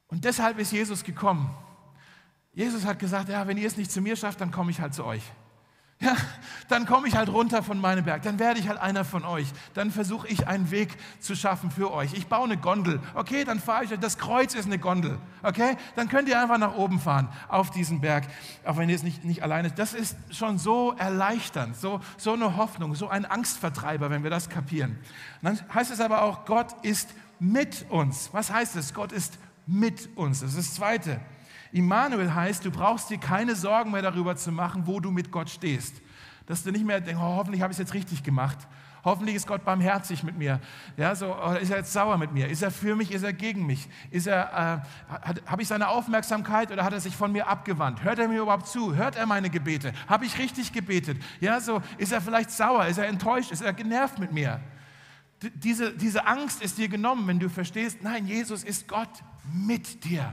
Und 0.08 0.24
deshalb 0.24 0.58
ist 0.58 0.72
Jesus 0.72 1.04
gekommen. 1.04 1.50
Jesus 2.54 2.84
hat 2.84 2.98
gesagt, 2.98 3.28
ja, 3.28 3.46
wenn 3.46 3.58
ihr 3.58 3.66
es 3.66 3.76
nicht 3.76 3.90
zu 3.90 4.00
mir 4.00 4.16
schafft, 4.16 4.40
dann 4.40 4.50
komme 4.50 4.70
ich 4.70 4.80
halt 4.80 4.94
zu 4.94 5.04
euch. 5.04 5.22
Ja, 6.00 6.16
dann 6.68 6.86
komme 6.86 7.08
ich 7.08 7.16
halt 7.16 7.28
runter 7.28 7.60
von 7.64 7.80
meinem 7.80 8.04
Berg, 8.04 8.22
dann 8.22 8.38
werde 8.38 8.60
ich 8.60 8.68
halt 8.68 8.78
einer 8.78 9.04
von 9.04 9.24
euch, 9.24 9.48
dann 9.74 9.90
versuche 9.90 10.28
ich 10.28 10.46
einen 10.46 10.70
Weg 10.70 10.96
zu 11.18 11.34
schaffen 11.34 11.72
für 11.72 11.92
euch. 11.92 12.14
Ich 12.14 12.28
baue 12.28 12.44
eine 12.44 12.56
Gondel, 12.56 13.00
okay, 13.14 13.42
dann 13.42 13.58
fahre 13.58 13.82
ich 13.82 13.92
euch, 13.92 13.98
das 13.98 14.16
Kreuz 14.16 14.54
ist 14.54 14.66
eine 14.66 14.78
Gondel, 14.78 15.18
okay, 15.42 15.76
dann 15.96 16.08
könnt 16.08 16.28
ihr 16.28 16.40
einfach 16.40 16.58
nach 16.58 16.76
oben 16.76 17.00
fahren 17.00 17.28
auf 17.48 17.72
diesen 17.72 18.00
Berg, 18.00 18.28
auch 18.64 18.76
wenn 18.76 18.88
ihr 18.88 18.94
es 18.94 19.02
nicht, 19.02 19.24
nicht 19.24 19.42
alleine, 19.42 19.72
das 19.72 19.92
ist 19.92 20.16
schon 20.30 20.58
so 20.58 20.94
erleichternd, 20.96 21.76
so, 21.76 21.98
so 22.16 22.32
eine 22.32 22.56
Hoffnung, 22.56 22.94
so 22.94 23.08
ein 23.08 23.24
Angstvertreiber, 23.24 24.08
wenn 24.08 24.22
wir 24.22 24.30
das 24.30 24.48
kapieren. 24.48 24.98
Und 25.42 25.58
dann 25.58 25.74
heißt 25.74 25.90
es 25.90 26.00
aber 26.00 26.22
auch, 26.22 26.44
Gott 26.44 26.76
ist 26.82 27.12
mit 27.40 27.86
uns. 27.88 28.30
Was 28.32 28.52
heißt 28.52 28.76
es? 28.76 28.94
Gott 28.94 29.10
ist 29.10 29.38
mit 29.66 30.16
uns, 30.16 30.40
das 30.40 30.50
ist 30.50 30.58
das 30.58 30.74
Zweite. 30.74 31.20
Immanuel 31.72 32.34
heißt, 32.34 32.64
du 32.64 32.70
brauchst 32.70 33.10
dir 33.10 33.18
keine 33.18 33.54
Sorgen 33.54 33.90
mehr 33.90 34.02
darüber 34.02 34.36
zu 34.36 34.52
machen, 34.52 34.86
wo 34.86 35.00
du 35.00 35.10
mit 35.10 35.30
Gott 35.30 35.50
stehst. 35.50 35.94
Dass 36.46 36.62
du 36.62 36.72
nicht 36.72 36.84
mehr 36.84 37.00
denkst, 37.00 37.20
oh, 37.20 37.36
hoffentlich 37.36 37.62
habe 37.62 37.72
ich 37.72 37.78
es 37.78 37.80
jetzt 37.80 37.94
richtig 37.94 38.22
gemacht. 38.22 38.58
Hoffentlich 39.04 39.36
ist 39.36 39.46
Gott 39.46 39.64
barmherzig 39.64 40.22
mit 40.22 40.36
mir. 40.36 40.60
Ja, 40.96 41.14
so, 41.14 41.34
oder 41.34 41.60
ist 41.60 41.70
er 41.70 41.78
jetzt 41.78 41.92
sauer 41.92 42.18
mit 42.18 42.32
mir? 42.32 42.48
Ist 42.48 42.62
er 42.62 42.70
für 42.70 42.96
mich? 42.96 43.12
Ist 43.12 43.22
er 43.22 43.32
gegen 43.32 43.64
mich? 43.64 43.88
Äh, 44.10 44.30
habe 44.30 45.62
ich 45.62 45.68
seine 45.68 45.88
Aufmerksamkeit 45.88 46.72
oder 46.72 46.84
hat 46.84 46.92
er 46.92 47.00
sich 47.00 47.16
von 47.16 47.32
mir 47.32 47.46
abgewandt? 47.46 48.02
Hört 48.02 48.18
er 48.18 48.28
mir 48.28 48.42
überhaupt 48.42 48.66
zu? 48.66 48.96
Hört 48.96 49.16
er 49.16 49.26
meine 49.26 49.50
Gebete? 49.50 49.92
Habe 50.08 50.24
ich 50.26 50.38
richtig 50.38 50.72
gebetet? 50.72 51.22
Ja, 51.40 51.60
so, 51.60 51.80
ist 51.96 52.12
er 52.12 52.20
vielleicht 52.20 52.50
sauer? 52.50 52.86
Ist 52.86 52.98
er 52.98 53.06
enttäuscht? 53.06 53.52
Ist 53.52 53.62
er 53.62 53.72
genervt 53.72 54.18
mit 54.18 54.32
mir? 54.32 54.60
Diese, 55.54 55.96
diese 55.96 56.26
Angst 56.26 56.60
ist 56.60 56.78
dir 56.78 56.88
genommen, 56.88 57.26
wenn 57.28 57.38
du 57.38 57.48
verstehst, 57.48 58.02
nein, 58.02 58.26
Jesus 58.26 58.64
ist 58.64 58.88
Gott 58.88 59.22
mit 59.54 60.04
dir. 60.04 60.32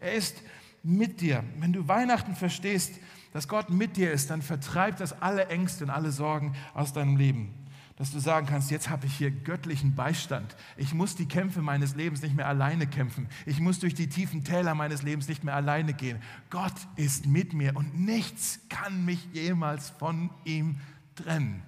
Er 0.00 0.14
ist 0.14 0.42
mit 0.82 1.20
dir. 1.20 1.44
Wenn 1.58 1.72
du 1.72 1.88
Weihnachten 1.88 2.34
verstehst, 2.34 2.94
dass 3.32 3.48
Gott 3.48 3.70
mit 3.70 3.96
dir 3.96 4.12
ist, 4.12 4.30
dann 4.30 4.42
vertreibt 4.42 5.00
das 5.00 5.20
alle 5.20 5.48
Ängste 5.48 5.84
und 5.84 5.90
alle 5.90 6.12
Sorgen 6.12 6.54
aus 6.74 6.92
deinem 6.92 7.16
Leben. 7.16 7.54
Dass 7.96 8.12
du 8.12 8.20
sagen 8.20 8.46
kannst, 8.46 8.70
jetzt 8.70 8.90
habe 8.90 9.06
ich 9.06 9.14
hier 9.16 9.30
göttlichen 9.32 9.96
Beistand. 9.96 10.54
Ich 10.76 10.94
muss 10.94 11.16
die 11.16 11.26
Kämpfe 11.26 11.62
meines 11.62 11.96
Lebens 11.96 12.22
nicht 12.22 12.36
mehr 12.36 12.46
alleine 12.46 12.86
kämpfen. 12.86 13.28
Ich 13.44 13.58
muss 13.58 13.80
durch 13.80 13.94
die 13.94 14.08
tiefen 14.08 14.44
Täler 14.44 14.76
meines 14.76 15.02
Lebens 15.02 15.26
nicht 15.26 15.42
mehr 15.42 15.56
alleine 15.56 15.94
gehen. 15.94 16.22
Gott 16.48 16.74
ist 16.94 17.26
mit 17.26 17.54
mir 17.54 17.74
und 17.76 17.98
nichts 17.98 18.60
kann 18.68 19.04
mich 19.04 19.26
jemals 19.32 19.90
von 19.90 20.30
ihm 20.44 20.76
trennen. 21.16 21.62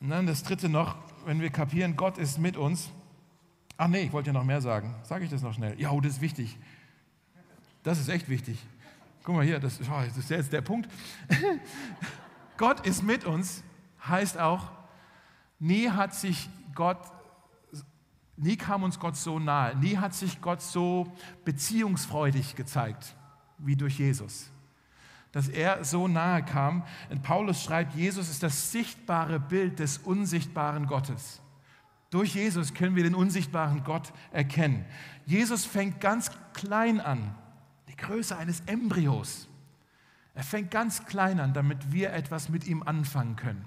Und 0.00 0.08
dann 0.08 0.26
das 0.26 0.42
dritte 0.42 0.70
noch, 0.70 0.96
wenn 1.26 1.42
wir 1.42 1.50
kapieren, 1.50 1.96
Gott 1.96 2.16
ist 2.16 2.38
mit 2.38 2.56
uns. 2.56 2.90
Ach 3.76 3.88
nee, 3.88 4.02
ich 4.02 4.12
wollte 4.12 4.28
ja 4.28 4.32
noch 4.32 4.44
mehr 4.44 4.62
sagen. 4.62 4.94
Sage 5.02 5.24
ich 5.24 5.30
das 5.30 5.42
noch 5.42 5.52
schnell? 5.52 5.78
Ja, 5.78 5.90
oh, 5.90 6.00
das 6.00 6.14
ist 6.14 6.20
wichtig. 6.22 6.58
Das 7.82 7.98
ist 7.98 8.08
echt 8.08 8.28
wichtig. 8.28 8.58
Guck 9.22 9.36
mal 9.36 9.44
hier, 9.44 9.58
das, 9.58 9.80
oh, 9.80 10.02
das 10.06 10.16
ist 10.16 10.30
jetzt 10.30 10.52
der 10.52 10.62
Punkt. 10.62 10.90
Gott 12.56 12.86
ist 12.86 13.02
mit 13.02 13.24
uns, 13.24 13.62
heißt 14.06 14.38
auch, 14.38 14.70
nie 15.58 15.90
hat 15.90 16.14
sich 16.14 16.48
Gott, 16.74 16.98
nie 18.36 18.56
kam 18.56 18.82
uns 18.82 18.98
Gott 18.98 19.16
so 19.16 19.38
nahe, 19.38 19.76
nie 19.76 19.96
hat 19.98 20.14
sich 20.14 20.40
Gott 20.40 20.62
so 20.62 21.12
beziehungsfreudig 21.44 22.56
gezeigt 22.56 23.14
wie 23.58 23.76
durch 23.76 23.98
Jesus. 23.98 24.50
Dass 25.32 25.48
er 25.48 25.84
so 25.84 26.08
nahe 26.08 26.42
kam. 26.44 26.84
Und 27.08 27.22
Paulus 27.22 27.62
schreibt, 27.62 27.94
Jesus 27.94 28.28
ist 28.28 28.42
das 28.42 28.72
sichtbare 28.72 29.38
Bild 29.38 29.78
des 29.78 29.98
unsichtbaren 29.98 30.86
Gottes. 30.86 31.40
Durch 32.10 32.34
Jesus 32.34 32.74
können 32.74 32.96
wir 32.96 33.04
den 33.04 33.14
unsichtbaren 33.14 33.84
Gott 33.84 34.12
erkennen. 34.32 34.84
Jesus 35.26 35.64
fängt 35.64 36.00
ganz 36.00 36.32
klein 36.52 37.00
an 37.00 37.34
Größe 38.00 38.36
eines 38.36 38.60
Embryos. 38.66 39.48
Er 40.34 40.42
fängt 40.42 40.70
ganz 40.70 41.04
klein 41.06 41.40
an, 41.40 41.52
damit 41.52 41.92
wir 41.92 42.12
etwas 42.12 42.48
mit 42.48 42.66
ihm 42.66 42.82
anfangen 42.82 43.36
können. 43.36 43.64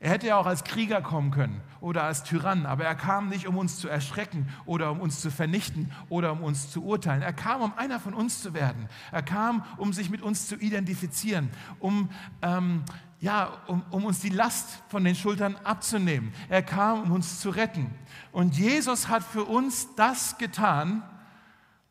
Er 0.00 0.10
hätte 0.10 0.28
ja 0.28 0.36
auch 0.36 0.46
als 0.46 0.62
Krieger 0.62 1.02
kommen 1.02 1.32
können 1.32 1.60
oder 1.80 2.04
als 2.04 2.22
Tyrann, 2.22 2.66
aber 2.66 2.84
er 2.84 2.94
kam 2.94 3.28
nicht, 3.28 3.48
um 3.48 3.58
uns 3.58 3.80
zu 3.80 3.88
erschrecken 3.88 4.48
oder 4.64 4.92
um 4.92 5.00
uns 5.00 5.20
zu 5.20 5.28
vernichten 5.28 5.90
oder 6.08 6.30
um 6.32 6.44
uns 6.44 6.70
zu 6.70 6.84
urteilen. 6.84 7.20
Er 7.20 7.32
kam, 7.32 7.62
um 7.62 7.72
einer 7.76 7.98
von 7.98 8.14
uns 8.14 8.40
zu 8.40 8.54
werden. 8.54 8.88
Er 9.10 9.22
kam, 9.22 9.64
um 9.76 9.92
sich 9.92 10.08
mit 10.08 10.22
uns 10.22 10.46
zu 10.46 10.54
identifizieren, 10.54 11.50
um, 11.80 12.10
ähm, 12.42 12.84
ja, 13.18 13.50
um, 13.66 13.82
um 13.90 14.04
uns 14.04 14.20
die 14.20 14.28
Last 14.28 14.84
von 14.88 15.02
den 15.02 15.16
Schultern 15.16 15.56
abzunehmen. 15.64 16.32
Er 16.48 16.62
kam, 16.62 17.02
um 17.02 17.10
uns 17.10 17.40
zu 17.40 17.50
retten. 17.50 17.90
Und 18.30 18.56
Jesus 18.56 19.08
hat 19.08 19.24
für 19.24 19.44
uns 19.46 19.96
das 19.96 20.38
getan, 20.38 21.02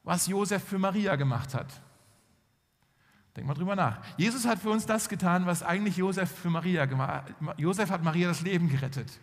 was 0.08 0.26
Josef 0.26 0.64
für 0.64 0.80
Maria 0.80 1.18
gemacht 1.18 1.54
hat. 1.54 1.68
Denk 3.36 3.46
mal 3.46 3.54
drüber 3.54 3.76
nach. 3.76 4.00
Jesus 4.16 4.46
hat 4.46 4.58
für 4.58 4.70
uns 4.70 4.86
das 4.86 5.10
getan, 5.10 5.46
was 5.46 5.64
eigentlich 5.64 5.98
Josef 5.98 6.32
für 6.32 6.50
Maria 6.50 6.86
gemacht 6.86 7.26
hat. 7.26 7.60
Josef 7.60 7.90
hat 7.92 8.04
Maria 8.04 8.30
das 8.30 8.42
Leben 8.42 8.70
gerettet. 8.70 9.20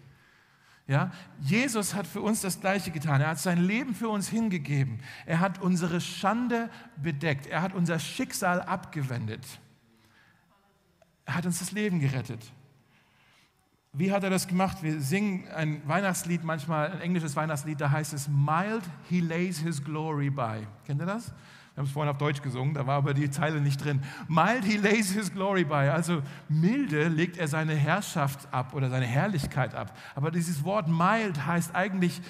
Ja? 0.87 1.11
Jesus 1.40 1.94
hat 1.94 2.07
für 2.07 2.20
uns 2.20 2.42
das 2.42 2.61
Gleiche 2.61 2.90
getan. 2.90 3.23
Er 3.23 3.29
hat 3.29 3.38
sein 3.38 3.64
Leben 3.64 3.94
für 3.94 4.11
uns 4.11 4.29
hingegeben. 4.29 5.01
Er 5.25 5.40
hat 5.40 5.59
unsere 5.62 6.03
Schande 6.03 6.68
bedeckt. 7.03 7.47
Er 7.47 7.62
hat 7.62 7.73
unser 7.73 7.99
Schicksal 7.99 8.61
abgewendet. 8.61 9.44
Er 11.25 11.37
hat 11.37 11.47
uns 11.47 11.61
das 11.61 11.73
Leben 11.73 11.99
gerettet. 11.99 12.53
Wie 13.96 14.11
hat 14.11 14.24
er 14.24 14.30
das 14.30 14.48
gemacht? 14.48 14.83
Wir 14.83 15.00
singen 15.00 15.44
ein 15.54 15.80
Weihnachtslied, 15.87 16.42
manchmal 16.42 16.90
ein 16.90 17.00
englisches 17.00 17.37
Weihnachtslied, 17.37 17.80
da 17.80 17.92
heißt 17.92 18.12
es, 18.12 18.28
Mild 18.28 18.83
he 19.09 19.20
lays 19.20 19.61
his 19.61 19.85
glory 19.85 20.30
by. 20.30 20.66
Kennt 20.85 21.00
ihr 21.00 21.07
das? 21.07 21.28
Wir 21.28 21.78
haben 21.78 21.87
es 21.87 21.92
vorhin 21.92 22.11
auf 22.11 22.18
Deutsch 22.18 22.42
gesungen, 22.42 22.74
da 22.74 22.88
war 22.88 22.96
aber 22.96 23.14
die 23.14 23.30
Zeile 23.30 23.61
nicht 23.61 23.85
drin. 23.85 24.02
Mild 24.26 24.64
he 24.64 24.78
lays 24.78 25.12
his 25.12 25.33
glory 25.33 25.62
by. 25.62 25.90
Also 25.92 26.22
milde 26.48 27.07
legt 27.07 27.37
er 27.37 27.46
seine 27.46 27.76
Herrschaft 27.76 28.52
ab 28.52 28.74
oder 28.74 28.90
seine 28.90 29.07
Herrlichkeit 29.07 29.76
ab. 29.76 29.96
Aber 30.16 30.33
dieses 30.33 30.64
Wort 30.64 30.88
mild 30.88 31.46
heißt 31.46 31.72
eigentlich 31.76 32.20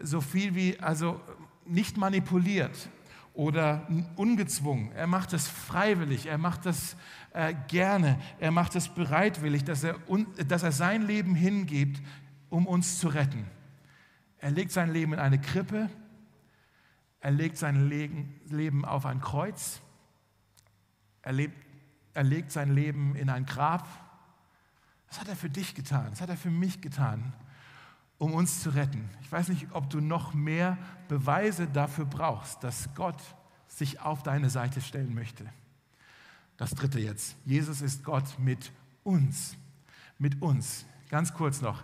so 0.00 0.22
viel 0.22 0.54
wie, 0.54 0.80
also 0.80 1.20
nicht 1.66 1.98
manipuliert 1.98 2.88
oder 3.34 3.86
ungezwungen. 4.16 4.92
Er 4.92 5.06
macht 5.06 5.32
es 5.32 5.48
freiwillig, 5.48 6.26
er 6.26 6.38
macht 6.38 6.66
es 6.66 6.96
äh, 7.32 7.54
gerne, 7.68 8.20
er 8.38 8.50
macht 8.50 8.74
es 8.74 8.88
bereitwillig, 8.88 9.64
dass 9.64 9.84
er, 9.84 9.96
dass 10.46 10.62
er 10.62 10.72
sein 10.72 11.02
Leben 11.02 11.34
hingibt, 11.34 12.02
um 12.48 12.66
uns 12.66 12.98
zu 12.98 13.08
retten. 13.08 13.46
Er 14.38 14.50
legt 14.50 14.72
sein 14.72 14.92
Leben 14.92 15.12
in 15.12 15.18
eine 15.18 15.40
Krippe, 15.40 15.88
er 17.20 17.30
legt 17.30 17.58
sein 17.58 17.88
Leben 17.88 18.84
auf 18.84 19.06
ein 19.06 19.20
Kreuz, 19.20 19.80
er, 21.22 21.32
lebt, 21.32 21.54
er 22.14 22.24
legt 22.24 22.50
sein 22.50 22.74
Leben 22.74 23.14
in 23.14 23.28
ein 23.28 23.44
Grab. 23.44 23.86
Das 25.08 25.20
hat 25.20 25.28
er 25.28 25.36
für 25.36 25.50
dich 25.50 25.74
getan, 25.74 26.06
das 26.10 26.20
hat 26.20 26.30
er 26.30 26.36
für 26.36 26.50
mich 26.50 26.80
getan, 26.80 27.32
um 28.20 28.34
uns 28.34 28.62
zu 28.62 28.68
retten. 28.68 29.08
Ich 29.22 29.32
weiß 29.32 29.48
nicht, 29.48 29.68
ob 29.72 29.88
du 29.88 30.00
noch 30.00 30.34
mehr 30.34 30.76
Beweise 31.08 31.66
dafür 31.66 32.04
brauchst, 32.04 32.62
dass 32.62 32.94
Gott 32.94 33.16
sich 33.66 34.00
auf 34.00 34.22
deine 34.22 34.50
Seite 34.50 34.82
stellen 34.82 35.14
möchte. 35.14 35.46
Das 36.58 36.72
dritte 36.72 37.00
jetzt. 37.00 37.34
Jesus 37.46 37.80
ist 37.80 38.04
Gott 38.04 38.38
mit 38.38 38.72
uns. 39.04 39.56
Mit 40.18 40.42
uns. 40.42 40.84
Ganz 41.08 41.32
kurz 41.32 41.62
noch. 41.62 41.82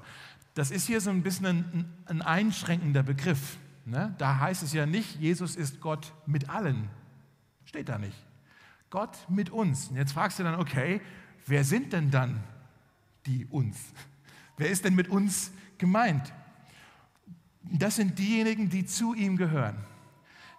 Das 0.52 0.70
ist 0.70 0.86
hier 0.86 1.00
so 1.00 1.08
ein 1.08 1.22
bisschen 1.22 1.46
ein, 1.46 1.92
ein 2.04 2.20
einschränkender 2.20 3.02
Begriff. 3.02 3.56
Ne? 3.86 4.14
Da 4.18 4.38
heißt 4.38 4.62
es 4.62 4.74
ja 4.74 4.84
nicht, 4.84 5.18
Jesus 5.18 5.56
ist 5.56 5.80
Gott 5.80 6.12
mit 6.26 6.50
allen. 6.50 6.90
Steht 7.64 7.88
da 7.88 7.96
nicht. 7.96 8.26
Gott 8.90 9.16
mit 9.30 9.48
uns. 9.48 9.88
Und 9.88 9.96
jetzt 9.96 10.12
fragst 10.12 10.38
du 10.38 10.42
dann, 10.42 10.56
okay, 10.56 11.00
wer 11.46 11.64
sind 11.64 11.94
denn 11.94 12.10
dann 12.10 12.44
die 13.24 13.46
uns? 13.46 13.78
Wer 14.58 14.68
ist 14.68 14.84
denn 14.84 14.94
mit 14.94 15.08
uns 15.08 15.50
gemeint? 15.78 16.32
Das 17.62 17.96
sind 17.96 18.18
diejenigen, 18.18 18.68
die 18.68 18.86
zu 18.86 19.14
ihm 19.14 19.36
gehören 19.36 19.76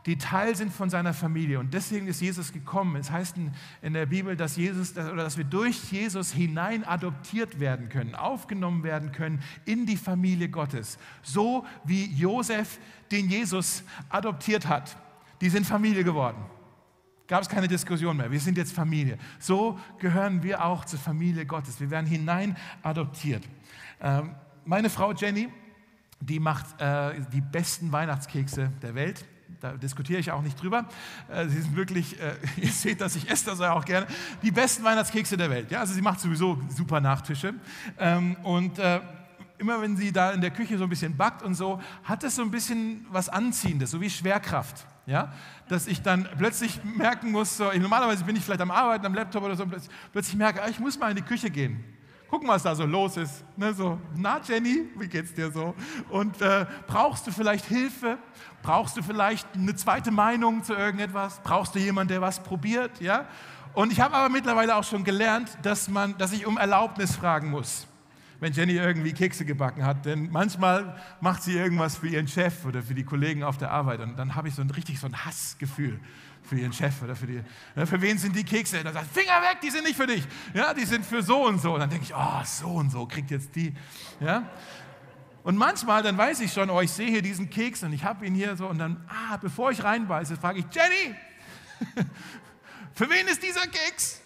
die 0.07 0.17
Teil 0.17 0.55
sind 0.55 0.71
von 0.71 0.89
seiner 0.89 1.13
Familie. 1.13 1.59
Und 1.59 1.73
deswegen 1.73 2.07
ist 2.07 2.21
Jesus 2.21 2.53
gekommen. 2.53 2.95
Es 2.95 3.11
heißt 3.11 3.35
in, 3.81 3.93
der 3.93 4.05
Bibel, 4.05 4.37
dass, 4.37 4.55
Jesus, 4.55 4.93
oder 4.97 5.17
dass 5.17 5.37
wir 5.37 5.43
durch 5.43 5.91
Jesus 5.91 6.31
hinein 6.31 6.85
adoptiert 6.85 7.59
werden 7.59 7.89
können, 7.89 8.15
aufgenommen 8.15 8.83
werden 8.83 9.11
können 9.11 9.43
in 9.65 9.85
die 9.85 9.97
Familie 9.97 10.47
Gottes. 10.47 10.97
So 11.23 11.65
wie 11.83 12.05
Josef 12.05 12.79
den 13.11 13.29
Jesus 13.29 13.83
adoptiert 14.07 14.65
hat. 14.67 14.95
Die 15.41 15.49
sind 15.49 15.67
Familie 15.67 16.05
geworden. 16.05 16.37
Gab 17.27 17.41
es 17.41 17.49
keine 17.49 17.67
Diskussion 17.67 18.15
mehr. 18.15 18.31
Wir 18.31 18.39
sind 18.39 18.57
jetzt 18.57 18.71
Familie. 18.71 19.17
So 19.39 19.77
gehören 19.99 20.41
wir 20.41 20.63
auch 20.63 20.85
zur 20.85 20.99
Familie 20.99 21.45
Gottes. 21.45 21.81
Wir 21.81 21.91
werden 21.91 22.05
hinein 22.05 22.55
adoptiert. 22.81 23.43
Ähm, 23.99 24.35
meine 24.67 24.89
Frau 24.89 25.13
Jenny, 25.13 25.49
die 26.19 26.39
macht 26.39 26.79
äh, 26.81 27.21
die 27.31 27.41
besten 27.41 27.91
Weihnachtskekse 27.91 28.71
der 28.81 28.95
Welt 28.95 29.25
da 29.59 29.71
diskutiere 29.71 30.19
ich 30.19 30.31
auch 30.31 30.41
nicht 30.41 30.61
drüber. 30.61 30.85
Äh, 31.29 31.47
sie 31.47 31.61
sind 31.61 31.75
wirklich, 31.75 32.19
äh, 32.19 32.35
ihr 32.57 32.71
seht 32.71 33.01
das, 33.01 33.15
ich 33.15 33.29
esse 33.29 33.45
das 33.45 33.61
auch 33.61 33.85
gerne, 33.85 34.05
die 34.43 34.51
besten 34.51 34.83
Weihnachtskekse 34.83 35.35
der 35.35 35.49
Welt. 35.49 35.71
Ja, 35.71 35.79
also 35.79 35.93
sie 35.93 36.01
macht 36.01 36.19
sowieso 36.19 36.61
super 36.69 36.99
Nachtische. 36.99 37.55
Ähm, 37.97 38.35
und 38.43 38.77
äh, 38.77 38.99
immer 39.57 39.81
wenn 39.81 39.97
sie 39.97 40.11
da 40.11 40.31
in 40.31 40.41
der 40.41 40.51
Küche 40.51 40.77
so 40.77 40.83
ein 40.83 40.89
bisschen 40.89 41.17
backt 41.17 41.41
und 41.41 41.55
so, 41.55 41.81
hat 42.03 42.23
es 42.23 42.35
so 42.35 42.43
ein 42.43 42.51
bisschen 42.51 43.07
was 43.09 43.29
Anziehendes, 43.29 43.91
so 43.91 43.99
wie 44.01 44.09
Schwerkraft. 44.09 44.85
Ja, 45.07 45.33
dass 45.69 45.87
ich 45.87 46.01
dann 46.01 46.27
plötzlich 46.37 46.83
merken 46.83 47.31
muss, 47.31 47.55
so, 47.55 47.71
normalerweise 47.71 48.25
bin 48.25 48.35
ich 48.35 48.43
vielleicht 48.43 48.59
am 48.59 48.71
Arbeiten, 48.71 49.05
am 49.05 49.13
Laptop 49.13 49.41
oder 49.41 49.55
so, 49.55 49.65
plötzlich 50.11 50.35
merke, 50.35 50.61
ah, 50.61 50.67
ich 50.67 50.79
muss 50.79 50.99
mal 50.99 51.09
in 51.09 51.15
die 51.15 51.21
Küche 51.21 51.49
gehen 51.49 51.81
gucken, 52.29 52.47
was 52.47 52.63
da 52.63 52.75
so 52.75 52.85
los 52.85 53.17
ist. 53.17 53.43
Ne, 53.55 53.73
so, 53.73 53.99
na 54.15 54.39
Jenny, 54.45 54.89
wie 54.95 55.07
geht's 55.07 55.33
dir 55.33 55.51
so? 55.51 55.73
Und 56.09 56.41
äh, 56.41 56.65
brauchst 56.87 57.25
du 57.27 57.31
vielleicht 57.31 57.65
Hilfe? 57.65 58.17
Brauchst 58.61 58.97
du 58.97 59.03
vielleicht 59.03 59.47
eine 59.53 59.75
zweite 59.75 60.11
Meinung 60.11 60.63
zu 60.63 60.73
irgendetwas? 60.73 61.39
Brauchst 61.43 61.75
du 61.75 61.79
jemanden, 61.79 62.09
der 62.13 62.21
was 62.21 62.41
probiert? 62.41 62.99
Ja? 62.99 63.27
Und 63.73 63.91
ich 63.91 64.01
habe 64.01 64.15
aber 64.15 64.29
mittlerweile 64.29 64.75
auch 64.75 64.83
schon 64.83 65.03
gelernt, 65.03 65.57
dass, 65.61 65.87
man, 65.87 66.17
dass 66.17 66.31
ich 66.31 66.45
um 66.45 66.57
Erlaubnis 66.57 67.15
fragen 67.15 67.49
muss, 67.49 67.87
wenn 68.39 68.53
Jenny 68.53 68.73
irgendwie 68.73 69.13
Kekse 69.13 69.45
gebacken 69.45 69.85
hat. 69.85 70.05
Denn 70.05 70.29
manchmal 70.31 70.97
macht 71.21 71.43
sie 71.43 71.53
irgendwas 71.53 71.97
für 71.97 72.07
ihren 72.07 72.27
Chef 72.27 72.65
oder 72.65 72.81
für 72.81 72.93
die 72.93 73.03
Kollegen 73.03 73.43
auf 73.43 73.57
der 73.57 73.71
Arbeit. 73.71 73.99
Und 73.99 74.17
dann 74.17 74.35
habe 74.35 74.47
ich 74.47 74.55
so 74.55 74.61
ein 74.61 74.69
richtig 74.69 74.99
so 74.99 75.07
ein 75.07 75.25
Hassgefühl 75.25 75.99
für 76.43 76.57
ihren 76.57 76.73
Chef 76.73 77.01
oder 77.03 77.15
für 77.15 77.27
die, 77.27 77.41
ja, 77.75 77.85
für 77.85 78.01
wen 78.01 78.17
sind 78.17 78.35
die 78.35 78.43
Kekse? 78.43 78.83
Dann 78.83 78.93
sagt, 78.93 79.07
Finger 79.11 79.41
weg, 79.41 79.59
die 79.61 79.69
sind 79.69 79.83
nicht 79.83 79.97
für 79.97 80.07
dich. 80.07 80.25
Ja, 80.53 80.73
die 80.73 80.85
sind 80.85 81.05
für 81.05 81.21
so 81.21 81.45
und 81.45 81.61
so. 81.61 81.73
Und 81.73 81.81
dann 81.81 81.89
denke 81.89 82.05
ich, 82.05 82.13
oh, 82.15 82.43
so 82.43 82.67
und 82.69 82.89
so 82.89 83.05
kriegt 83.05 83.31
jetzt 83.31 83.55
die. 83.55 83.73
Ja. 84.19 84.49
Und 85.43 85.57
manchmal, 85.57 86.03
dann 86.03 86.17
weiß 86.17 86.41
ich 86.41 86.51
schon, 86.51 86.69
oh, 86.69 86.81
ich 86.81 86.91
sehe 86.91 87.09
hier 87.09 87.21
diesen 87.21 87.49
Keks 87.49 87.83
und 87.83 87.93
ich 87.93 88.03
habe 88.03 88.25
ihn 88.25 88.33
hier 88.33 88.55
so 88.55 88.67
und 88.67 88.79
dann, 88.79 89.05
ah, 89.07 89.37
bevor 89.37 89.71
ich 89.71 89.83
reinbeiße, 89.83 90.35
frage 90.35 90.59
ich, 90.59 90.65
Jenny, 90.71 91.15
für 92.93 93.09
wen 93.09 93.27
ist 93.27 93.41
dieser 93.41 93.61
Keks? 93.61 94.21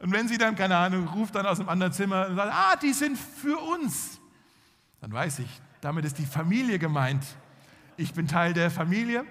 Und 0.00 0.12
wenn 0.12 0.28
sie 0.28 0.38
dann, 0.38 0.54
keine 0.54 0.76
Ahnung, 0.76 1.08
ruft 1.08 1.34
dann 1.34 1.46
aus 1.46 1.60
einem 1.60 1.68
anderen 1.68 1.92
Zimmer 1.92 2.28
und 2.28 2.36
sagt, 2.36 2.52
ah, 2.52 2.76
die 2.76 2.92
sind 2.92 3.18
für 3.18 3.58
uns, 3.58 4.20
dann 5.00 5.12
weiß 5.12 5.40
ich, 5.40 5.60
damit 5.80 6.04
ist 6.04 6.18
die 6.18 6.26
Familie 6.26 6.78
gemeint. 6.78 7.24
Ich 7.96 8.12
bin 8.12 8.26
Teil 8.26 8.52
der 8.52 8.70
Familie 8.70 9.24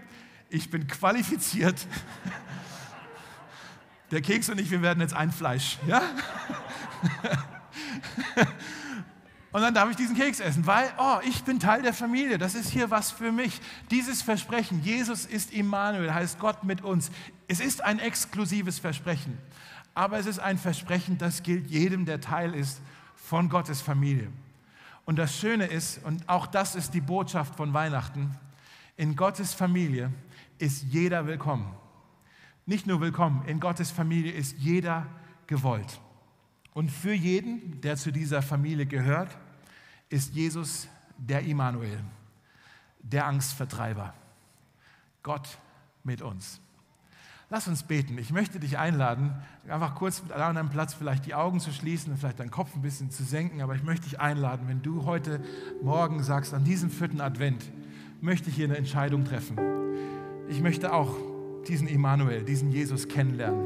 ich 0.54 0.69
bin 0.69 0.88
qualifiziert. 0.88 1.88
Der 4.12 4.21
Keks 4.21 4.49
und 4.49 4.62
ich, 4.62 4.69
wir 4.69 4.84
werden 4.84 5.02
jetzt 5.02 5.15
ein 5.15 5.32
Fleisch. 5.32 5.80
Ja? 5.88 6.04
Und 9.52 9.62
dann 9.62 9.73
darf 9.73 9.89
ich 9.89 9.95
diesen 9.95 10.15
Keks 10.15 10.39
essen, 10.39 10.67
weil, 10.67 10.91
oh, 10.99 11.17
ich 11.23 11.43
bin 11.43 11.60
Teil 11.60 11.82
der 11.82 11.93
Familie. 11.93 12.38
Das 12.38 12.54
ist 12.54 12.69
hier 12.69 12.91
was 12.91 13.12
für 13.12 13.32
mich. 13.32 13.60
Dieses 13.89 14.21
Versprechen, 14.21 14.84
Jesus 14.84 15.26
ist 15.26 15.52
Immanuel, 15.52 16.13
heißt 16.13 16.38
Gott 16.38 16.63
mit 16.63 16.84
uns. 16.84 17.10
Es 17.47 17.60
ist 17.60 17.84
ein 17.84 17.97
exklusives 17.97 18.78
Versprechen. 18.78 19.39
Aber 19.93 20.17
es 20.17 20.25
ist 20.25 20.39
ein 20.39 20.58
Versprechen, 20.58 21.17
das 21.17 21.43
gilt 21.43 21.69
jedem, 21.69 22.06
der 22.06 22.19
Teil 22.19 22.53
ist 22.53 22.82
von 23.15 23.49
Gottes 23.49 23.82
Familie. 23.82 24.29
Und 25.06 25.17
das 25.17 25.38
Schöne 25.38 25.65
ist, 25.65 26.03
und 26.03 26.27
auch 26.27 26.47
das 26.47 26.75
ist 26.75 26.93
die 26.93 27.01
Botschaft 27.01 27.56
von 27.56 27.73
Weihnachten, 27.73 28.36
in 28.95 29.15
Gottes 29.15 29.53
Familie 29.53 30.12
ist 30.58 30.84
jeder 30.84 31.25
willkommen. 31.27 31.73
Nicht 32.65 32.88
nur 32.88 33.01
willkommen, 33.01 33.43
in 33.45 33.60
Gottes 33.60 33.91
Familie 33.91 34.32
ist 34.32 34.58
jeder 34.58 35.08
gewollt. 35.47 35.99
Und 36.73 36.89
für 36.89 37.13
jeden, 37.13 37.82
der 37.82 37.97
zu 37.97 38.12
dieser 38.12 38.41
Familie 38.41 38.86
gehört, 38.86 39.38
ist 40.10 40.34
Jesus 40.34 40.88
der 41.17 41.41
Immanuel, 41.41 41.99
der 42.99 43.27
Angstvertreiber. 43.27 44.13
Gott 45.21 45.58
mit 46.03 46.21
uns. 46.21 46.60
Lass 47.54 47.68
uns 47.68 47.84
beten. 47.84 48.18
Ich 48.18 48.32
möchte 48.32 48.60
dich 48.60 48.80
einladen, 48.80 49.32
einfach 49.70 49.94
kurz 49.94 50.24
an 50.34 50.58
einem 50.58 50.70
Platz 50.70 50.96
vielleicht 50.96 51.28
die 51.28 51.36
Augen 51.36 51.60
zu 51.60 51.72
schließen 51.72 52.12
und 52.12 52.18
vielleicht 52.18 52.39
deinen 52.39 52.50
Kopf 52.50 52.76
ein 52.76 52.82
bisschen 52.82 53.12
zu 53.12 53.24
senken. 53.24 53.62
Aber 53.62 53.76
ich 53.76 53.84
möchte 53.84 54.10
dich 54.10 54.20
einladen, 54.20 54.68
wenn 54.68 54.82
du 54.82 55.06
heute 55.06 55.39
Morgen 55.84 56.24
sagst, 56.24 56.56
an 56.56 56.63
diesem 56.63 56.89
vierten 56.89 57.22
Advent 57.22 57.63
möchte 58.22 58.50
ich 58.50 58.56
hier 58.56 58.66
eine 58.66 58.78
Entscheidung 58.78 59.24
treffen 59.24 59.74
ich 60.50 60.62
möchte 60.62 60.94
auch 60.94 61.16
diesen 61.68 61.88
Immanuel, 61.88 62.44
diesen 62.44 62.72
Jesus 62.72 63.08
kennenlernen. 63.08 63.66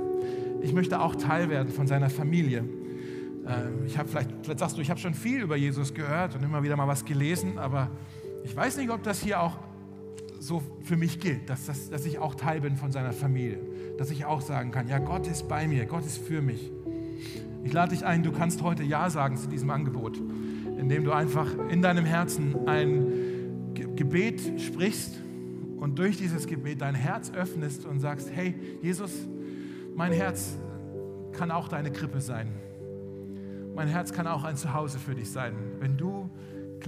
Ich 0.62 0.74
möchte 0.74 1.02
auch 1.02 1.16
Teil 1.16 1.50
werden 1.50 1.72
von 1.72 1.88
seiner 1.88 2.10
Familie. 2.10 2.60
Ähm, 2.60 3.86
ich 3.86 3.98
habe 3.98 4.08
vielleicht, 4.08 4.30
vielleicht 4.44 4.60
sagst 4.60 4.78
du, 4.78 4.82
ich 4.82 4.90
habe 4.90 5.00
schon 5.00 5.14
viel 5.14 5.42
über 5.42 5.56
Jesus 5.56 5.94
gehört 5.94 6.36
und 6.36 6.44
immer 6.44 6.64
wieder 6.64 6.76
mal 6.76 6.88
was 6.88 7.06
gelesen, 7.06 7.58
aber 7.58 7.90
ich 8.44 8.56
weiß 8.56 8.78
nicht, 8.78 8.90
ob 8.90 9.04
das 9.04 9.22
hier 9.22 9.42
auch 9.42 9.58
so 10.40 10.62
für 10.84 10.98
mich 10.98 11.20
gilt, 11.20 11.50
dass, 11.50 11.66
dass, 11.66 11.90
dass 11.90 12.06
ich 12.06 12.20
auch 12.20 12.36
Teil 12.36 12.62
bin 12.62 12.78
von 12.78 12.92
seiner 12.92 13.14
Familie, 13.14 13.60
dass 13.98 14.12
ich 14.12 14.26
auch 14.26 14.42
sagen 14.42 14.72
kann, 14.72 14.88
ja, 14.88 15.00
Gott 15.00 15.28
ist 15.28 15.48
bei 15.48 15.68
mir, 15.68 15.86
Gott 15.86 16.06
ist 16.06 16.18
für 16.18 16.42
mich. 16.42 16.72
Ich 17.64 17.74
lade 17.74 17.96
dich 17.96 18.06
ein, 18.06 18.24
du 18.24 18.32
kannst 18.32 18.62
heute 18.62 18.84
Ja 18.84 19.10
sagen 19.10 19.38
zu 19.38 19.48
diesem 19.48 19.70
Angebot, 19.70 20.18
indem 20.78 21.04
du 21.04 21.12
einfach 21.12 21.54
in 21.70 21.82
deinem 21.82 22.06
Herzen 22.06 22.68
ein 22.68 23.74
Gebet 23.96 24.62
sprichst 24.62 25.20
und 25.78 26.00
durch 26.00 26.18
dieses 26.18 26.48
Gebet 26.48 26.82
dein 26.82 26.96
Herz 26.96 27.32
öffnest 27.32 27.86
und 27.86 28.00
sagst, 28.00 28.32
hey 28.34 28.56
Jesus, 28.82 29.12
mein 29.96 30.12
Herz 30.12 30.58
kann 31.34 31.52
auch 31.52 31.68
deine 31.68 31.92
Krippe 31.92 32.22
sein. 32.22 32.48
Mein 33.76 33.88
Herz 33.88 34.12
kann 34.12 34.28
auch 34.28 34.44
ein 34.44 34.58
Zuhause 34.58 34.98
für 34.98 35.14
dich 35.14 35.30
sein. 35.30 35.54
Wenn 35.80 35.98
du 35.98 36.27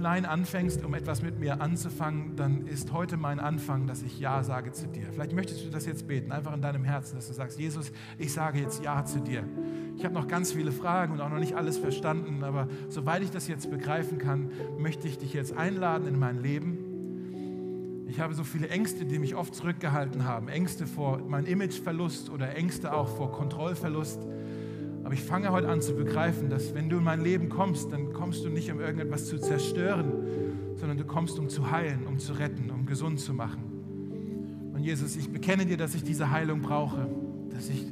klein 0.00 0.24
anfängst, 0.24 0.82
um 0.82 0.94
etwas 0.94 1.20
mit 1.20 1.38
mir 1.38 1.60
anzufangen, 1.60 2.34
dann 2.34 2.66
ist 2.66 2.90
heute 2.90 3.18
mein 3.18 3.38
Anfang, 3.38 3.86
dass 3.86 4.02
ich 4.02 4.18
Ja 4.18 4.42
sage 4.42 4.72
zu 4.72 4.86
dir. 4.86 5.08
Vielleicht 5.12 5.34
möchtest 5.34 5.62
du 5.62 5.68
das 5.68 5.84
jetzt 5.84 6.08
beten, 6.08 6.32
einfach 6.32 6.54
in 6.54 6.62
deinem 6.62 6.84
Herzen, 6.84 7.16
dass 7.16 7.28
du 7.28 7.34
sagst, 7.34 7.58
Jesus, 7.58 7.92
ich 8.16 8.32
sage 8.32 8.60
jetzt 8.60 8.82
Ja 8.82 9.04
zu 9.04 9.20
dir. 9.20 9.44
Ich 9.98 10.04
habe 10.06 10.14
noch 10.14 10.26
ganz 10.26 10.52
viele 10.52 10.72
Fragen 10.72 11.12
und 11.12 11.20
auch 11.20 11.28
noch 11.28 11.38
nicht 11.38 11.54
alles 11.54 11.76
verstanden, 11.76 12.42
aber 12.44 12.66
soweit 12.88 13.22
ich 13.22 13.30
das 13.30 13.46
jetzt 13.46 13.70
begreifen 13.70 14.16
kann, 14.16 14.50
möchte 14.78 15.06
ich 15.06 15.18
dich 15.18 15.34
jetzt 15.34 15.54
einladen 15.54 16.08
in 16.08 16.18
mein 16.18 16.40
Leben 16.40 16.78
ich 18.10 18.18
habe 18.18 18.34
so 18.34 18.42
viele 18.42 18.68
Ängste, 18.68 19.04
die 19.04 19.20
mich 19.20 19.36
oft 19.36 19.54
zurückgehalten 19.54 20.24
haben. 20.24 20.48
Ängste 20.48 20.88
vor 20.88 21.18
meinem 21.18 21.46
Imageverlust 21.46 22.28
oder 22.28 22.56
Ängste 22.56 22.92
auch 22.92 23.06
vor 23.06 23.30
Kontrollverlust. 23.30 24.26
Aber 25.10 25.18
ich 25.18 25.24
fange 25.24 25.50
heute 25.50 25.68
an 25.68 25.82
zu 25.82 25.94
begreifen, 25.94 26.50
dass 26.50 26.72
wenn 26.72 26.88
du 26.88 26.98
in 26.98 27.02
mein 27.02 27.20
Leben 27.20 27.48
kommst, 27.48 27.90
dann 27.90 28.12
kommst 28.12 28.44
du 28.44 28.48
nicht, 28.48 28.70
um 28.70 28.78
irgendetwas 28.78 29.26
zu 29.26 29.40
zerstören, 29.40 30.12
sondern 30.76 30.98
du 30.98 31.04
kommst, 31.04 31.36
um 31.40 31.48
zu 31.48 31.72
heilen, 31.72 32.06
um 32.06 32.20
zu 32.20 32.34
retten, 32.34 32.70
um 32.70 32.86
gesund 32.86 33.18
zu 33.18 33.34
machen. 33.34 34.70
Und 34.72 34.84
Jesus, 34.84 35.16
ich 35.16 35.28
bekenne 35.28 35.66
dir, 35.66 35.76
dass 35.76 35.96
ich 35.96 36.04
diese 36.04 36.30
Heilung 36.30 36.60
brauche, 36.62 37.08
dass 37.52 37.68
ich 37.68 37.86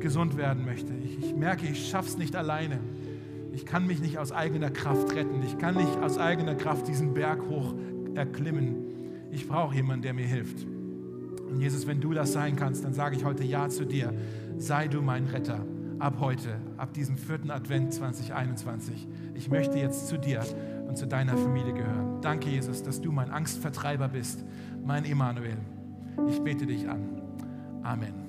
gesund 0.00 0.36
werden 0.36 0.66
möchte. 0.66 0.92
Ich, 1.02 1.18
ich 1.24 1.34
merke, 1.34 1.66
ich 1.66 1.88
schaff's 1.88 2.18
nicht 2.18 2.36
alleine. 2.36 2.78
Ich 3.54 3.64
kann 3.64 3.86
mich 3.86 4.02
nicht 4.02 4.18
aus 4.18 4.30
eigener 4.30 4.68
Kraft 4.68 5.14
retten. 5.14 5.42
Ich 5.46 5.56
kann 5.56 5.76
nicht 5.76 5.96
aus 6.02 6.18
eigener 6.18 6.56
Kraft 6.56 6.88
diesen 6.88 7.14
Berg 7.14 7.40
hoch 7.48 7.74
erklimmen. 8.14 8.74
Ich 9.32 9.48
brauche 9.48 9.74
jemanden, 9.76 10.02
der 10.02 10.12
mir 10.12 10.26
hilft. 10.26 10.66
Und 11.48 11.58
Jesus, 11.58 11.86
wenn 11.86 12.02
du 12.02 12.12
das 12.12 12.34
sein 12.34 12.54
kannst, 12.54 12.84
dann 12.84 12.92
sage 12.92 13.16
ich 13.16 13.24
heute 13.24 13.44
Ja 13.44 13.70
zu 13.70 13.86
dir. 13.86 14.12
Sei 14.58 14.88
du 14.88 15.00
mein 15.00 15.24
Retter. 15.24 15.64
Ab 16.00 16.14
heute, 16.18 16.56
ab 16.78 16.94
diesem 16.94 17.18
vierten 17.18 17.50
Advent 17.50 17.92
2021. 17.92 19.06
Ich 19.34 19.50
möchte 19.50 19.78
jetzt 19.78 20.08
zu 20.08 20.18
dir 20.18 20.42
und 20.88 20.96
zu 20.96 21.06
deiner 21.06 21.36
Familie 21.36 21.74
gehören. 21.74 22.22
Danke, 22.22 22.48
Jesus, 22.48 22.82
dass 22.82 23.02
du 23.02 23.12
mein 23.12 23.30
Angstvertreiber 23.30 24.08
bist, 24.08 24.42
mein 24.82 25.04
Emanuel. 25.04 25.58
Ich 26.26 26.40
bete 26.40 26.64
dich 26.66 26.88
an. 26.88 27.02
Amen. 27.82 28.19